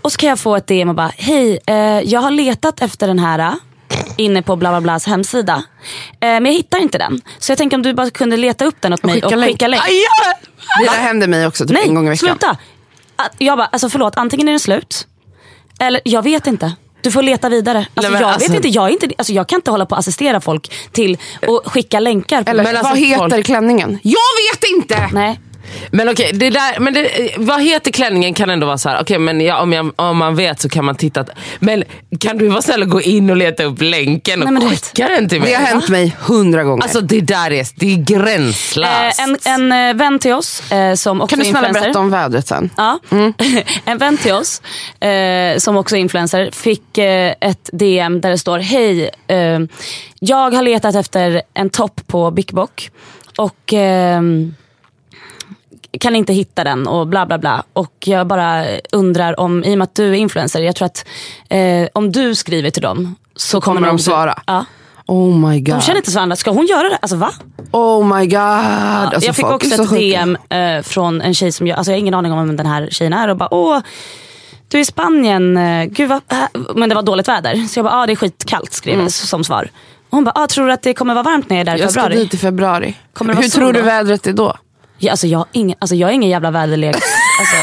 Och 0.02 0.12
så 0.12 0.18
kan 0.18 0.30
jag 0.30 0.40
få 0.40 0.56
ett 0.56 0.68
DM 0.68 0.90
och 0.90 0.96
bara, 0.96 1.12
hej 1.18 1.60
eh, 1.66 1.76
jag 2.00 2.20
har 2.20 2.32
letat 2.32 2.82
efter 2.82 3.08
den 3.08 3.20
här 3.20 3.40
eh, 3.40 3.54
inne 4.18 4.42
på 4.42 4.56
bla 4.56 4.70
bla 4.70 4.82
blas 4.82 5.06
hemsida. 5.06 5.64
Eh, 6.12 6.18
men 6.20 6.46
jag 6.46 6.54
hittar 6.54 6.80
inte 6.80 6.98
den. 6.98 7.22
Så 7.40 7.52
jag 7.52 7.58
tänker 7.58 7.78
om 7.78 7.84
du 7.84 7.94
bara 7.94 8.10
kunde 8.10 8.38
leta 8.38 8.66
upp 8.66 8.76
den 8.80 8.94
åt 8.94 9.04
mig 9.04 9.14
skicka 9.16 9.28
och 9.28 9.44
skicka 9.44 9.68
länk. 9.68 9.82
Det 10.80 10.86
där 10.86 11.02
händer 11.02 11.28
mig 11.28 11.48
också 11.48 11.64
typ 11.66 11.74
Nej, 11.74 11.88
en 11.88 11.96
gång 11.96 12.06
i 12.06 12.10
veckan. 12.10 12.28
sluta. 12.30 12.58
Att- 13.16 13.36
Jag 13.38 13.58
bara, 13.58 13.68
alltså 13.68 13.90
förlåt, 13.90 14.18
antingen 14.18 14.48
är 14.48 14.52
den 14.52 14.60
slut. 14.60 15.08
Eller 15.80 16.02
jag 16.06 16.22
vet 16.24 16.48
inte. 16.48 16.76
Du 17.02 17.12
får 17.12 17.22
leta 17.22 17.50
vidare. 17.50 17.88
Alltså, 17.94 18.12
Nej, 18.12 18.22
jag, 18.22 18.30
alltså- 18.32 18.50
vet 18.52 18.56
inte, 18.56 18.68
jag, 18.68 18.88
är 18.88 18.92
inte, 18.92 19.10
alltså, 19.18 19.34
jag 19.34 19.48
kan 19.48 19.58
inte 19.58 19.72
hålla 19.72 19.86
på 19.86 19.96
att 19.96 20.00
assistera 20.00 20.42
folk 20.42 20.72
till 20.92 21.18
att 21.42 21.72
skicka 21.72 22.00
länkar. 22.00 22.44
På 22.44 22.50
Eller 22.50 22.64
Men 22.64 22.78
alltså, 22.78 22.90
vad 22.94 23.00
heter 23.00 23.30
folk- 23.30 23.46
klänningen? 23.46 24.00
Jag 24.04 24.14
vet 24.54 24.64
inte! 24.76 25.10
Nej. 25.14 25.40
Men 25.92 26.10
okej, 26.10 26.32
det 26.34 26.50
där, 26.50 26.80
men 26.80 26.94
det, 26.94 27.34
vad 27.38 27.62
heter 27.62 27.92
klänningen 27.92 28.34
kan 28.34 28.50
ändå 28.50 28.68
vara 28.68 28.78
så 28.78 28.90
här. 28.90 29.02
okej 29.02 29.20
men 29.20 29.42
ja, 29.42 29.62
om, 29.62 29.74
jag, 29.74 29.92
om 29.96 30.18
man 30.18 30.36
vet 30.36 30.62
så 30.62 30.70
kan 30.70 30.86
man 30.86 30.96
titta. 30.96 31.26
Men 31.60 31.84
kan 32.20 32.38
du 32.38 32.48
vara 32.48 32.62
snäll 32.62 32.82
och 32.82 32.90
gå 32.90 33.02
in 33.02 33.30
och 33.30 33.38
leta 33.38 33.64
upp 33.64 33.82
länken 33.82 34.44
och 34.44 34.54
Nej, 34.54 34.70
skicka 34.70 35.08
den 35.08 35.30
till 35.30 35.42
mig? 35.42 35.50
Det 35.50 35.56
har 35.56 35.66
hänt 35.66 35.90
mig 35.90 36.16
hundra 36.20 36.64
gånger. 36.64 36.84
Alltså 36.84 37.02
det 37.02 37.22
där 37.22 37.52
är, 37.52 37.68
det 37.76 37.94
är 37.94 37.98
gränslöst. 37.98 39.20
Eh, 39.20 39.24
en, 39.24 39.38
en 39.46 39.90
eh, 39.90 39.96
vän 39.96 40.20
till 40.20 40.34
oss 40.34 40.72
eh, 40.72 40.94
som 40.96 41.22
också 41.22 41.36
kan 41.36 41.40
du 41.40 41.46
är 41.46 41.52
snälla 41.52 41.68
influencer. 41.68 41.88
berätta 41.88 42.00
om 42.00 42.10
vädret 42.10 42.48
sen? 42.48 42.70
Ja. 42.78 43.00
en 43.86 43.98
vän 43.98 44.18
till 44.18 44.34
oss 44.34 44.62
eh, 45.00 45.58
som 45.58 45.78
också 45.78 45.96
är 45.96 46.00
influencer 46.00 46.52
fick 46.52 46.98
eh, 46.98 47.34
ett 47.42 47.70
DM 47.74 48.22
där 48.22 48.30
det 48.30 48.38
står 48.38 48.60
Hej, 48.60 49.10
eh, 49.28 49.60
jag 50.20 50.54
har 50.54 50.62
letat 50.62 50.96
efter 50.96 51.42
en 51.54 51.70
topp 51.70 52.02
på 52.08 52.32
Big 52.32 52.54
Bock 52.54 52.90
och 53.38 53.74
kan 56.00 56.16
inte 56.16 56.34
hitta 56.34 56.64
den 56.64 56.88
och 56.88 57.08
bla 57.08 57.26
bla 57.26 57.38
bla. 57.38 57.64
Och 57.74 57.94
jag 58.06 58.28
bara 58.28 58.66
undrar 58.92 59.40
om, 59.40 59.64
i 59.64 59.74
och 59.74 59.78
med 59.78 59.84
att 59.86 59.96
du 59.96 60.10
är 60.10 60.14
influencer, 60.14 60.62
jag 60.62 60.76
tror 60.76 60.86
att 60.86 61.06
eh, 61.50 61.88
om 61.94 62.12
du 62.12 62.36
skriver 62.36 62.70
till 62.70 62.82
dem 62.82 63.16
så 63.36 63.62
kommer, 63.62 63.76
kommer 63.76 63.88
de 63.88 63.92
nog- 63.92 64.02
svara? 64.02 64.42
Ja. 64.46 64.66
Oh 65.08 65.50
my 65.50 65.60
god. 65.60 65.76
De 65.76 65.82
känner 65.82 65.98
inte 65.98 66.12
varandra. 66.12 66.36
Ska 66.36 66.52
hon 66.52 66.66
göra 66.66 66.90
det? 66.90 66.98
Alltså 67.02 67.18
va? 67.18 67.32
Oh 67.72 68.18
my 68.18 68.26
god. 68.28 68.38
Alltså, 68.40 69.26
jag 69.26 69.36
fick 69.36 69.46
också 69.46 69.70
så 69.70 69.84
ett. 69.84 69.90
DM 69.90 70.38
eh, 70.50 70.82
från 70.82 71.22
en 71.22 71.34
tjej 71.34 71.52
som 71.52 71.68
jag, 71.68 71.78
alltså 71.78 71.92
jag 71.92 71.96
har 71.96 72.00
ingen 72.00 72.14
aning 72.14 72.32
om 72.32 72.48
vem 72.48 72.58
den 72.58 72.66
här 72.66 72.88
tjejen 72.92 73.14
är 73.14 73.28
och 73.28 73.38
bara 73.38 73.54
åh 73.54 73.80
du 74.68 74.78
är 74.78 74.82
i 74.82 74.86
Spanien, 74.86 75.58
eh, 75.58 75.86
gud 75.86 76.10
vad, 76.10 76.22
äh, 76.32 76.62
men 76.76 76.90
det 76.90 76.96
var 76.96 77.02
dåligt 77.02 77.28
väder. 77.28 77.68
Så 77.68 77.80
jag 77.80 77.86
bara, 77.86 77.94
ah, 77.96 78.06
det 78.06 78.14
är 78.14 78.16
skitkallt 78.16 78.74
skrev 78.74 79.00
jag 79.00 79.12
som 79.12 79.44
svar. 79.44 79.70
Och 80.10 80.18
hon 80.18 80.24
bara, 80.24 80.32
ah, 80.36 80.48
tror 80.48 80.68
du 80.68 80.74
att 80.74 80.82
det 80.82 80.94
kommer 80.94 81.14
vara 81.14 81.24
varmt 81.24 81.50
när 81.50 81.58
jag 81.58 81.62
är 81.62 81.66
där 81.66 81.78
i 81.78 81.82
Jag 81.82 81.92
ska 81.92 82.02
februari? 82.02 82.24
dit 82.24 82.34
i 82.34 82.38
februari. 82.38 82.96
Hur 83.20 83.50
tror 83.50 83.74
du 83.74 83.80
då? 83.80 83.86
vädret 83.86 84.28
är 84.28 84.34
då? 84.34 84.56
Ja, 85.00 85.12
alltså, 85.12 85.28
jag, 85.28 85.46
ingen, 85.52 85.78
alltså, 85.80 85.96
jag 85.96 86.10
är 86.10 86.14
ingen 86.14 86.30
jävla 86.30 86.52
väderlek. 86.52 86.96
Alltså, 87.40 87.56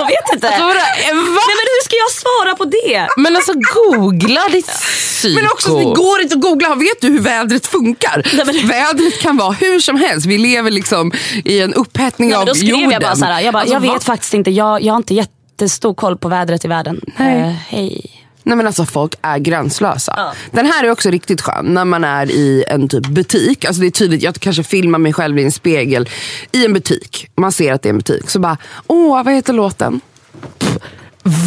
jag 0.00 0.06
vet 0.06 0.32
inte. 0.34 0.48
Alltså, 0.48 0.62
vadå? 0.62 0.70
Eh, 0.70 1.14
va? 1.14 1.42
Nej, 1.46 1.56
men 1.58 1.66
hur 1.72 1.84
ska 1.84 1.96
jag 1.96 2.10
svara 2.10 2.54
på 2.56 2.64
det? 2.64 3.08
Men 3.16 3.36
alltså 3.36 3.52
googla 3.74 4.40
ditt 4.52 4.66
psyko. 4.66 5.34
Men 5.40 5.50
också, 5.50 5.76
det 5.78 5.84
går 5.84 6.20
inte 6.20 6.34
att 6.34 6.40
googla. 6.40 6.74
Vet 6.74 7.00
du 7.00 7.08
hur 7.08 7.18
vädret 7.20 7.66
funkar? 7.66 8.22
Nej, 8.34 8.46
men- 8.46 8.68
Vädret 8.68 9.20
kan 9.20 9.36
vara 9.36 9.50
hur 9.52 9.80
som 9.80 9.96
helst. 9.96 10.26
Vi 10.26 10.38
lever 10.38 10.70
liksom 10.70 11.12
i 11.44 11.60
en 11.60 11.74
upphettning 11.74 12.28
Nej, 12.28 12.38
av 12.38 12.46
då 12.46 12.54
skrev 12.54 12.68
jorden. 12.70 12.90
jag 12.90 13.02
bara 13.02 13.16
såhär, 13.16 13.40
jag, 13.40 13.52
bara, 13.52 13.60
Alltså, 13.60 13.74
jag 13.74 13.80
va? 13.80 13.92
vet 13.92 14.04
faktiskt 14.04 14.34
inte, 14.34 14.50
jag, 14.50 14.82
jag 14.82 14.92
har 14.92 14.96
inte 14.98 15.14
jättestor 15.14 15.94
koll 15.94 16.16
på 16.18 16.28
vädret 16.28 16.64
i 16.64 16.68
världen. 16.68 17.00
Nej. 17.16 17.40
Eh, 17.40 17.46
hej. 17.68 18.10
Nej 18.44 18.56
men 18.56 18.66
alltså 18.66 18.84
folk 18.86 19.14
är 19.22 19.38
gränslösa. 19.38 20.14
Ja. 20.16 20.32
Den 20.50 20.66
här 20.66 20.84
är 20.84 20.90
också 20.90 21.10
riktigt 21.10 21.40
skön 21.40 21.64
när 21.74 21.84
man 21.84 22.04
är 22.04 22.30
i 22.30 22.64
en 22.68 22.88
typ 22.88 23.06
butik. 23.06 23.64
Alltså 23.64 23.80
det 23.80 23.86
är 23.86 23.90
tydligt, 23.90 24.22
jag 24.22 24.34
kanske 24.34 24.62
filmar 24.62 24.98
mig 24.98 25.12
själv 25.12 25.38
i 25.38 25.44
en 25.44 25.52
spegel 25.52 26.08
i 26.52 26.64
en 26.64 26.72
butik. 26.72 27.30
Man 27.36 27.52
ser 27.52 27.72
att 27.72 27.82
det 27.82 27.88
är 27.88 27.90
en 27.90 27.98
butik. 27.98 28.30
Så 28.30 28.38
bara, 28.38 28.56
åh 28.86 29.22
vad 29.24 29.34
heter 29.34 29.52
låten? 29.52 30.00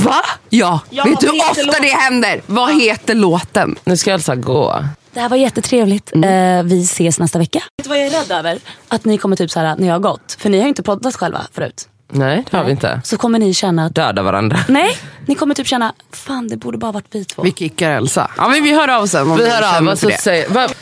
Va? 0.06 0.22
Ja, 0.50 0.80
Ja, 0.90 1.04
vet 1.04 1.20
du 1.20 1.28
hur 1.28 1.40
ofta 1.40 1.62
låten? 1.62 1.82
det 1.82 1.88
händer? 1.88 2.42
Vad 2.46 2.82
heter 2.82 3.16
låten? 3.16 3.76
Nu 3.84 3.98
ska 3.98 4.12
Elsa 4.12 4.36
gå. 4.36 4.84
Det 5.14 5.20
här 5.22 5.30
var 5.30 5.38
jättetrevligt. 5.38 6.12
Mm. 6.16 6.60
Eh, 6.60 6.64
vi 6.72 6.84
ses 6.84 7.20
nästa 7.20 7.40
vecka. 7.40 7.60
Vet 7.78 7.84
du 7.84 7.90
vad 7.90 7.98
jag 8.00 8.06
är 8.06 8.10
rädd 8.12 8.32
över? 8.32 8.60
Att 8.88 9.06
ni 9.06 9.18
kommer 9.18 9.36
typ 9.36 9.52
så 9.52 9.60
här 9.60 9.76
när 9.78 9.88
jag 9.88 9.94
har 9.94 10.00
gått. 10.00 10.36
För 10.40 10.50
ni 10.50 10.58
har 10.58 10.64
ju 10.64 10.70
inte 10.70 10.84
poddat 10.84 11.16
själva 11.16 11.42
förut. 11.54 11.88
Nej 12.16 12.44
det 12.52 12.58
har 12.58 12.64
vi 12.64 12.72
inte. 12.72 13.02
Så 13.04 13.18
kommer 13.18 13.40
ni 13.40 13.54
känna 13.54 13.86
att, 13.86 13.96
Döda 13.96 14.24
varandra. 14.24 14.60
nej, 14.68 14.98
ni 15.26 15.36
kommer 15.36 15.56
typ 15.56 15.68
känna, 15.68 15.94
fan 16.12 16.48
det 16.48 16.58
borde 16.58 16.78
bara 16.78 16.92
varit 16.92 17.06
vi 17.12 17.26
två. 17.26 17.42
Vi 17.44 17.52
kickar 17.52 17.92
Elsa. 17.92 18.32
Ja 18.38 18.48
men 18.50 18.64
vi 18.64 18.74
hör 18.76 18.88
av 18.88 19.04
oss 19.04 19.12
sen 19.12 19.32
om 19.32 19.38
Vi 19.38 19.50
hör 19.50 19.78
av 19.78 19.88
oss 19.88 20.04
och 20.04 20.12
säger... 20.12 20.50
Vad, 20.50 20.74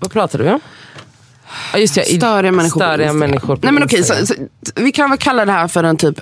vad 0.00 0.12
pratar 0.12 0.38
du 0.38 0.52
om? 0.52 0.60
Ja, 1.72 1.78
just 1.78 1.94
det, 1.94 2.02
i- 2.04 2.16
Störiga 2.16 2.52
människor 2.52 2.80
på 2.80 2.84
Störiga 2.84 3.06
Instagram. 3.06 3.18
människor 3.30 3.56
på 3.56 3.60
Nej 3.64 3.72
men 3.72 3.82
okej, 3.82 4.04
så, 4.04 4.26
så, 4.26 4.34
vi 4.76 4.92
kan 4.92 5.10
väl 5.10 5.18
kalla 5.18 5.44
det 5.44 5.52
här 5.52 5.68
för 5.68 5.84
en 5.84 5.96
typ 5.96 6.20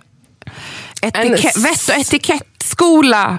etikett, 1.02 1.56
En- 1.56 1.62
vett 1.62 1.88
och 1.88 1.94
etikettskola. 1.98 3.38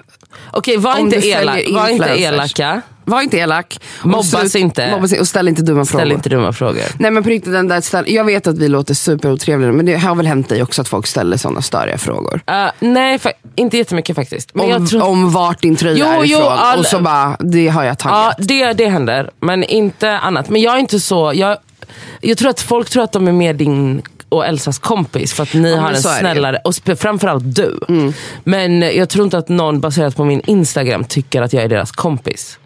Okej, 0.51 0.77
var, 0.77 0.97
inte, 0.97 1.27
elak, 1.27 1.59
var 1.71 1.89
inte 1.89 2.09
elaka. 2.21 2.81
Var 3.05 3.21
inte 3.21 3.37
elak. 3.37 3.79
Mobbas 4.03 4.29
slut- 4.29 4.55
inte. 4.55 4.91
Mobbas. 4.91 5.19
Och 5.19 5.27
ställ 5.27 5.47
inte 5.47 5.61
dumma 5.61 5.85
Ställ 5.85 5.99
frågor. 5.99 6.13
inte 6.13 6.29
dumma 6.29 6.53
frågor. 6.53 6.83
Nej 6.99 7.11
men 7.11 7.23
på 7.23 7.29
riktigt, 7.29 7.53
den 7.53 7.67
där 7.67 7.81
ställ, 7.81 8.03
jag 8.07 8.23
vet 8.25 8.47
att 8.47 8.57
vi 8.57 8.67
låter 8.67 8.93
superotrevliga 8.93 9.71
men 9.71 9.85
det 9.85 9.97
har 9.97 10.15
väl 10.15 10.27
hänt 10.27 10.49
dig 10.49 10.63
också 10.63 10.81
att 10.81 10.87
folk 10.87 11.07
ställer 11.07 11.37
sådana 11.37 11.61
störiga 11.61 11.97
frågor. 11.97 12.41
Uh, 12.51 12.71
nej, 12.79 13.17
fa- 13.17 13.31
inte 13.55 13.77
jättemycket 13.77 14.15
faktiskt. 14.15 14.55
Men 14.55 14.73
om, 14.73 14.87
tror, 14.87 15.03
om 15.03 15.31
vart 15.31 15.61
din 15.61 15.75
tröja 15.75 15.97
Jo, 16.15 16.21
är 16.21 16.25
jo, 16.25 16.37
ifrån 16.37 16.51
all- 16.51 16.79
och 16.79 16.85
så 16.85 16.99
bara, 16.99 17.37
det 17.39 17.67
har 17.67 17.83
jag 17.83 17.91
ja, 17.91 17.95
taggat. 17.95 18.35
det, 18.39 18.73
det 18.73 18.87
händer, 18.87 19.29
men 19.39 19.63
inte 19.63 20.17
annat. 20.17 20.49
Men 20.49 20.61
jag 20.61 20.73
är 20.75 20.79
inte 20.79 20.99
så... 20.99 21.31
Jag, 21.35 21.57
jag 22.21 22.37
tror 22.37 22.49
att 22.49 22.61
folk 22.61 22.89
tror 22.89 23.03
att 23.03 23.11
de 23.11 23.27
är 23.27 23.31
mer 23.31 23.53
din 23.53 24.01
och 24.33 24.45
Elsas 24.45 24.79
kompis 24.79 25.33
för 25.33 25.43
att 25.43 25.53
ni 25.53 25.71
Ja, 25.71 25.79
har 25.81 25.89
en 25.89 26.01
snällare, 26.01 26.59
och 26.63 26.75
framförallt 26.99 27.55
du. 27.55 27.79
Men 28.43 28.81
jag 28.81 29.09
tror 29.09 29.25
inte 29.25 29.37
att 29.37 29.49
någon 29.49 29.79
baserat 29.81 30.15
på 30.15 30.25
min 30.25 30.41
Instagram 30.45 31.03
tycker 31.03 31.41
att 31.41 31.53
jag 31.53 31.63
är 31.63 31.67
deras 31.69 31.91
kompis. 31.91 32.59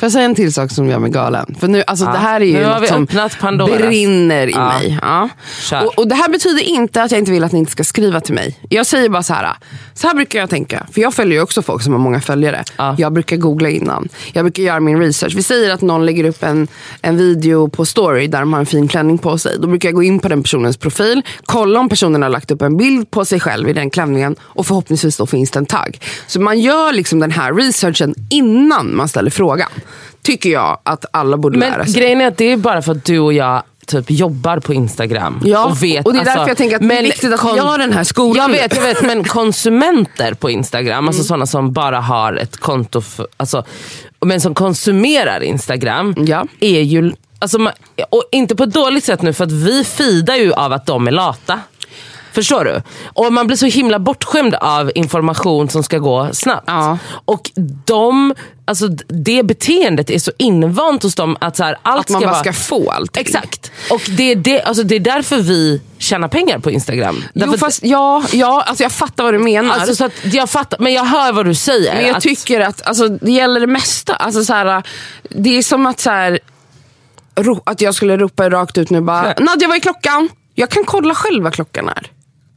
Får 0.00 0.06
jag 0.06 0.12
säga 0.12 0.24
en 0.24 0.34
till 0.34 0.52
sak 0.52 0.70
som 0.70 0.88
gör 0.88 0.98
mig 0.98 1.10
galen? 1.10 1.56
För 1.60 1.68
nu, 1.68 1.82
alltså, 1.86 2.04
Ja. 2.04 2.12
det 2.12 2.18
här 2.18 2.40
är 2.40 2.44
ju 2.44 2.66
något 2.66 2.88
som 2.88 3.02
öppnat 3.02 3.38
Pandoras. 3.40 3.78
brinner 3.78 4.46
i 4.46 4.50
Ja. 4.52 4.68
mig. 4.68 4.98
Ja. 5.02 5.28
Och, 5.84 5.98
och 5.98 6.08
Det 6.08 6.14
här 6.14 6.28
betyder 6.28 6.62
inte 6.62 7.02
att 7.02 7.10
jag 7.10 7.18
inte 7.18 7.30
vill 7.30 7.44
att 7.44 7.52
ni 7.52 7.58
inte 7.58 7.72
ska 7.72 7.84
skriva 7.84 8.20
till 8.20 8.34
mig. 8.34 8.58
Jag 8.68 8.86
säger 8.86 9.08
bara 9.08 9.22
så 9.22 9.34
här. 9.34 9.52
Så 9.94 10.06
här 10.06 10.14
brukar 10.14 10.38
jag 10.38 10.50
tänka. 10.50 10.86
För 10.92 11.00
jag 11.00 11.14
följer 11.14 11.34
ju 11.34 11.42
också 11.42 11.62
folk 11.62 11.82
som 11.82 11.92
har 11.92 12.00
många 12.00 12.20
följare. 12.20 12.64
Ja. 12.76 12.94
Jag 12.98 13.12
brukar 13.12 13.36
googla 13.36 13.68
innan. 13.68 14.08
Jag 14.32 14.44
brukar 14.44 14.62
göra 14.62 14.80
min 14.80 14.98
research. 15.00 15.34
Vi 15.36 15.42
säger 15.42 15.70
att 15.70 15.80
någon 15.80 16.06
lägger 16.06 16.24
upp 16.24 16.42
en, 16.42 16.68
en 17.02 17.16
video 17.16 17.68
på 17.68 17.84
story 17.84 18.26
där 18.26 18.40
de 18.40 18.52
har 18.52 18.60
en 18.60 18.66
fin 18.66 18.88
klänning 18.88 19.18
på 19.18 19.38
sig. 19.38 19.56
Då 19.58 19.66
brukar 19.68 19.88
jag 19.88 19.94
gå 19.94 20.02
in 20.02 20.18
på 20.18 20.28
den 20.28 20.42
personens 20.42 20.76
profil. 20.76 21.22
Kolla 21.44 21.80
om 21.80 21.88
personen 21.88 22.22
har 22.22 22.28
lagt 22.28 22.50
upp 22.50 22.62
en 22.62 22.76
bild 22.76 23.10
på 23.10 23.24
sig 23.24 23.40
själv 23.40 23.68
i 23.68 23.72
den 23.72 23.90
klänningen. 23.90 24.36
Och 24.40 24.66
förhoppningsvis 24.66 25.16
då 25.16 25.26
finns 25.26 25.50
det 25.50 25.58
en 25.58 25.66
tagg. 25.66 26.00
Så 26.26 26.40
man 26.40 26.60
gör 26.60 26.92
liksom 26.92 27.18
den 27.18 27.30
här 27.30 27.54
researchen 27.54 28.14
innan 28.30 28.96
man 28.96 29.08
ställer 29.08 29.30
frågan. 29.30 29.68
Tycker 30.22 30.50
jag 30.50 30.78
att 30.82 31.04
alla 31.12 31.36
borde 31.36 31.58
lära 31.58 31.76
Men 31.78 31.86
sig. 31.86 32.00
grejen 32.00 32.20
är 32.20 32.26
att 32.28 32.36
det 32.36 32.44
är 32.52 32.56
bara 32.56 32.82
för 32.82 32.92
att 32.92 33.04
du 33.04 33.18
och 33.18 33.32
jag 33.32 33.62
typ 33.86 34.10
jobbar 34.10 34.58
på 34.58 34.74
Instagram. 34.74 35.40
Ja, 35.44 35.64
och, 35.66 35.82
vet, 35.82 36.06
och 36.06 36.12
det 36.12 36.18
är 36.18 36.24
därför 36.24 36.38
alltså, 36.38 36.50
jag 36.50 36.56
tänker 36.56 36.76
att 36.76 36.88
det 36.88 36.98
är 36.98 37.02
viktigt 37.02 37.32
att 37.32 37.56
jag 37.56 37.62
har 37.64 37.78
den 37.78 37.92
här 37.92 38.04
skolan. 38.04 38.36
Jag 38.36 38.48
vet, 38.60 38.74
jag 38.76 38.82
vet 38.82 39.02
men 39.02 39.24
konsumenter 39.24 40.34
på 40.34 40.50
Instagram, 40.50 40.98
Mm. 40.98 41.08
alltså 41.08 41.24
sådana 41.24 41.46
som 41.46 41.72
bara 41.72 42.00
har 42.00 42.32
ett 42.34 42.56
konto, 42.56 43.00
för, 43.00 43.26
alltså, 43.36 43.64
men 44.20 44.40
som 44.40 44.54
konsumerar 44.54 45.40
Instagram, 45.42 46.14
Ja. 46.18 46.46
är 46.60 46.80
ju, 46.80 47.12
alltså, 47.38 47.58
man- 47.58 47.72
och 48.10 48.24
inte 48.32 48.56
på 48.56 48.62
ett 48.64 48.72
dåligt 48.74 49.04
sätt 49.04 49.22
nu 49.22 49.32
för 49.32 49.44
att 49.44 49.52
vi 49.52 49.84
fidar 49.84 50.34
ju 50.36 50.52
av 50.52 50.72
att 50.72 50.86
de 50.86 51.06
är 51.06 51.10
lata. 51.12 51.60
Förstår 52.32 52.64
du? 52.64 52.82
Och 53.04 53.32
man 53.32 53.46
blir 53.46 53.56
så 53.56 53.66
himla 53.66 53.98
bortskämd 53.98 54.54
av 54.54 54.92
information 54.94 55.68
som 55.68 55.82
ska 55.82 55.98
gå 55.98 56.28
snabbt. 56.32 56.64
Ja. 56.66 56.98
Och 57.24 57.50
de, 57.86 58.34
alltså 58.64 58.88
det 59.08 59.42
beteendet 59.42 60.10
är 60.10 60.18
så 60.18 60.32
invant 60.38 61.02
hos 61.02 61.14
dem 61.14 61.36
att 61.40 61.56
så 61.56 61.64
här, 61.64 61.76
allt 61.82 62.00
Att 62.00 62.08
man 62.08 62.20
ska 62.20 62.30
bara 62.30 62.40
ska 62.40 62.52
få 62.52 62.90
allting. 62.90 63.20
Exakt. 63.20 63.72
Och 63.90 64.02
det 64.16 64.32
är, 64.32 64.36
det, 64.36 64.62
alltså 64.62 64.82
det 64.82 64.94
är 64.94 65.00
därför 65.00 65.36
vi 65.36 65.82
tjänar 65.98 66.28
pengar 66.28 66.58
på 66.58 66.70
Instagram. 66.70 67.16
Jo, 67.34 67.40
Därför 67.40 67.58
fast, 67.58 67.82
ja, 67.82 68.22
ja 68.32 68.62
alltså 68.66 68.82
jag 68.82 68.92
fattar 68.92 69.24
vad 69.24 69.34
du 69.34 69.38
menar. 69.38 69.74
Alltså, 69.74 69.94
så 69.94 70.10
jag 70.22 70.50
fattar, 70.50 70.78
men 70.78 70.92
jag 70.92 71.04
hör 71.04 71.32
vad 71.32 71.46
du 71.46 71.54
säger. 71.54 71.94
Men 71.94 72.06
jag 72.06 72.16
att, 72.16 72.22
tycker 72.22 72.60
att 72.60 72.86
alltså, 72.86 73.08
det 73.08 73.32
gäller 73.32 73.60
det 73.60 73.66
mesta. 73.66 74.14
Alltså, 74.14 74.44
så 74.44 74.52
här, 74.52 74.82
det 75.28 75.58
är 75.58 75.62
som 75.62 75.86
att 75.86 76.00
så 76.00 76.10
här, 76.10 76.38
ro- 77.36 77.62
att 77.66 77.80
jag 77.80 77.94
skulle 77.94 78.16
ropa 78.16 78.50
rakt 78.50 78.78
ut 78.78 78.90
nu 78.90 79.00
bara, 79.00 79.34
Nadja 79.38 79.68
vad 79.68 79.76
är 79.76 79.80
klockan? 79.80 80.28
Jag 80.54 80.68
kan 80.70 80.84
kolla 80.84 81.14
själv 81.14 81.44
vad 81.44 81.54
klockan 81.54 81.88
är. 81.88 82.10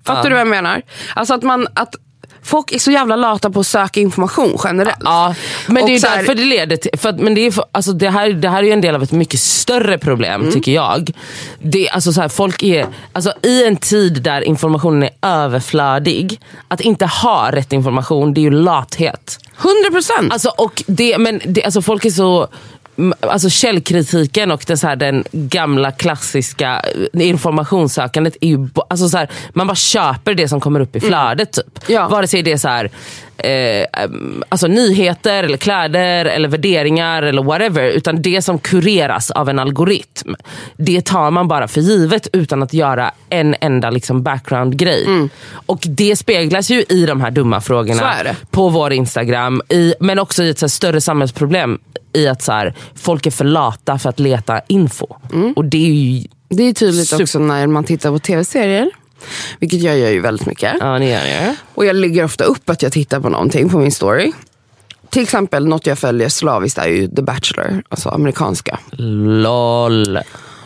Fattar 0.05 0.19
Ja. 0.23 0.23
du 0.23 0.29
vad 0.29 0.39
jag 0.39 0.47
menar? 0.47 0.81
Alltså 1.15 1.33
att 1.33 1.43
man, 1.43 1.67
att 1.73 1.95
folk 2.43 2.71
är 2.71 2.79
så 2.79 2.91
jävla 2.91 3.15
lata 3.15 3.49
på 3.49 3.59
att 3.59 3.67
söka 3.67 3.99
information 3.99 4.57
generellt. 4.63 4.97
Ja, 5.03 5.35
men 5.67 5.85
det 5.85 5.95
är 5.95 6.07
här- 6.09 6.17
därför 6.17 6.35
det 6.35 6.45
leder 6.45 6.75
till, 6.75 6.99
för 6.99 7.09
att, 7.09 7.19
men 7.19 7.35
det, 7.35 7.41
är, 7.41 7.51
för- 7.51 7.65
alltså 7.71 7.91
det, 7.93 8.09
här, 8.09 8.29
det 8.29 8.49
här 8.49 8.59
är 8.59 8.63
ju 8.67 8.71
en 8.71 8.81
del 8.81 8.95
av 8.95 9.03
ett 9.03 9.11
mycket 9.11 9.39
större 9.39 9.97
problem 9.97 10.41
Mm. 10.41 10.53
tycker 10.53 10.71
jag. 10.71 11.11
Det, 11.59 11.89
alltså 11.89 12.13
så 12.13 12.21
här, 12.21 12.29
folk 12.29 12.63
är, 12.63 12.87
alltså 13.13 13.33
I 13.41 13.65
en 13.67 13.77
tid 13.77 14.21
där 14.21 14.41
informationen 14.41 15.03
är 15.03 15.09
överflödig, 15.21 16.39
att 16.67 16.81
inte 16.81 17.05
ha 17.05 17.51
rätt 17.51 17.73
information 17.73 18.33
det 18.33 18.39
är 18.41 18.43
ju 18.43 18.51
lathet. 18.51 19.39
100 19.57 19.73
procent. 19.91 20.33
Alltså, 20.33 20.49
och 20.57 20.83
det, 20.87 21.17
men 21.17 21.41
det, 21.45 21.63
alltså 21.63 21.81
folk 21.81 22.05
är 22.05 22.09
så... 22.09 22.47
Alltså 23.19 23.49
källkritiken 23.49 24.51
och 24.51 24.63
den, 24.67 24.77
så 24.77 24.87
här, 24.87 24.95
den 24.95 25.23
gamla 25.31 25.91
klassiska 25.91 26.81
eh, 27.13 27.27
informationssökandet 27.27 28.37
är 28.41 28.47
ju... 28.47 28.69
Alltså 28.89 29.09
så 29.09 29.17
här, 29.17 29.29
man 29.53 29.67
bara 29.67 29.75
köper 29.75 30.33
det 30.33 30.47
som 30.47 30.59
kommer 30.59 30.79
upp 30.79 30.95
i 30.95 30.99
flödet. 30.99 31.51
Typ. 31.51 31.79
Ja. 31.87 32.07
Vare 32.07 32.27
sig 32.27 32.41
det 32.43 32.51
är 32.51 32.57
så 32.57 32.67
här, 32.67 32.89
eh, 33.43 33.87
alltså 34.49 34.67
nyheter, 34.67 35.43
eller 35.43 35.57
kläder, 35.57 36.25
eller 36.25 36.47
värderingar 36.47 37.23
eller 37.23 37.43
whatever. 37.43 37.83
Utan 37.83 38.21
det 38.21 38.41
som 38.41 38.59
kureras 38.59 39.31
av 39.31 39.49
en 39.49 39.59
algoritm. 39.59 40.35
Det 40.77 41.05
tar 41.05 41.31
man 41.31 41.47
bara 41.47 41.67
för 41.67 41.81
givet 41.81 42.27
utan 42.33 42.63
att 42.63 42.73
göra 42.73 43.11
en 43.29 43.55
enda 43.61 43.89
liksom, 43.89 44.23
background-grej. 44.23 45.29
Och 45.65 45.83
det 45.87 46.15
speglas 46.15 46.69
ju 46.69 46.83
i 46.89 47.05
de 47.05 47.21
här 47.21 47.31
dumma 47.31 47.61
frågorna 47.61 48.01
på 48.51 48.69
vår 48.69 48.93
Instagram, 48.93 49.61
i, 49.69 49.93
men 49.99 50.19
också 50.19 50.43
i 50.43 50.49
ett 50.49 50.71
större 50.71 51.01
samhällsproblem 51.01 51.79
i 52.13 52.27
att 52.27 52.41
så 52.41 52.51
här, 52.51 52.73
folk 52.95 53.25
är 53.25 53.31
för 53.31 53.45
lata 53.45 53.99
för 53.99 54.09
att 54.09 54.19
leta 54.19 54.61
info. 54.67 55.07
Och 55.55 55.65
det 55.65 55.85
är 55.85 55.93
ju... 55.93 56.23
Det 56.49 56.63
är 56.63 56.73
tydligt 56.73 57.07
Super- 57.07 57.23
också 57.23 57.39
när 57.39 57.67
man 57.67 57.83
tittar 57.83 58.11
på 58.11 58.19
tv-serier. 58.19 58.91
Vilket 59.59 59.81
jag 59.81 59.97
gör 59.97 60.09
ju 60.09 60.19
väldigt 60.19 60.47
mycket. 60.47 60.75
Ja, 60.79 60.99
det 60.99 61.05
gör 61.05 61.23
det. 61.23 61.55
Och 61.73 61.85
jag 61.85 61.95
lägger 61.95 62.23
ofta 62.23 62.43
upp 62.43 62.69
att 62.69 62.81
jag 62.81 62.91
tittar 62.91 63.19
på 63.19 63.29
någonting 63.29 63.69
på 63.69 63.77
min 63.77 63.91
story. 63.91 64.31
Till 65.09 65.23
exempel 65.23 65.67
något 65.67 65.87
jag 65.87 65.99
följer 65.99 66.29
slaviskt 66.29 66.77
är 66.77 66.87
ju 66.87 67.07
The 67.07 67.21
Bachelor, 67.21 67.83
alltså 67.89 68.09
amerikanska. 68.09 68.79
LOL. 68.91 70.19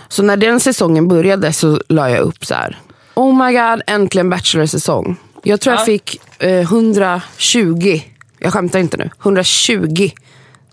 Så 0.07 0.23
när 0.23 0.37
den 0.37 0.59
säsongen 0.59 1.07
började 1.07 1.53
så 1.53 1.81
la 1.89 2.09
jag 2.09 2.19
upp 2.19 2.45
så 2.45 2.53
här. 2.53 2.79
Oh 3.13 3.45
my 3.45 3.53
god, 3.57 3.81
äntligen 3.87 4.29
Bachelor-säsong. 4.29 5.15
Jag 5.43 5.61
tror 5.61 5.75
jag 5.75 5.85
fick 5.85 6.21
eh, 6.39 6.59
120, 6.59 8.01
jag 8.39 8.53
skämtar 8.53 8.79
inte 8.79 8.97
nu, 8.97 9.09
120 9.21 10.09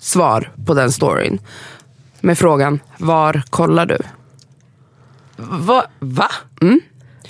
svar 0.00 0.52
på 0.66 0.74
den 0.74 0.92
storyn. 0.92 1.38
Med 2.20 2.38
frågan, 2.38 2.80
var 2.98 3.42
kollar 3.50 3.86
du? 3.86 3.98
Va? 5.36 5.84
Va? 5.98 6.30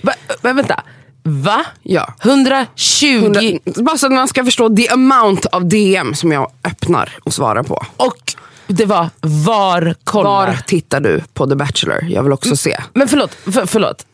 Va? 0.04 0.12
Va? 0.42 0.52
Vänta. 0.52 0.82
Va? 1.22 1.64
Ja. 1.82 2.14
120 2.22 3.06
100, 3.06 3.40
bara 3.64 3.98
så 3.98 4.06
att 4.06 4.12
man 4.12 4.28
ska 4.28 4.44
förstå 4.44 4.76
the 4.76 4.88
amount 4.88 5.46
av 5.46 5.68
DM 5.68 6.14
som 6.14 6.32
jag 6.32 6.50
öppnar 6.64 7.12
och 7.24 7.34
svarar 7.34 7.62
på. 7.62 7.86
och 7.96 8.34
det 8.66 8.84
var 8.84 9.08
var 9.20 9.94
kollar. 10.04 10.46
Var 10.46 10.56
tittar 10.66 11.00
du 11.00 11.22
på 11.34 11.46
The 11.46 11.54
Bachelor? 11.54 12.04
Jag 12.08 12.22
vill 12.22 12.32
också 12.32 12.56
se. 12.56 12.80
Men 12.92 13.08
förlåt, 13.08 13.34
för, 13.34 13.66
förlåt. 13.66 14.06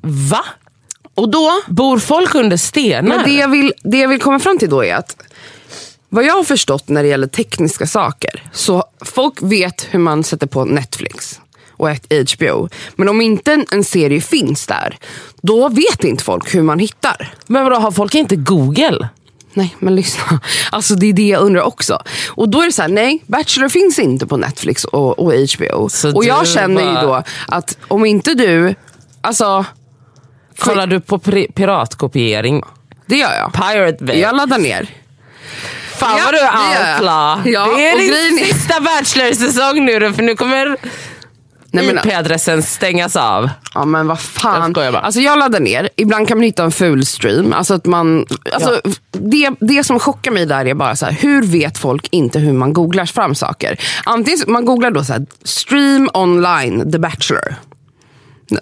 Va? 0.00 0.44
Och 1.14 1.28
då, 1.28 1.50
Bor 1.68 1.98
folk 1.98 2.34
under 2.34 2.56
stenar? 2.56 3.16
men 3.16 3.24
det 3.24 3.32
jag, 3.32 3.48
vill, 3.48 3.72
det 3.84 3.98
jag 3.98 4.08
vill 4.08 4.20
komma 4.20 4.38
fram 4.38 4.58
till 4.58 4.70
då 4.70 4.84
är 4.84 4.94
att 4.94 5.16
vad 6.08 6.24
jag 6.24 6.34
har 6.34 6.44
förstått 6.44 6.88
när 6.88 7.02
det 7.02 7.08
gäller 7.08 7.26
tekniska 7.26 7.86
saker, 7.86 8.42
så 8.52 8.84
folk 9.00 9.42
vet 9.42 9.86
hur 9.90 9.98
man 9.98 10.24
sätter 10.24 10.46
på 10.46 10.64
Netflix 10.64 11.40
och 11.76 11.90
ett 11.90 12.06
HBO. 12.32 12.68
Men 12.96 13.08
om 13.08 13.20
inte 13.20 13.52
en, 13.52 13.66
en 13.72 13.84
serie 13.84 14.20
finns 14.20 14.66
där, 14.66 14.96
då 15.42 15.68
vet 15.68 16.04
inte 16.04 16.24
folk 16.24 16.54
hur 16.54 16.62
man 16.62 16.78
hittar. 16.78 17.34
Men 17.46 17.64
vadå, 17.64 17.76
har 17.76 17.90
folk 17.90 18.14
inte 18.14 18.36
google? 18.36 19.08
Nej, 19.54 19.76
men 19.78 19.96
lyssna. 19.96 20.40
Alltså 20.72 20.94
det 20.94 21.06
är 21.06 21.12
det 21.12 21.28
jag 21.28 21.42
undrar 21.42 21.62
också. 21.62 22.02
Och 22.28 22.48
då 22.48 22.60
är 22.62 22.66
det 22.66 22.72
så 22.72 22.82
här, 22.82 22.88
nej, 22.88 23.22
Bachelor 23.26 23.68
finns 23.68 23.98
inte 23.98 24.26
på 24.26 24.36
Netflix 24.36 24.84
och, 24.84 25.18
och 25.18 25.32
HBO. 25.56 25.88
Så 25.88 26.16
och 26.16 26.24
jag 26.24 26.46
känner 26.48 26.82
ju 26.82 26.92
bara- 26.92 27.02
då 27.02 27.22
att 27.48 27.78
om 27.88 28.04
inte 28.06 28.34
du, 28.34 28.74
alltså 29.20 29.64
Kollar 30.58 30.86
du 30.86 31.00
på 31.00 31.18
piratkopiering? 31.54 32.62
det 33.06 33.16
gör 33.16 33.34
jag. 33.34 33.52
Pirate 33.52 34.04
Bay. 34.04 34.18
Jag 34.20 34.36
laddar 34.36 34.58
ner. 34.58 34.88
Fan 35.98 36.16
Ja, 36.18 36.24
vad 36.24 36.34
du 36.34 36.38
är 36.38 36.94
outlaw. 36.94 37.50
Ja, 37.50 37.76
det 37.76 37.86
är 37.88 37.98
din 37.98 38.08
grejen 38.08 38.38
sista 38.38 38.80
Bachelor-säsong 38.80 39.84
nu 39.84 39.98
då, 39.98 40.12
för 40.12 40.22
nu 40.22 40.36
kommer 40.36 40.76
IP-adressen 41.72 42.62
stängas 42.62 43.16
av. 43.16 43.50
Ja 43.74 43.84
men 43.84 44.06
vad 44.06 44.14
Jag 44.16 44.20
fan. 44.22 44.72
bara. 44.72 44.98
Alltså 45.00 45.20
jag 45.20 45.38
laddar 45.38 45.60
ner, 45.60 45.88
ibland 45.96 46.28
kan 46.28 46.38
man 46.38 46.42
hitta 46.44 46.64
en 46.64 46.70
ful 46.72 47.06
stream. 47.06 47.52
Alltså 47.52 47.74
att 47.74 47.86
man, 47.86 48.26
alltså 48.52 48.80
det, 49.12 49.50
det 49.60 49.84
som 49.84 49.98
chockar 49.98 50.30
mig 50.30 50.46
där 50.46 50.66
är 50.66 50.74
bara 50.74 50.96
så 50.96 51.06
här, 51.06 51.12
hur 51.12 51.42
vet 51.42 51.78
folk 51.78 52.08
inte 52.10 52.38
hur 52.38 52.52
man 52.52 52.72
googlar 52.72 53.06
fram 53.06 53.34
saker? 53.34 53.80
Antingen 54.04 54.38
man 54.46 54.64
googlar 54.64 54.90
då 54.90 55.04
så 55.04 55.12
här, 55.12 55.26
stream 55.44 56.08
online 56.14 56.92
the 56.92 56.98
bachelor. 56.98 57.54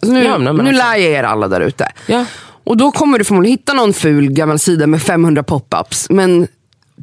Nu, 0.03 0.25
Ja, 0.25 0.39
nu 0.39 0.49
alltså. 0.51 0.63
lär 0.65 0.97
jag 0.97 1.01
er 1.01 1.23
alla 1.25 1.49
där 1.49 1.61
ute. 1.61 1.89
Ja. 2.07 2.25
Och 2.67 2.77
då 2.77 2.91
kommer 2.91 3.19
du 3.19 3.25
förmodligen 3.25 3.59
hitta 3.59 3.73
någon 3.73 3.93
ful 3.95 4.31
gammal 4.33 4.59
sida 4.59 4.87
med 4.87 5.03
500 5.03 5.43
pop-ups. 5.43 6.07
Men 6.11 6.49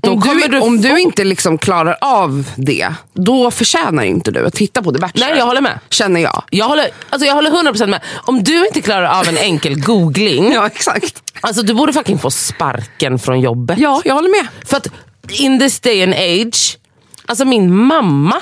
om, 0.07 0.19
du, 0.51 0.59
om 0.59 0.81
du 0.81 0.99
inte 1.01 1.23
liksom 1.23 1.57
klarar 1.57 1.97
av 2.01 2.49
det, 2.55 2.93
då 3.13 3.51
förtjänar 3.51 4.03
inte 4.03 4.31
du 4.31 4.45
att 4.45 4.53
titta 4.53 4.83
på 4.83 4.91
The 4.93 4.99
Bachelor. 4.99 5.25
Nej 5.27 5.37
jag 5.37 5.45
håller 5.45 5.61
med. 5.61 5.79
Känner 5.89 6.21
jag. 6.21 6.43
Jag 6.49 6.65
håller, 6.65 6.89
alltså 7.09 7.27
jag 7.27 7.33
håller 7.33 7.51
100% 7.51 7.87
med. 7.87 8.01
Om 8.15 8.43
du 8.43 8.65
inte 8.67 8.81
klarar 8.81 9.19
av 9.19 9.27
en 9.27 9.37
enkel 9.37 9.79
googling, 9.85 10.51
Ja 10.53 10.65
exakt. 10.67 11.23
alltså 11.41 11.61
du 11.61 11.73
borde 11.73 11.93
fucking 11.93 12.19
få 12.19 12.31
sparken 12.31 13.19
från 13.19 13.39
jobbet. 13.41 13.77
Ja, 13.79 14.01
jag 14.05 14.13
håller 14.15 14.29
med. 14.29 14.47
För 14.65 14.77
att 14.77 14.87
in 15.29 15.59
this 15.59 15.79
day 15.79 16.03
and 16.03 16.13
age, 16.13 16.77
alltså 17.25 17.45
min 17.45 17.75
mamma 17.75 18.41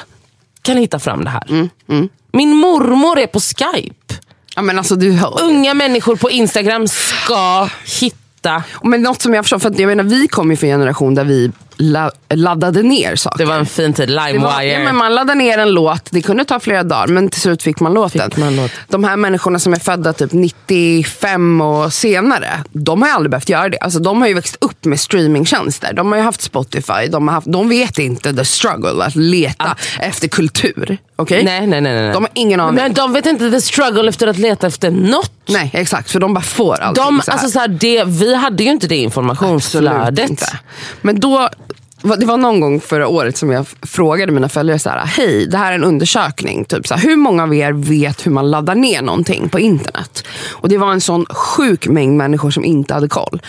kan 0.61 0.77
hitta 0.77 0.99
fram 0.99 1.23
det 1.23 1.29
här. 1.29 1.43
Mm, 1.49 2.09
Min 2.31 2.55
mormor 2.55 3.19
är 3.19 3.27
på 3.27 3.39
skype. 3.39 4.15
Ja, 4.55 4.61
men 4.61 4.77
alltså, 4.77 4.95
du 4.95 5.11
hör. 5.11 5.41
Unga 5.43 5.73
människor 5.73 6.15
på 6.15 6.29
instagram 6.31 6.87
ska 6.87 7.69
hitta. 8.01 8.15
Men 8.83 9.01
något 9.01 9.21
som 9.21 9.33
jag 9.33 9.45
förstår, 9.45 9.59
för 9.59 9.69
att 9.69 9.79
jag 9.79 9.87
menar, 9.87 10.03
vi 10.03 10.27
kommer 10.27 10.53
ju 10.53 10.57
från 10.57 10.69
en 10.69 10.79
generation 10.79 11.15
där 11.15 11.23
vi 11.23 11.51
la, 11.79 12.11
laddade 12.29 12.83
ner 12.83 13.15
saker. 13.15 13.37
Det 13.37 13.45
var 13.45 13.55
en 13.55 13.65
fin 13.65 13.93
tid, 13.93 14.09
LimeWire. 14.09 14.63
ja, 14.63 14.79
men 14.79 14.95
man 14.95 15.15
laddade 15.15 15.39
ner 15.39 15.57
en 15.57 15.71
låt, 15.71 16.11
det 16.11 16.21
kunde 16.21 16.45
ta 16.45 16.59
flera 16.59 16.83
dagar 16.83 17.07
men 17.07 17.29
till 17.29 17.41
slut 17.41 17.63
fick 17.63 17.79
man 17.79 17.93
låten. 17.93 18.31
man 18.37 18.55
låt. 18.55 18.71
De 18.87 19.03
här 19.03 19.17
människorna 19.17 19.59
som 19.59 19.73
är 19.73 19.79
födda 19.79 20.13
typ 20.13 20.33
95 20.33 21.61
och 21.61 21.93
senare, 21.93 22.63
de 22.71 23.01
har 23.01 23.09
aldrig 23.09 23.31
behövt 23.31 23.49
göra 23.49 23.69
det. 23.69 23.77
Alltså, 23.77 23.99
de 23.99 24.21
har 24.21 24.27
ju 24.27 24.33
växt 24.33 24.57
upp 24.61 24.85
med 24.85 24.99
streamingtjänster. 24.99 25.93
De 25.93 26.11
har 26.11 26.17
ju 26.17 26.23
haft 26.23 26.41
Spotify, 26.41 27.07
de, 27.09 27.27
har 27.27 27.35
haft, 27.35 27.51
de 27.51 27.69
vet 27.69 27.99
inte 27.99 28.33
the 28.33 28.45
struggle 28.45 29.03
att 29.05 29.15
leta 29.15 29.75
efter 29.99 30.27
kultur. 30.27 30.97
Okej? 31.15 31.43
Nej, 31.43 31.67
nej, 31.67 31.81
nej, 31.81 31.93
nej. 31.93 32.13
De 32.13 32.23
har 32.23 32.31
ingen 32.33 32.59
aning. 32.59 32.75
Men 32.75 32.93
de 32.93 33.13
vet 33.13 33.25
inte 33.25 33.51
the 33.51 33.61
struggle 33.61 34.09
efter 34.09 34.27
att 34.27 34.37
leta 34.37 34.67
efter 34.67 34.91
något. 34.91 35.31
Nej 35.49 35.69
exakt, 35.73 36.11
för 36.11 36.19
de 36.19 36.33
bara 36.33 36.41
får 36.41 36.79
allting 36.81 37.03
De, 37.03 37.21
så 37.21 37.31
här. 37.31 37.37
alltså 37.37 37.51
så 37.51 37.59
här, 37.59 37.67
det, 37.67 38.03
vi 38.03 38.35
hade 38.35 38.63
ju 38.63 38.69
inte 38.71 38.87
det 38.87 38.97
informationsflödet. 38.97 40.29
inte. 40.29 40.59
Men 41.01 41.19
då, 41.19 41.49
det 42.17 42.25
var 42.25 42.37
någon 42.37 42.59
gång 42.59 42.81
förra 42.81 43.07
året 43.07 43.37
som 43.37 43.49
jag 43.51 43.65
frågade 43.81 44.31
mina 44.31 44.49
följare 44.49 44.79
så 44.79 44.89
här, 44.89 45.05
hej, 45.05 45.47
det 45.47 45.57
här 45.57 45.71
är 45.71 45.75
en 45.75 45.83
undersökning. 45.83 46.65
Typ 46.65 46.87
så 46.87 46.95
här, 46.95 47.01
hur 47.01 47.15
många 47.15 47.43
av 47.43 47.53
er 47.55 47.71
vet 47.71 48.25
hur 48.25 48.31
man 48.31 48.51
laddar 48.51 48.75
ner 48.75 49.01
någonting 49.01 49.49
på 49.49 49.59
internet? 49.59 50.23
Och 50.51 50.69
det 50.69 50.77
var 50.77 50.91
en 50.91 51.01
sån 51.01 51.25
sjuk 51.25 51.87
mängd 51.87 52.17
människor 52.17 52.51
som 52.51 52.65
inte 52.65 52.93
hade 52.93 53.07
koll. 53.07 53.41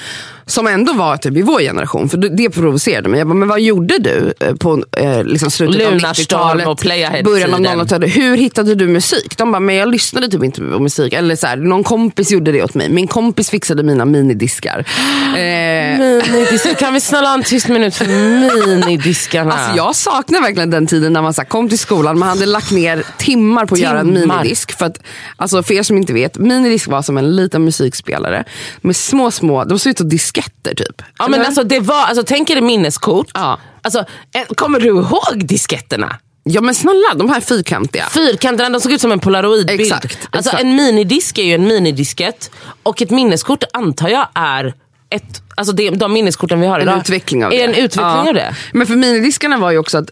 Som 0.50 0.66
ändå 0.66 0.92
var 0.92 1.16
typ 1.16 1.36
i 1.36 1.42
vår 1.42 1.60
generation, 1.60 2.08
för 2.08 2.16
det- 2.18 2.50
provocerade 2.50 3.08
mig. 3.08 3.18
Jag 3.18 3.26
bara, 3.28 3.34
men 3.34 3.48
vad 3.48 3.60
gjorde 3.60 3.98
du 3.98 4.32
eh, 4.40 4.54
på 4.54 4.84
eh, 4.96 5.24
liksom 5.24 5.50
slutet 5.50 5.86
av 5.86 5.92
Lunarstorm 5.94 6.40
90-talet? 6.40 6.66
och 6.66 6.80
Början 7.24 7.54
av 7.54 7.58
tiden. 7.58 7.80
00-talet. 7.80 8.16
Hur 8.16 8.36
hittade 8.36 8.74
du 8.74 8.86
musik? 8.88 9.38
De 9.38 9.52
bara, 9.52 9.60
men 9.60 9.74
jag 9.74 9.88
lyssnade 9.88 10.28
typ 10.28 10.44
inte 10.44 10.60
på 10.60 10.78
musik. 10.78 11.12
Eller 11.12 11.36
så 11.36 11.46
här, 11.46 11.56
någon 11.56 11.84
kompis 11.84 12.30
gjorde 12.30 12.52
det 12.52 12.62
åt 12.62 12.74
mig. 12.74 12.88
Min 12.90 13.06
kompis 13.08 13.50
fixade 13.50 13.82
mina 13.82 14.04
minidiskar. 14.04 14.84
Eh, 15.30 15.98
Minidiskar. 15.98 16.74
Kan 16.74 16.94
vi 16.94 17.00
snälla 17.00 17.28
ha 17.28 17.34
en 17.34 17.42
tyst 17.42 17.68
minut 17.68 17.94
för 17.94 18.06
minidiskarna? 18.06 19.52
Alltså 19.52 19.76
jag 19.76 19.96
saknar 19.96 20.40
verkligen 20.40 20.70
den 20.70 20.86
tiden 20.86 21.12
när 21.12 21.22
man 21.22 21.34
så 21.34 21.40
här, 21.40 21.48
kom 21.48 21.68
till 21.68 21.78
skolan, 21.78 22.18
man 22.18 22.28
hade 22.28 22.46
lagt 22.46 22.70
ner 22.70 23.04
timmar 23.18 23.66
på 23.66 23.74
att 23.74 23.80
göra 23.80 24.00
en 24.00 24.14
Timmar. 24.14 24.36
minidisk. 24.36 24.78
För, 24.78 24.86
att, 24.86 24.98
alltså 25.36 25.62
för 25.62 25.74
er 25.74 25.82
som 25.82 25.96
inte 25.96 26.12
vet, 26.12 26.38
minidisk 26.38 26.88
var 26.88 27.02
som 27.02 27.18
en 27.18 27.36
liten 27.36 27.64
musikspelare 27.64 28.44
med 28.80 28.96
små, 28.96 29.30
små, 29.30 29.64
de 29.64 29.78
såg 29.78 29.90
ut 29.90 29.98
som 29.98 30.08
disketter 30.40 30.74
typ. 30.74 31.02
ja, 31.18 31.28
men 31.28 31.40
alltså, 31.40 31.64
det 31.64 31.80
var, 31.80 32.04
alltså, 32.04 32.22
tänk 32.26 32.50
er 32.50 32.60
minneskort. 32.60 33.26
Ja. 33.34 33.58
Alltså, 33.82 33.98
eh, 34.34 34.54
kommer 34.54 34.80
du 34.80 34.88
ihåg 34.88 35.46
diskedterna? 35.46 36.16
ja 36.42 36.60
men 36.60 36.74
snälla, 36.74 37.14
de 37.14 37.30
här 37.30 37.40
fyrkantiga. 37.40 38.06
Fyrkanterna 38.10 38.70
de 38.70 38.80
såg 38.80 38.92
ut 38.92 39.00
som 39.00 39.12
en 39.12 39.20
polaroidbild. 39.20 39.80
Exakt, 39.80 40.18
Alltså, 40.30 40.50
exakt. 40.50 40.62
En 40.64 40.76
minidisk 40.76 41.38
är 41.38 41.42
ju 41.44 41.54
en 41.54 41.64
minidisket 41.66 42.50
och 42.82 43.02
ett 43.02 43.10
minneskort 43.10 43.64
antar 43.72 44.08
jag 44.08 44.28
är 44.34 44.74
ett, 45.10 45.42
alltså 45.54 45.72
det, 45.74 45.90
de 45.90 46.12
minneskorten 46.12 46.60
vi 46.60 46.66
har 46.66 46.76
En 46.80 46.82
idag 46.88 46.98
utveckling 46.98 47.44
av 47.44 47.52
är 47.52 47.56
det. 47.58 47.62
en 47.64 47.70
utveckling 47.74 48.02
Ja. 48.24 48.28
av 48.28 48.34
det. 48.34 48.54
Men 48.72 48.86
för 48.86 48.96
minidiskarna 48.96 49.58
var 49.58 49.70
ju 49.70 49.78
också 49.78 49.98
att 49.98 50.10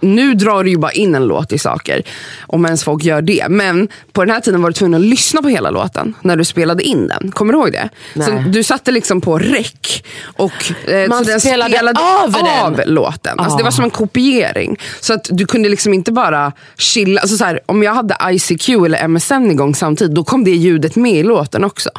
nu 0.00 0.34
drar 0.34 0.64
du 0.64 0.70
ju 0.70 0.78
bara 0.78 0.92
in 0.92 1.14
en 1.14 1.26
låt 1.26 1.52
i 1.52 1.58
saker. 1.58 2.02
Om 2.46 2.64
ens 2.64 2.84
folk 2.84 3.04
gör 3.04 3.22
det. 3.22 3.46
Men 3.48 3.88
på 4.12 4.24
den 4.24 4.34
här 4.34 4.40
tiden 4.40 4.62
var 4.62 4.70
du 4.70 4.74
tvungen 4.74 5.00
att 5.02 5.06
lyssna 5.06 5.42
på 5.42 5.48
hela 5.48 5.70
låten 5.70 6.14
när 6.22 6.36
du 6.36 6.44
spelade 6.44 6.82
in 6.82 7.08
den. 7.08 7.30
Kommer 7.32 7.52
du 7.52 7.58
ihåg 7.58 7.72
det? 7.72 7.88
Så 8.24 8.30
du 8.48 8.62
satte 8.62 8.90
liksom 8.90 9.20
på 9.20 9.38
rec 9.38 10.02
och 10.36 10.72
eh, 10.90 11.08
Man 11.08 11.24
så 11.24 11.30
den 11.30 11.40
spelade 11.40 11.78
över 11.78 12.64
av 12.64 12.76
den. 12.76 12.88
låten. 12.94 13.38
Alltså, 13.38 13.56
Det 13.56 13.62
var 13.62 13.68
Ah. 13.68 13.72
som 13.72 13.84
en 13.84 13.90
kopiering. 13.90 14.76
Så 15.00 15.14
att 15.14 15.28
du 15.30 15.46
kunde 15.46 15.68
liksom 15.68 15.94
inte 15.94 16.12
bara 16.12 16.52
chilla. 16.78 17.20
Alltså, 17.20 17.36
så 17.36 17.44
här, 17.44 17.60
om 17.66 17.82
jag 17.82 17.94
hade 17.94 18.16
ICQ 18.30 18.68
eller 18.68 19.08
MSN 19.08 19.50
igång 19.50 19.74
samtidigt, 19.74 20.14
då 20.14 20.24
kom 20.24 20.44
det 20.44 20.50
ljudet 20.50 20.96
med 20.96 21.12
i 21.12 21.22
låten 21.22 21.64
också. 21.64 21.90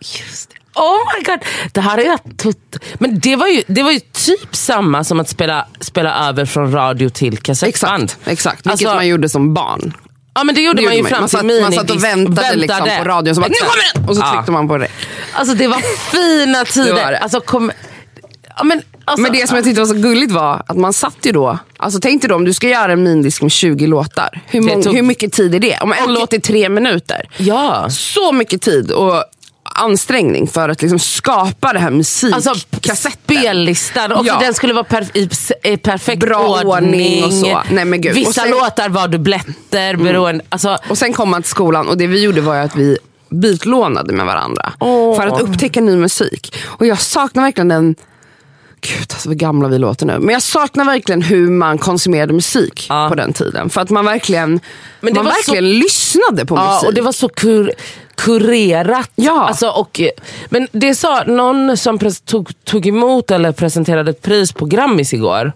Just 0.00 0.50
det. 0.50 0.56
Oh 0.74 0.98
my 1.18 1.24
god, 1.24 1.38
det 1.72 1.80
här 1.80 1.98
är 1.98 2.02
jag 2.04 2.18
tot- 2.36 2.76
Men 2.98 3.18
det 3.18 3.36
var, 3.36 3.46
ju, 3.48 3.62
det 3.66 3.82
var 3.82 3.90
ju 3.90 4.00
typ 4.00 4.56
samma 4.56 5.04
som 5.04 5.20
att 5.20 5.28
spela, 5.28 5.66
spela 5.80 6.28
över 6.28 6.44
från 6.44 6.72
radio 6.72 7.08
till 7.08 7.38
kassettband. 7.38 8.02
Exakt, 8.02 8.28
exakt. 8.28 8.56
vilket 8.66 8.70
Alltså- 8.72 8.94
man 8.94 9.08
gjorde 9.08 9.28
som 9.28 9.54
barn. 9.54 9.96
Ja 10.34 10.44
men 10.44 10.54
det 10.54 10.60
gjorde 10.60 10.82
Det 10.82 10.86
man 10.88 10.96
ju 10.96 11.04
fram 11.04 11.20
man 11.20 11.28
till 11.28 11.38
minidisc. 11.38 11.62
man 11.62 11.72
satt 11.72 11.90
och 11.90 12.04
väntade, 12.04 12.56
Liksom 12.56 12.88
på 12.98 13.04
radion, 13.04 13.34
så 13.34 13.40
bara, 13.40 13.48
nu 13.48 13.54
kommer 13.54 13.94
den! 13.94 14.08
Och 14.08 14.16
så 14.16 14.22
Ja. 14.22 14.32
tryckte 14.32 14.52
man 14.52 14.68
på 14.68 14.78
rec. 14.78 14.90
Alltså 15.32 15.54
det 15.54 15.66
var 15.68 15.78
fina 16.10 16.64
tider. 16.84 17.04
var 17.04 17.12
det. 17.12 17.18
Alltså, 17.18 17.40
kom, 17.40 17.72
ja, 18.56 18.64
men, 18.64 18.82
alltså, 19.04 19.22
Men 19.22 19.32
det 19.32 19.46
som 19.48 19.56
jag 19.56 19.64
tyckte 19.64 19.80
var 19.80 19.86
så 19.88 19.94
gulligt 19.94 20.32
var 20.32 20.62
att 20.66 20.76
man 20.76 20.92
satt 20.92 21.16
ju 21.22 21.32
då, 21.32 21.58
alltså 21.76 22.00
tänk 22.00 22.22
dig 22.22 22.28
då 22.28 22.34
om 22.34 22.44
du 22.44 22.52
ska 22.54 22.68
göra 22.68 22.92
en 22.92 23.02
minidisk 23.02 23.42
med 23.42 23.52
20 23.52 23.86
låtar. 23.86 24.40
Hur, 24.46 24.60
Det 24.60 24.66
mång, 24.66 24.82
tog- 24.82 24.94
hur 24.94 25.02
mycket 25.02 25.32
tid 25.32 25.54
är 25.54 25.58
det? 25.60 25.78
Om 25.80 25.92
en 25.92 26.14
låt 26.14 26.32
är 26.32 26.38
tre 26.38 26.68
minuter. 26.68 27.28
Ja. 27.36 27.86
Så 27.90 28.32
mycket 28.32 28.62
tid 28.62 28.90
och 28.90 29.24
ansträngning 29.74 30.46
för 30.48 30.68
att 30.68 30.82
liksom 30.82 30.98
skapa 30.98 31.72
det 31.72 31.78
här 31.78 31.86
Alltså 31.86 32.50
musikkassetten. 32.50 33.36
spellistan, 33.38 34.12
och 34.12 34.26
Ja. 34.26 34.38
den 34.40 34.54
skulle 34.54 34.72
vara 34.74 34.84
per, 34.84 35.06
i, 35.16 35.76
perfekt 35.76 36.20
Bra 36.20 36.60
ordning 36.64 37.24
och 37.24 37.32
så. 37.32 37.62
Nej, 37.70 37.84
men 37.84 38.00
gud. 38.00 38.14
Vissa 38.14 38.32
sen- 38.32 38.46
Mm. 38.46 38.58
låtar 38.58 38.88
var 38.88 39.08
dubbletter 39.08 39.96
beroende... 39.96 40.44
Alltså, 40.48 40.78
Och 40.88 40.98
sen 40.98 41.12
kom 41.12 41.30
man 41.30 41.42
till 41.42 41.50
skolan 41.50 41.88
och 41.88 41.96
det 41.98 42.06
vi 42.06 42.22
gjorde 42.22 42.40
var 42.40 42.56
att 42.56 42.76
vi 42.76 42.98
bytlånade 43.30 44.12
med 44.12 44.26
varandra. 44.26 44.72
Åh. 44.80 45.16
För 45.16 45.26
att 45.26 45.40
upptäcka 45.40 45.80
ny 45.80 45.96
musik. 45.96 46.56
Och 46.64 46.86
jag 46.86 47.00
saknar 47.00 47.42
verkligen 47.42 47.68
den 47.68 47.94
Gud 48.86 49.06
alltså 49.12 49.28
vad 49.28 49.38
gamla 49.38 49.68
vi 49.68 49.78
låter 49.78 50.06
nu. 50.06 50.18
Men 50.18 50.32
jag 50.32 50.42
saknar 50.42 50.84
verkligen 50.84 51.22
hur 51.22 51.50
man 51.50 51.78
konsumerade 51.78 52.32
musik 52.32 52.86
Ja. 52.88 53.06
på 53.08 53.14
den 53.14 53.32
tiden. 53.32 53.70
För 53.70 53.80
att 53.80 53.90
man 53.90 54.04
verkligen, 54.04 54.60
man 55.00 55.24
verkligen 55.24 55.70
lyssnade 55.78 56.46
på 56.46 56.56
Ja, 56.56 56.74
musik. 56.74 56.88
och 56.88 56.94
det 56.94 57.00
var 57.00 57.12
så 57.12 57.28
kur, 57.28 57.72
kurerat. 58.14 59.10
Ja. 59.14 59.44
Alltså, 59.48 59.68
och, 59.68 60.00
men 60.48 60.68
det 60.72 60.94
sa 60.94 61.24
någon 61.26 61.76
som 61.76 61.98
tog, 62.24 62.64
tog 62.64 62.86
emot 62.86 63.30
eller 63.30 63.52
presenterade 63.52 64.10
ett 64.10 64.22
pris 64.22 64.52
på 64.52 64.66
Grammis 64.66 65.12
igår. 65.12 65.52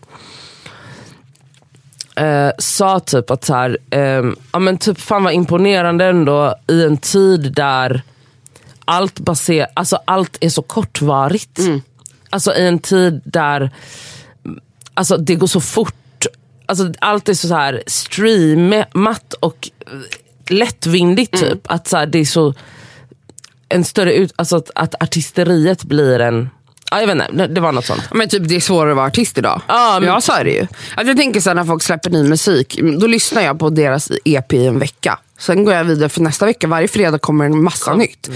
Eh, 2.17 2.51
sa 2.59 3.01
typ 3.01 3.31
att 3.31 3.45
så 3.45 3.55
här, 3.55 3.79
ehm, 3.91 4.37
ja, 4.53 4.59
men 4.59 4.79
typ 4.79 5.01
fan 5.01 5.25
vad 5.25 5.33
imponerande 5.33 6.05
ändå 6.05 6.55
i 6.69 6.83
en 6.85 6.97
tid 6.97 7.53
där 7.53 8.03
allt, 8.85 9.19
baser, 9.19 9.67
alltså 9.75 9.99
allt 10.05 10.37
är 10.41 10.49
så 10.49 10.63
kortvarigt. 10.63 11.59
Alltså 12.31 12.55
i 12.55 12.67
en 12.69 12.79
tid 12.79 13.21
där 13.25 13.71
alltså, 14.95 15.17
det 15.17 15.35
går 15.35 15.47
så 15.47 15.61
fort. 15.61 15.95
Alltså, 16.67 16.93
allt 16.99 17.29
är 17.29 17.35
så, 17.35 17.49
så 17.49 17.55
här 17.55 17.83
streamat 17.87 19.35
och 19.41 19.71
lättvindigt. 20.49 21.35
Mm. 21.43 21.51
Typ. 21.51 21.61
Att 21.67 21.89
så 21.89 21.97
här, 21.97 22.07
det 22.07 22.19
är 22.19 22.25
så 22.25 22.55
en 23.69 23.85
större 23.85 24.15
ut, 24.15 24.33
alltså 24.37 24.57
att, 24.57 24.71
att 24.75 25.03
artisteriet 25.03 25.85
blir 25.85 26.21
en, 26.21 26.51
ja, 26.91 27.01
jag 27.01 27.07
vet 27.07 27.31
inte, 27.31 27.47
det- 27.47 27.61
var 27.61 27.73
något 27.73 27.85
sånt. 27.87 28.03
Men 28.15 28.29
typ 28.29 28.49
det 28.49 28.57
är 28.57 28.61
svårare 28.61 28.91
att 28.91 28.97
vara 28.97 29.07
artist 29.07 29.39
idag. 29.39 29.63
Ja, 29.69 29.99
men- 30.01 30.09
Ja 30.09 30.21
så 30.21 30.33
är 30.33 30.45
det 30.45 30.51
ju. 30.51 30.67
Att 30.97 31.07
jag 31.07 31.17
tänker 31.17 31.41
så 31.41 31.51
här, 31.51 31.55
när 31.55 31.65
folk 31.65 31.83
släpper 31.83 32.11
ny 32.11 32.23
musik, 32.23 32.81
då 33.01 33.07
lyssnar 33.07 33.43
jag 33.43 33.59
på 33.59 33.71
deras 33.71 34.11
EP 34.25 34.53
i 34.53 34.67
en 34.67 34.79
vecka. 34.79 35.19
Sen 35.39 35.65
går 35.65 35.75
jag 35.75 35.85
vidare 35.85 36.09
för 36.09 36.21
nästa 36.21 36.47
vecka. 36.47 36.67
Varje 36.67 36.89
fredag 36.89 37.19
kommer 37.19 37.45
en 37.45 37.63
massa 37.63 37.95
nytt. 37.95 38.31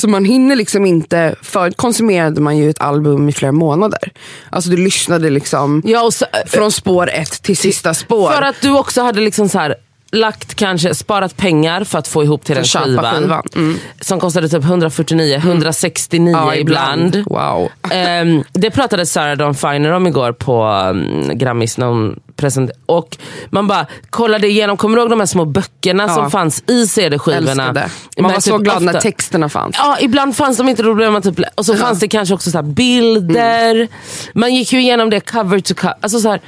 Så 0.00 0.08
man 0.08 0.24
hinner 0.24 0.56
liksom 0.56 0.86
inte, 0.86 1.34
förut 1.42 1.76
konsumerade 1.76 2.40
man 2.40 2.56
ju 2.58 2.70
ett 2.70 2.80
album 2.80 3.28
i 3.28 3.32
flera 3.32 3.52
månader. 3.52 4.12
Alltså 4.50 4.70
du 4.70 4.76
lyssnade 4.76 5.30
liksom 5.30 5.82
Ja, 5.84 6.10
så, 6.10 6.26
från 6.46 6.72
spår 6.72 7.10
ett 7.10 7.42
till 7.42 7.56
sista 7.56 7.94
spår. 7.94 8.30
för 8.30 8.42
att 8.42 8.56
du 8.62 8.78
också 8.78 9.02
hade 9.02 9.20
liksom 9.20 9.48
så 9.48 9.58
här 9.58 9.74
lagt 10.12 10.54
kanske, 10.54 10.94
sparat 10.94 11.36
pengar 11.36 11.84
för 11.84 11.98
att 11.98 12.08
få 12.08 12.24
ihop 12.24 12.44
till 12.44 12.54
den 12.54 12.64
köpa 12.64 12.84
skivan. 12.86 13.14
skivan. 13.14 13.42
Mm. 13.56 13.76
Som 14.00 14.20
kostade 14.20 14.48
typ 14.48 14.64
149, 14.64 15.36
169 15.36 16.32
ja, 16.32 16.54
ibland. 16.54 17.24
Wow. 17.26 17.68
Ehm, 17.90 18.44
det 18.52 18.70
pratade 18.70 19.06
Sarah 19.06 19.36
Dawn 19.36 19.54
Finer 19.54 19.90
om 19.90 20.06
igår 20.06 20.32
på 20.32 20.64
um, 20.66 21.38
Grammis 21.38 21.78
när 21.78 21.86
hon 21.86 22.20
presenterade. 22.36 22.80
Och 22.86 23.16
man 23.50 23.66
bara 23.68 23.86
kollade 24.10 24.46
igenom, 24.48 24.76
kommer 24.76 24.96
du 24.96 25.02
ihåg 25.02 25.10
de 25.10 25.20
här 25.20 25.26
små 25.26 25.44
böckerna 25.44 26.02
Ja. 26.02 26.14
som 26.14 26.30
fanns 26.30 26.62
i 26.66 26.86
CD-skivorna? 26.86 27.72
Man 28.20 28.32
var 28.32 28.40
så 28.40 28.56
typ 28.58 28.64
glad 28.64 28.82
när 28.82 28.92
ofta- 28.92 29.00
texterna 29.00 29.48
fanns. 29.48 29.76
Ja, 29.78 29.96
ibland 30.00 30.36
fanns 30.36 30.56
de 30.56 30.68
inte, 30.68 30.82
då 30.82 30.94
blev 30.94 31.12
man 31.12 31.22
typ, 31.22 31.40
och 31.54 31.66
så 31.66 31.76
fanns 31.76 32.00
det 32.00 32.08
kanske 32.08 32.34
också 32.34 32.50
så 32.50 32.58
här 32.58 32.62
bilder. 32.62 33.74
Mm. 33.74 33.88
Man 34.34 34.54
gick 34.54 34.72
ju 34.72 34.80
igenom 34.80 35.10
det 35.10 35.20
cover 35.20 35.60
to 35.60 35.74
cover. 35.74 35.94
Alltså 36.00 36.20
så 36.20 36.28
här, 36.28 36.40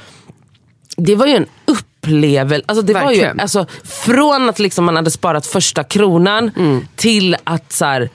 det 0.97 1.15
var 1.15 1.25
ju 1.25 1.35
en 1.35 1.45
upplevelse. 2.03 2.63
Alltså 2.67 2.81
det 2.81 2.93
var 2.93 3.01
ju, 3.01 3.07
Verkligen. 3.07 3.39
alltså, 3.39 3.65
från 3.83 4.49
att 4.49 4.59
liksom 4.59 4.85
man 4.85 4.95
hade 4.95 5.11
sparat 5.11 5.45
första 5.45 5.83
kronan 5.83 6.51
Mm. 6.57 6.87
till 6.95 7.35
att 7.43 7.71
så 7.71 7.85
här, 7.85 8.09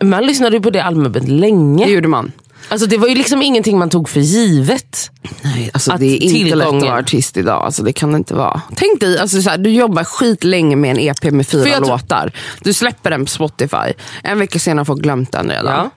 man 0.00 0.26
lyssnade 0.26 0.56
ju 0.56 0.62
på 0.62 0.70
det 0.70 0.80
albumet 0.84 1.28
länge. 1.28 1.84
Det 1.84 1.90
gjorde 1.92 2.08
man. 2.08 2.32
Alltså 2.70 2.86
det 2.86 2.98
var 2.98 3.08
ju 3.08 3.14
liksom 3.14 3.42
ingenting 3.42 3.78
man 3.78 3.90
tog 3.90 4.08
för 4.08 4.20
givet. 4.20 5.10
Nej, 5.42 5.70
alltså 5.74 5.92
det 5.98 6.06
är 6.06 6.22
inte 6.22 6.56
lätt 6.56 6.66
att 6.66 6.72
tillgången- 6.72 6.86
vara 6.90 6.98
artist 6.98 7.36
idag. 7.36 7.64
Alltså 7.64 7.82
det 7.82 7.92
kan 7.92 8.12
det 8.12 8.16
inte 8.18 8.34
vara. 8.34 8.60
Tänk 8.76 9.00
dig, 9.00 9.18
alltså 9.18 9.42
så 9.42 9.50
här, 9.50 9.58
du 9.58 9.70
jobbar 9.70 10.04
skit 10.04 10.44
länge 10.44 10.76
med 10.76 10.90
en 10.90 10.98
EP 10.98 11.30
med 11.30 11.46
fyra 11.48 11.78
låtar. 11.78 12.32
Du 12.60 12.72
släpper 12.72 13.10
den 13.10 13.24
på 13.24 13.30
Spotify. 13.30 13.92
En 14.22 14.38
vecka 14.38 14.58
senare 14.58 14.80
har 14.80 14.84
folk 14.84 15.02
glömt 15.02 15.32
den 15.32 15.48
redan. 15.48 15.72
Ja. 15.72 15.90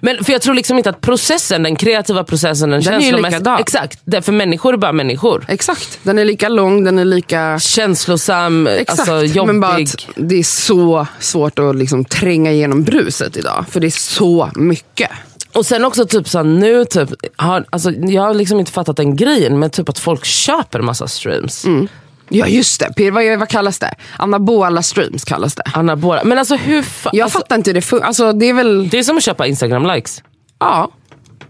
Men 0.00 0.24
för 0.24 0.32
jag 0.32 0.42
tror 0.42 0.54
liksom 0.54 0.78
inte 0.78 0.90
att 0.90 1.00
processen, 1.00 1.62
den 1.62 1.76
kreativa 1.76 2.24
processen, 2.24 2.70
den, 2.70 2.80
Den 2.82 2.94
är 2.94 3.00
känslomässiga- 3.00 3.28
likadan. 3.30 3.60
Exakt, 3.60 3.98
det- 4.04 4.22
för 4.22 4.32
människor 4.32 4.72
är 4.72 4.76
bara 4.78 4.92
människor. 4.92 5.44
Exakt, 5.48 5.98
den 6.02 6.18
är 6.18 6.24
lika 6.24 6.48
lång, 6.48 6.84
den 6.84 6.98
är 6.98 7.04
lika... 7.04 7.58
Känslosam, 7.58 8.66
Exakt, 8.66 8.98
alltså 9.00 9.24
jobbig. 9.24 9.46
men 9.46 9.60
bara 9.60 9.74
att 9.76 10.06
det 10.14 10.38
är 10.38 10.42
så 10.42 11.06
svårt 11.20 11.58
att 11.58 11.76
liksom 11.76 12.04
tränga 12.04 12.52
igenom 12.52 12.82
bruset 12.84 13.36
idag. 13.36 13.64
För 13.70 13.80
det 13.80 13.86
är 13.86 13.90
så 13.90 14.50
mycket. 14.54 15.10
Och 15.52 15.66
sen 15.66 15.84
också 15.84 16.06
typ 16.06 16.28
så 16.28 16.42
nu, 16.42 16.84
typ, 16.84 17.08
har, 17.36 17.64
alltså, 17.70 17.90
jag 17.90 18.22
har 18.22 18.34
liksom 18.34 18.60
inte 18.60 18.72
fattat 18.72 18.96
den 18.96 19.16
grejen, 19.16 19.58
men 19.58 19.70
typ 19.70 19.88
att 19.88 19.98
folk 19.98 20.24
köper 20.24 20.80
massa 20.80 21.08
streams. 21.08 21.64
Mm. 21.64 21.88
Ja 22.28 22.46
just 22.46 22.80
det, 22.96 23.10
vad, 23.10 23.38
vad 23.38 23.48
kallas 23.48 23.78
det? 23.78 23.94
Anabola 24.18 24.82
streams 24.82 25.24
kallas 25.24 25.54
det. 25.54 25.62
Anabola. 25.74 26.24
Men 26.24 26.38
alltså 26.38 26.56
hur 26.56 26.82
fa- 26.82 27.10
Jag 27.12 27.24
alltså, 27.24 27.38
fattar 27.38 27.56
inte 27.56 27.70
hur 27.70 27.74
det 27.74 27.82
funkar. 27.82 28.06
Alltså, 28.06 28.32
det 28.32 28.48
är 28.48 28.52
väl... 28.52 28.88
Det 28.88 28.98
är 28.98 29.02
som 29.02 29.16
att 29.16 29.22
köpa 29.22 29.46
instagram 29.46 29.86
likes. 29.86 30.22
Ja. 30.58 30.90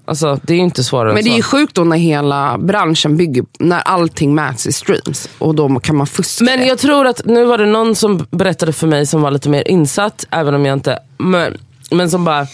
Alltså, 0.04 0.40
det 0.42 0.54
är 0.54 0.58
inte 0.58 0.84
svårare 0.84 1.14
Men 1.14 1.24
det 1.24 1.30
är 1.30 1.36
ju 1.36 1.42
sjukt 1.42 1.74
då 1.74 1.84
när 1.84 1.96
hela 1.96 2.58
branschen 2.58 3.16
bygger, 3.16 3.44
när 3.58 3.80
allting 3.80 4.34
mäts 4.34 4.66
i 4.66 4.72
streams. 4.72 5.28
Och 5.38 5.54
då 5.54 5.80
kan 5.80 5.96
man 5.96 6.06
fuska 6.06 6.44
Men 6.44 6.66
jag 6.66 6.78
tror 6.78 7.06
att 7.06 7.24
nu 7.24 7.44
var 7.44 7.58
det 7.58 7.66
någon 7.66 7.94
som 7.94 8.26
berättade 8.30 8.72
för 8.72 8.86
mig 8.86 9.06
som 9.06 9.22
var 9.22 9.30
lite 9.30 9.48
mer 9.48 9.68
insatt, 9.68 10.26
även 10.30 10.54
om 10.54 10.66
jag 10.66 10.72
inte... 10.72 10.98
Men, 11.18 11.58
men 11.90 12.10
som 12.10 12.24
bara, 12.24 12.46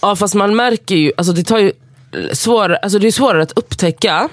ja 0.00 0.16
fast 0.16 0.34
man 0.34 0.56
märker 0.56 0.94
ju, 0.94 1.12
alltså 1.16 1.32
det 1.32 1.44
tar 1.44 1.58
ju 1.58 1.72
svårare, 2.32 2.76
alltså 2.76 2.98
det 2.98 3.06
är 3.06 3.12
svårare 3.12 3.42
att 3.42 3.52
upptäcka. 3.52 4.28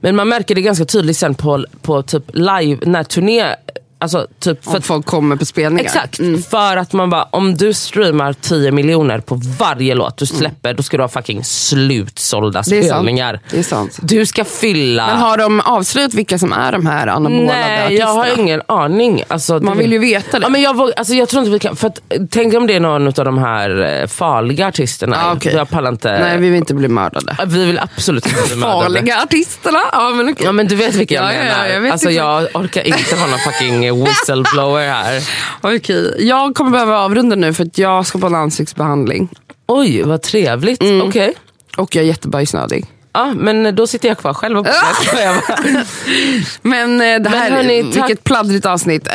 Men 0.00 0.16
man 0.16 0.28
märker 0.28 0.54
det 0.54 0.60
ganska 0.60 0.84
tydligt 0.84 1.16
sen 1.16 1.34
på, 1.34 1.64
på 1.82 2.02
typ 2.02 2.24
live, 2.34 2.78
när 2.86 3.04
turné, 3.04 3.56
alltså 4.00 4.26
typ 4.38 4.64
för 4.64 4.70
Om 4.70 4.76
att 4.76 4.84
folk 4.86 5.06
kommer 5.06 5.36
på 5.36 5.44
spelningar. 5.44 5.84
Exakt, 5.84 6.18
Mm. 6.18 6.42
för 6.42 6.76
att 6.76 6.92
man 6.92 7.10
bara, 7.10 7.22
om 7.22 7.54
du 7.56 7.72
streamar 7.74 8.32
10 8.32 8.72
miljoner 8.72 9.18
på 9.20 9.40
varje 9.58 9.94
låt 9.94 10.16
du 10.16 10.26
släpper, 10.26 10.74
då 10.74 10.82
ska 10.82 10.96
du 10.96 11.02
ha 11.02 11.08
fucking 11.08 11.44
slutsålda 11.44 12.62
spelningar. 12.62 13.40
Det 13.50 13.58
är 13.58 13.62
sant. 13.62 13.98
Du 14.02 14.26
ska 14.26 14.44
fylla... 14.44 15.06
Men 15.06 15.16
har 15.16 15.36
de 15.38 15.60
avslöjat 15.60 16.14
vilka 16.14 16.38
som 16.38 16.52
är 16.52 16.72
de 16.72 16.86
här 16.86 17.06
anabolade 17.06 17.44
Nej, 17.46 17.84
artisterna? 17.86 18.08
jag 18.10 18.14
har 18.14 18.38
ingen 18.40 18.62
aning. 18.66 19.22
Alltså, 19.28 19.52
Man 19.60 19.76
det- 19.76 19.82
vill 19.82 19.92
ju 19.92 19.98
veta 19.98 20.38
det. 20.38 20.44
Ja, 20.44 20.48
men 20.48 20.62
jag, 20.62 20.76
våg, 20.76 20.90
alltså, 20.96 21.14
jag 21.14 21.28
tror 21.28 21.40
inte 21.42 21.52
vi 21.52 21.58
kan, 21.58 21.76
för 21.76 21.86
att, 21.88 22.00
tänk 22.30 22.54
om 22.54 22.66
det 22.66 22.74
är 22.74 22.80
någon 22.80 23.06
av 23.06 23.12
de 23.24 23.38
här 23.38 24.00
eh, 24.02 24.06
farliga 24.06 24.66
artisterna. 24.66 25.16
Ja, 25.20 25.32
okej. 25.36 25.54
Jag 25.54 25.70
pallar 25.70 25.90
inte. 25.90 26.18
Nej, 26.20 26.38
vi 26.38 26.48
vill 26.48 26.58
inte 26.58 26.74
bli 26.74 26.88
mördade. 26.88 27.36
vi 27.46 27.64
vill 27.64 27.78
absolut 27.78 28.26
inte 28.26 28.42
bli 28.46 28.56
mördade. 28.56 28.82
Farliga 28.82 29.22
artisterna? 29.22 29.78
Ja, 29.92 30.10
men 30.10 30.28
okej. 30.32 30.44
Ja 30.46 30.52
men 30.52 30.66
du 30.68 30.74
vet 30.76 30.94
vilka 30.94 31.14
jag 31.14 31.24
Ja, 31.24 31.28
menar. 31.38 31.66
ja, 31.66 31.72
jag 31.72 31.80
vet 31.80 31.92
alltså, 31.92 32.10
jag 32.10 32.48
orkar 32.54 32.82
inte 32.86 33.14
vara 33.16 33.30
någon 33.30 33.38
fucking 33.38 33.89
whistleblower 33.92 34.88
här. 34.88 35.28
Okej, 35.76 36.14
jag 36.18 36.54
kommer 36.54 36.70
behöva 36.70 36.98
avrunda 36.98 37.36
nu 37.36 37.54
för 37.54 37.64
att 37.64 37.78
jag 37.78 38.06
ska 38.06 38.18
på 38.18 38.26
en 38.26 38.34
ansiktsbehandling. 38.34 39.28
Oj 39.66 40.02
vad 40.02 40.22
trevligt. 40.22 40.82
Mm. 40.82 41.08
Okej. 41.08 41.34
Och 41.76 41.96
jag 41.96 42.02
är 42.02 42.08
jättebajsnödig. 42.08 42.86
Ja, 43.12 43.32
men 43.36 43.74
då 43.74 43.86
sitter 43.86 44.08
jag 44.08 44.18
kvar 44.18 44.34
själv 44.34 44.58
och. 44.58 44.66
Men 46.62 47.00
eh, 47.00 47.20
det 47.20 47.28
här, 47.28 47.50
hörni, 47.50 47.82
tack. 47.82 47.96
vilket 47.96 48.24
pladdrigt 48.24 48.66
avsnitt. 48.66 49.06
Eh, 49.06 49.14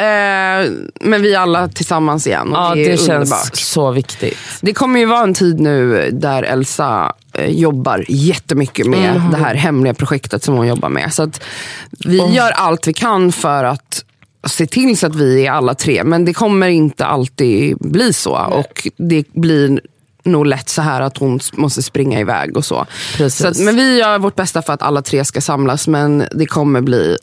men 1.02 1.22
vi 1.22 1.34
är 1.34 1.40
alla 1.40 1.68
tillsammans 1.68 2.28
igen 2.28 2.54
och 2.54 2.58
Ja, 2.58 2.76
det 2.76 2.86
är 2.86 2.90
det 2.90 2.98
känns 2.98 3.10
underbart. 3.10 3.56
så 3.56 3.92
viktigt. 3.92 4.38
Det 4.62 4.74
kommer 4.74 5.00
ju 5.00 5.06
vara 5.06 5.24
en 5.24 5.34
tid 5.34 5.60
nu 5.60 6.10
där 6.12 6.44
Elsa 6.44 7.14
eh, 7.34 7.50
jobbar 7.50 8.06
jättemycket 8.08 8.86
med 8.86 9.22
det 9.32 9.38
här 9.38 9.56
hemliga 9.56 9.94
projektet 9.94 10.44
som 10.44 10.56
hon 10.56 10.68
jobbar 10.68 10.90
med. 10.90 11.14
Så 11.14 11.24
att 11.24 11.44
vi 11.90 12.18
gör 12.18 12.52
allt 12.52 12.88
vi 12.88 12.94
kan 12.94 13.32
för 13.32 13.64
att 13.64 14.06
se 14.46 14.66
till 14.66 14.98
så 14.98 15.08
att 15.08 15.16
vi 15.16 15.46
är 15.48 15.52
alla 15.52 15.76
tre. 15.76 16.04
Men 16.04 16.26
det 16.26 16.34
kommer 16.34 16.68
inte 16.68 17.06
alltid 17.06 17.78
bli 17.80 18.14
så. 18.14 18.32
Och 18.32 18.88
det 18.98 19.34
blir 19.34 19.82
nog 20.24 20.46
lätt 20.46 20.70
så 20.70 20.82
här 20.82 21.02
att 21.02 21.18
hon 21.18 21.40
måste 21.54 21.84
springa 21.84 22.20
iväg 22.20 22.58
och 22.58 22.66
så. 22.66 22.86
Så 23.30 23.48
att, 23.48 23.60
men 23.60 23.76
vi 23.76 24.00
gör 24.00 24.20
vårt 24.20 24.36
bästa 24.36 24.62
för 24.62 24.74
att 24.74 24.82
alla 24.82 25.02
tre 25.02 25.26
ska 25.26 25.42
samlas. 25.42 25.88
Men 25.88 26.28
det 26.32 26.46
kommer 26.46 26.82
bli 26.82 27.18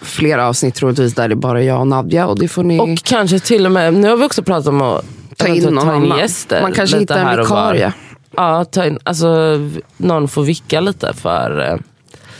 flera 0.00 0.48
avsnitt 0.48 0.74
troligtvis 0.74 1.14
där 1.14 1.28
det 1.28 1.34
är 1.34 1.36
bara 1.36 1.62
jag 1.62 1.80
och 1.80 1.86
Nadja. 1.86 2.26
Och 2.26 2.38
det 2.38 2.48
får 2.48 2.62
ni... 2.62 2.80
Och 2.80 3.04
kanske 3.04 3.38
till 3.38 3.66
och 3.66 3.72
med, 3.72 3.94
nu 3.94 4.08
har 4.08 4.16
vi 4.16 4.24
också 4.24 4.42
pratat 4.42 4.66
om 4.66 4.82
att 4.82 5.04
Ta 5.36 5.48
in 5.48 5.64
någon 5.64 5.84
ta 5.84 5.96
in 5.96 6.18
gäster. 6.18 6.62
Man 6.62 6.72
kanske 6.72 6.98
hittar 6.98 7.18
en 7.32 7.38
vikarie. 7.38 7.92
Ja, 8.36 8.64
ta 8.64 8.86
in, 8.86 8.98
alltså, 9.04 9.60
någon 9.96 10.28
får 10.28 10.42
vicka 10.42 10.80
lite 10.80 11.12
för, 11.14 11.78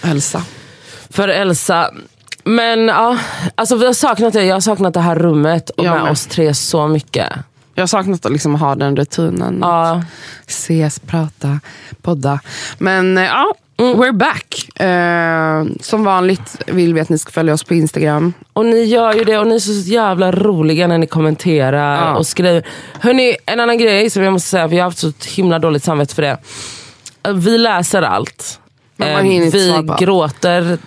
eh, 0.02 0.10
Elsa. 0.10 0.42
för 1.10 1.28
Elsa. 1.28 1.90
Men 2.46 2.88
ja, 2.88 3.18
alltså 3.54 3.76
vi 3.76 3.86
har 3.86 3.92
saknat 3.92 4.32
det. 4.32 4.44
Jag 4.44 4.56
har 4.56 4.60
saknat 4.60 4.94
det 4.94 5.00
här 5.00 5.14
rummet 5.14 5.70
och 5.70 5.84
Jag 5.84 5.92
med 5.94 6.02
med. 6.02 6.12
oss 6.12 6.26
tre 6.26 6.54
så 6.54 6.88
mycket. 6.88 7.32
Jag 7.74 7.82
har 7.82 7.86
saknat 7.86 8.26
att 8.26 8.32
liksom 8.32 8.54
ha 8.54 8.74
den 8.74 8.96
rutinen. 8.96 9.58
Ja. 9.60 10.02
Ses, 10.46 10.98
prata, 11.00 11.60
podda. 12.02 12.40
Men 12.78 13.18
eh, 13.18 13.24
ja, 13.24 13.54
Mm. 13.78 13.94
we're 13.98 14.12
back. 14.12 14.80
Eh, 14.80 15.64
som 15.82 16.04
vanligt 16.04 16.62
vill 16.66 16.94
vi 16.94 17.00
att 17.00 17.08
ni 17.08 17.18
ska 17.18 17.30
följa 17.32 17.54
oss 17.54 17.64
på 17.64 17.74
Instagram. 17.74 18.32
Och 18.52 18.66
ni 18.66 18.84
gör 18.84 19.12
ju 19.14 19.24
det 19.24 19.38
och 19.38 19.46
ni 19.46 19.54
är 19.54 19.58
så 19.58 19.90
jävla 19.90 20.32
roliga 20.32 20.86
när 20.86 20.98
ni 20.98 21.06
kommenterar 21.06 21.96
Ja. 22.06 22.16
och 22.16 22.26
skriver. 22.26 22.66
Hörni, 23.00 23.36
en 23.46 23.60
annan 23.60 23.78
grej 23.78 24.10
som 24.10 24.22
jag 24.22 24.32
måste 24.32 24.48
säga, 24.48 24.68
för 24.68 24.76
jag 24.76 24.84
har 24.84 24.90
haft 24.90 24.98
så 24.98 25.12
himla 25.36 25.58
dåligt 25.58 25.84
samvete 25.84 26.14
för 26.14 26.22
det. 26.22 26.38
Vi 27.34 27.58
läser 27.58 28.02
allt. 28.02 28.60
Eh, 28.98 29.22
vi 29.22 29.84
gråter 29.98 30.78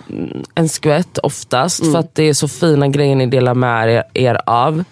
en 0.54 0.68
skvätt 0.68 1.18
oftast 1.18 1.92
för 1.92 1.98
att 1.98 2.14
det 2.14 2.22
är 2.22 2.32
så 2.32 2.48
fina 2.48 2.88
grejer 2.88 3.16
ni 3.16 3.26
delar 3.26 3.54
med 3.54 3.88
er, 3.88 4.04
er 4.14 4.40
av. 4.46 4.84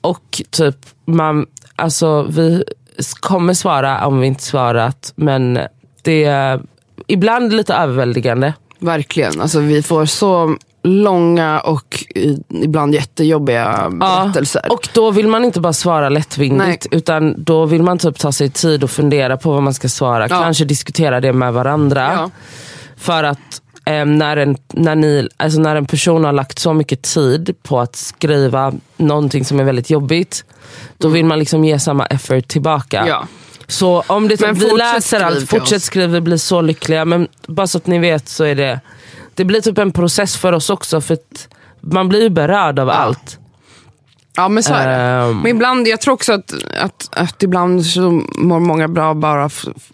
Och 0.00 0.42
typ, 0.50 0.76
man, 1.04 1.46
alltså, 1.76 2.22
vi 2.22 2.64
kommer 3.20 3.54
svara 3.54 4.06
om 4.06 4.20
vi 4.20 4.26
inte 4.26 4.42
svarat 4.42 5.12
men 5.16 5.58
det 6.02 6.24
är 6.24 6.60
ibland 7.06 7.52
lite 7.52 7.74
överväldigande. 7.74 8.54
Verkligen. 8.78 9.40
Alltså, 9.40 9.60
vi 9.60 9.82
får 9.82 10.06
så 10.06 10.56
långa 10.84 11.60
och 11.60 12.04
ibland 12.48 12.94
jättejobbiga 12.94 13.90
berättelser. 13.90 14.62
Och 14.72 14.88
då 14.92 15.10
vill 15.10 15.28
man 15.28 15.44
inte 15.44 15.60
bara 15.60 15.72
svara 15.72 16.08
lättvindigt 16.08 16.86
Nej. 16.90 16.98
utan 16.98 17.44
då 17.44 17.66
vill 17.66 17.82
man 17.82 17.98
typ 17.98 18.18
ta 18.18 18.32
sig 18.32 18.50
tid 18.50 18.84
och 18.84 18.90
fundera 18.90 19.36
på 19.36 19.52
vad 19.52 19.62
man 19.62 19.74
ska 19.74 19.88
svara. 19.88 20.26
Ja. 20.30 20.42
Kanske 20.42 20.64
diskutera 20.64 21.20
det 21.20 21.32
med 21.32 21.52
varandra. 21.52 22.12
Ja. 22.12 22.30
För 22.96 23.24
att 23.24 23.62
eh, 23.84 24.04
när, 24.04 24.36
en, 24.36 24.56
när, 24.72 24.94
ni, 24.94 25.28
alltså 25.36 25.60
när 25.60 25.76
en 25.76 25.86
person 25.86 26.24
har 26.24 26.32
lagt 26.32 26.58
så 26.58 26.72
mycket 26.72 27.02
tid 27.02 27.56
på 27.62 27.80
att 27.80 27.96
skriva 27.96 28.72
någonting 28.96 29.44
som 29.44 29.60
är 29.60 29.64
väldigt 29.64 29.90
jobbigt. 29.90 30.44
Då 30.98 31.08
vill 31.08 31.24
man 31.24 31.38
liksom 31.38 31.64
ge 31.64 31.78
samma 31.78 32.06
effort 32.06 32.48
tillbaka. 32.48 32.98
Mm. 32.98 33.08
Ja. 33.08 33.26
Så 33.66 34.04
om 34.06 34.28
det, 34.28 34.52
vi 34.52 34.70
läser 34.76 35.20
allt, 35.20 35.50
fortsätt 35.50 35.82
skriva, 35.82 36.12
vi 36.12 36.20
blir 36.20 36.36
så 36.36 36.60
lyckliga. 36.60 37.04
Men 37.04 37.28
bara 37.46 37.66
så 37.66 37.78
att 37.78 37.86
ni 37.86 37.98
vet 37.98 38.28
så 38.28 38.44
är 38.44 38.54
det, 38.54 38.80
det 39.34 39.44
blir 39.44 39.60
typ 39.60 39.78
en 39.78 39.92
process 39.92 40.36
för 40.36 40.52
oss 40.52 40.70
också. 40.70 41.00
För 41.00 41.14
att 41.14 41.48
man 41.80 42.08
blir 42.08 42.22
ju 42.22 42.28
berörd 42.30 42.78
av 42.78 42.90
allt. 42.90 43.38
Ja 44.36 44.48
men 44.48 44.62
så 44.62 44.74
är 44.74 44.88
det. 44.88 44.94
Ehm. 44.94 45.38
Men 45.38 45.46
ibland, 45.50 45.88
jag 45.88 46.00
tror 46.00 46.14
också 46.14 46.32
att, 46.32 46.54
att, 46.80 47.08
att 47.10 47.42
ibland 47.42 47.86
så 47.86 48.00
mår 48.38 48.60
många 48.60 48.88
bra 48.88 49.14
bara 49.14 49.44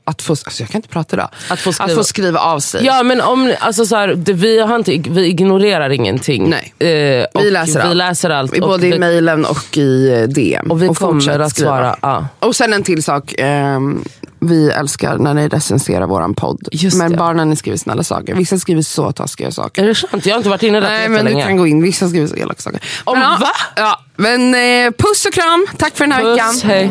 att 0.05 0.23
få, 0.23 0.33
alltså 0.33 0.63
jag 0.63 0.71
kan 0.71 0.79
inte 0.79 0.89
prata 0.89 1.17
idag. 1.17 1.29
Att 1.51 1.61
få 1.61 1.73
skriva. 1.73 1.91
att 1.91 1.97
få 1.99 2.05
skriva 2.05 2.41
av 2.41 2.61
sig. 2.61 2.85
Ja 2.85 3.03
men 3.03 3.21
om, 3.21 3.55
alltså 3.61 3.87
så 3.87 3.97
här, 3.97 4.09
det, 4.09 4.33
vi, 4.33 4.61
har 4.61 4.77
inte, 4.77 5.03
vi 5.11 5.27
ignorerar 5.27 5.91
ingenting. 5.91 6.51
Nej. 6.79 6.93
Eh, 6.93 7.25
och 7.35 7.41
Vi 7.41 7.51
läser 7.51 7.81
vi 7.83 7.87
allt. 7.87 7.97
läser 7.97 8.31
allt. 8.31 8.57
I 8.57 8.61
och 8.61 8.69
både 8.69 8.83
vi, 8.87 8.95
i 8.95 8.99
mejlen 8.99 9.45
och 9.45 9.77
i 9.77 10.13
eh, 10.13 10.23
DM. 10.29 10.71
och 10.71 10.83
vi 10.83 10.87
kommer 10.87 11.13
fortsätt 11.13 11.41
att 11.41 11.57
svara. 11.57 11.97
Ja. 12.03 12.27
Och 12.39 12.57
sen 12.57 12.73
en 12.73 12.83
till 12.83 13.03
sak. 13.03 13.35
ehm, 13.39 14.05
vi 14.41 14.71
älskar 14.71 15.19
när 15.19 15.35
ni 15.35 15.49
recenserar 15.49 16.07
våran 16.07 16.35
podd. 16.35 16.69
Just 16.73 16.97
men 16.97 17.13
det. 17.13 17.19
bara 17.19 17.33
när 17.33 17.45
ni 17.45 17.57
skriver 17.57 17.79
snälla 17.79 18.03
saker. 18.03 18.35
Vissa 18.35 18.59
skriver 18.59 18.83
så 18.83 19.13
taskiga 19.13 19.51
saker. 19.51 19.83
Är 19.83 19.87
det 19.87 19.95
sant? 19.95 20.27
Jag 20.27 20.35
har 20.35 20.39
inte 20.39 20.49
varit 20.51 20.63
inne 20.63 20.81
där 20.81 20.89
Nej 20.89 21.09
men 21.09 21.11
du 21.11 21.17
jättelänge. 21.17 21.47
kan 21.47 21.57
gå 21.57 21.67
in, 21.67 21.83
vissa 21.83 22.09
skriver 22.09 22.27
så 22.27 22.35
elaka 22.37 22.61
saker. 22.63 22.81
Om 23.05 23.19
men, 23.19 23.41
va? 23.41 23.51
Ja, 23.77 24.01
men 24.17 24.55
eh, 24.55 24.91
puss 24.99 25.27
och 25.27 25.33
kram, 25.33 25.67
tack 25.79 25.97
för 25.97 26.05
den 26.05 26.13
här 26.13 26.31
veckan. 26.31 26.53
Puss, 26.53 26.63
hej. 26.63 26.91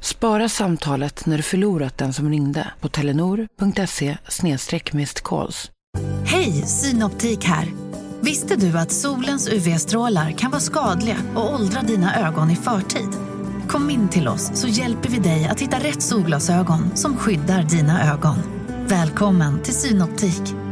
Spara 0.00 0.48
samtalet 0.48 1.26
när 1.26 1.36
du 1.36 1.42
förlorat 1.42 1.98
den 1.98 2.12
som 2.12 2.30
ringde 2.30 2.70
på 2.80 2.88
telenor.se 2.88 4.16
calls. 5.24 5.70
Hej, 6.24 6.52
Synoptik 6.52 7.44
här. 7.44 7.68
Visste 8.20 8.56
du 8.56 8.78
att 8.78 8.92
solens 8.92 9.48
UV-strålar 9.48 10.30
kan 10.30 10.50
vara 10.50 10.60
skadliga 10.60 11.16
och 11.34 11.54
åldra 11.54 11.82
dina 11.82 12.28
ögon 12.28 12.50
i 12.50 12.56
förtid? 12.56 13.08
Kom 13.68 13.90
in 13.90 14.08
till 14.08 14.28
oss 14.28 14.50
så 14.54 14.68
hjälper 14.68 15.08
vi 15.08 15.18
dig 15.18 15.48
att 15.48 15.60
hitta 15.60 15.78
rätt 15.78 16.02
solglasögon 16.02 16.96
som 16.96 17.16
skyddar 17.16 17.62
dina 17.62 18.12
ögon. 18.12 18.36
Välkommen 18.86 19.62
till 19.62 19.74
Synoptik. 19.74 20.67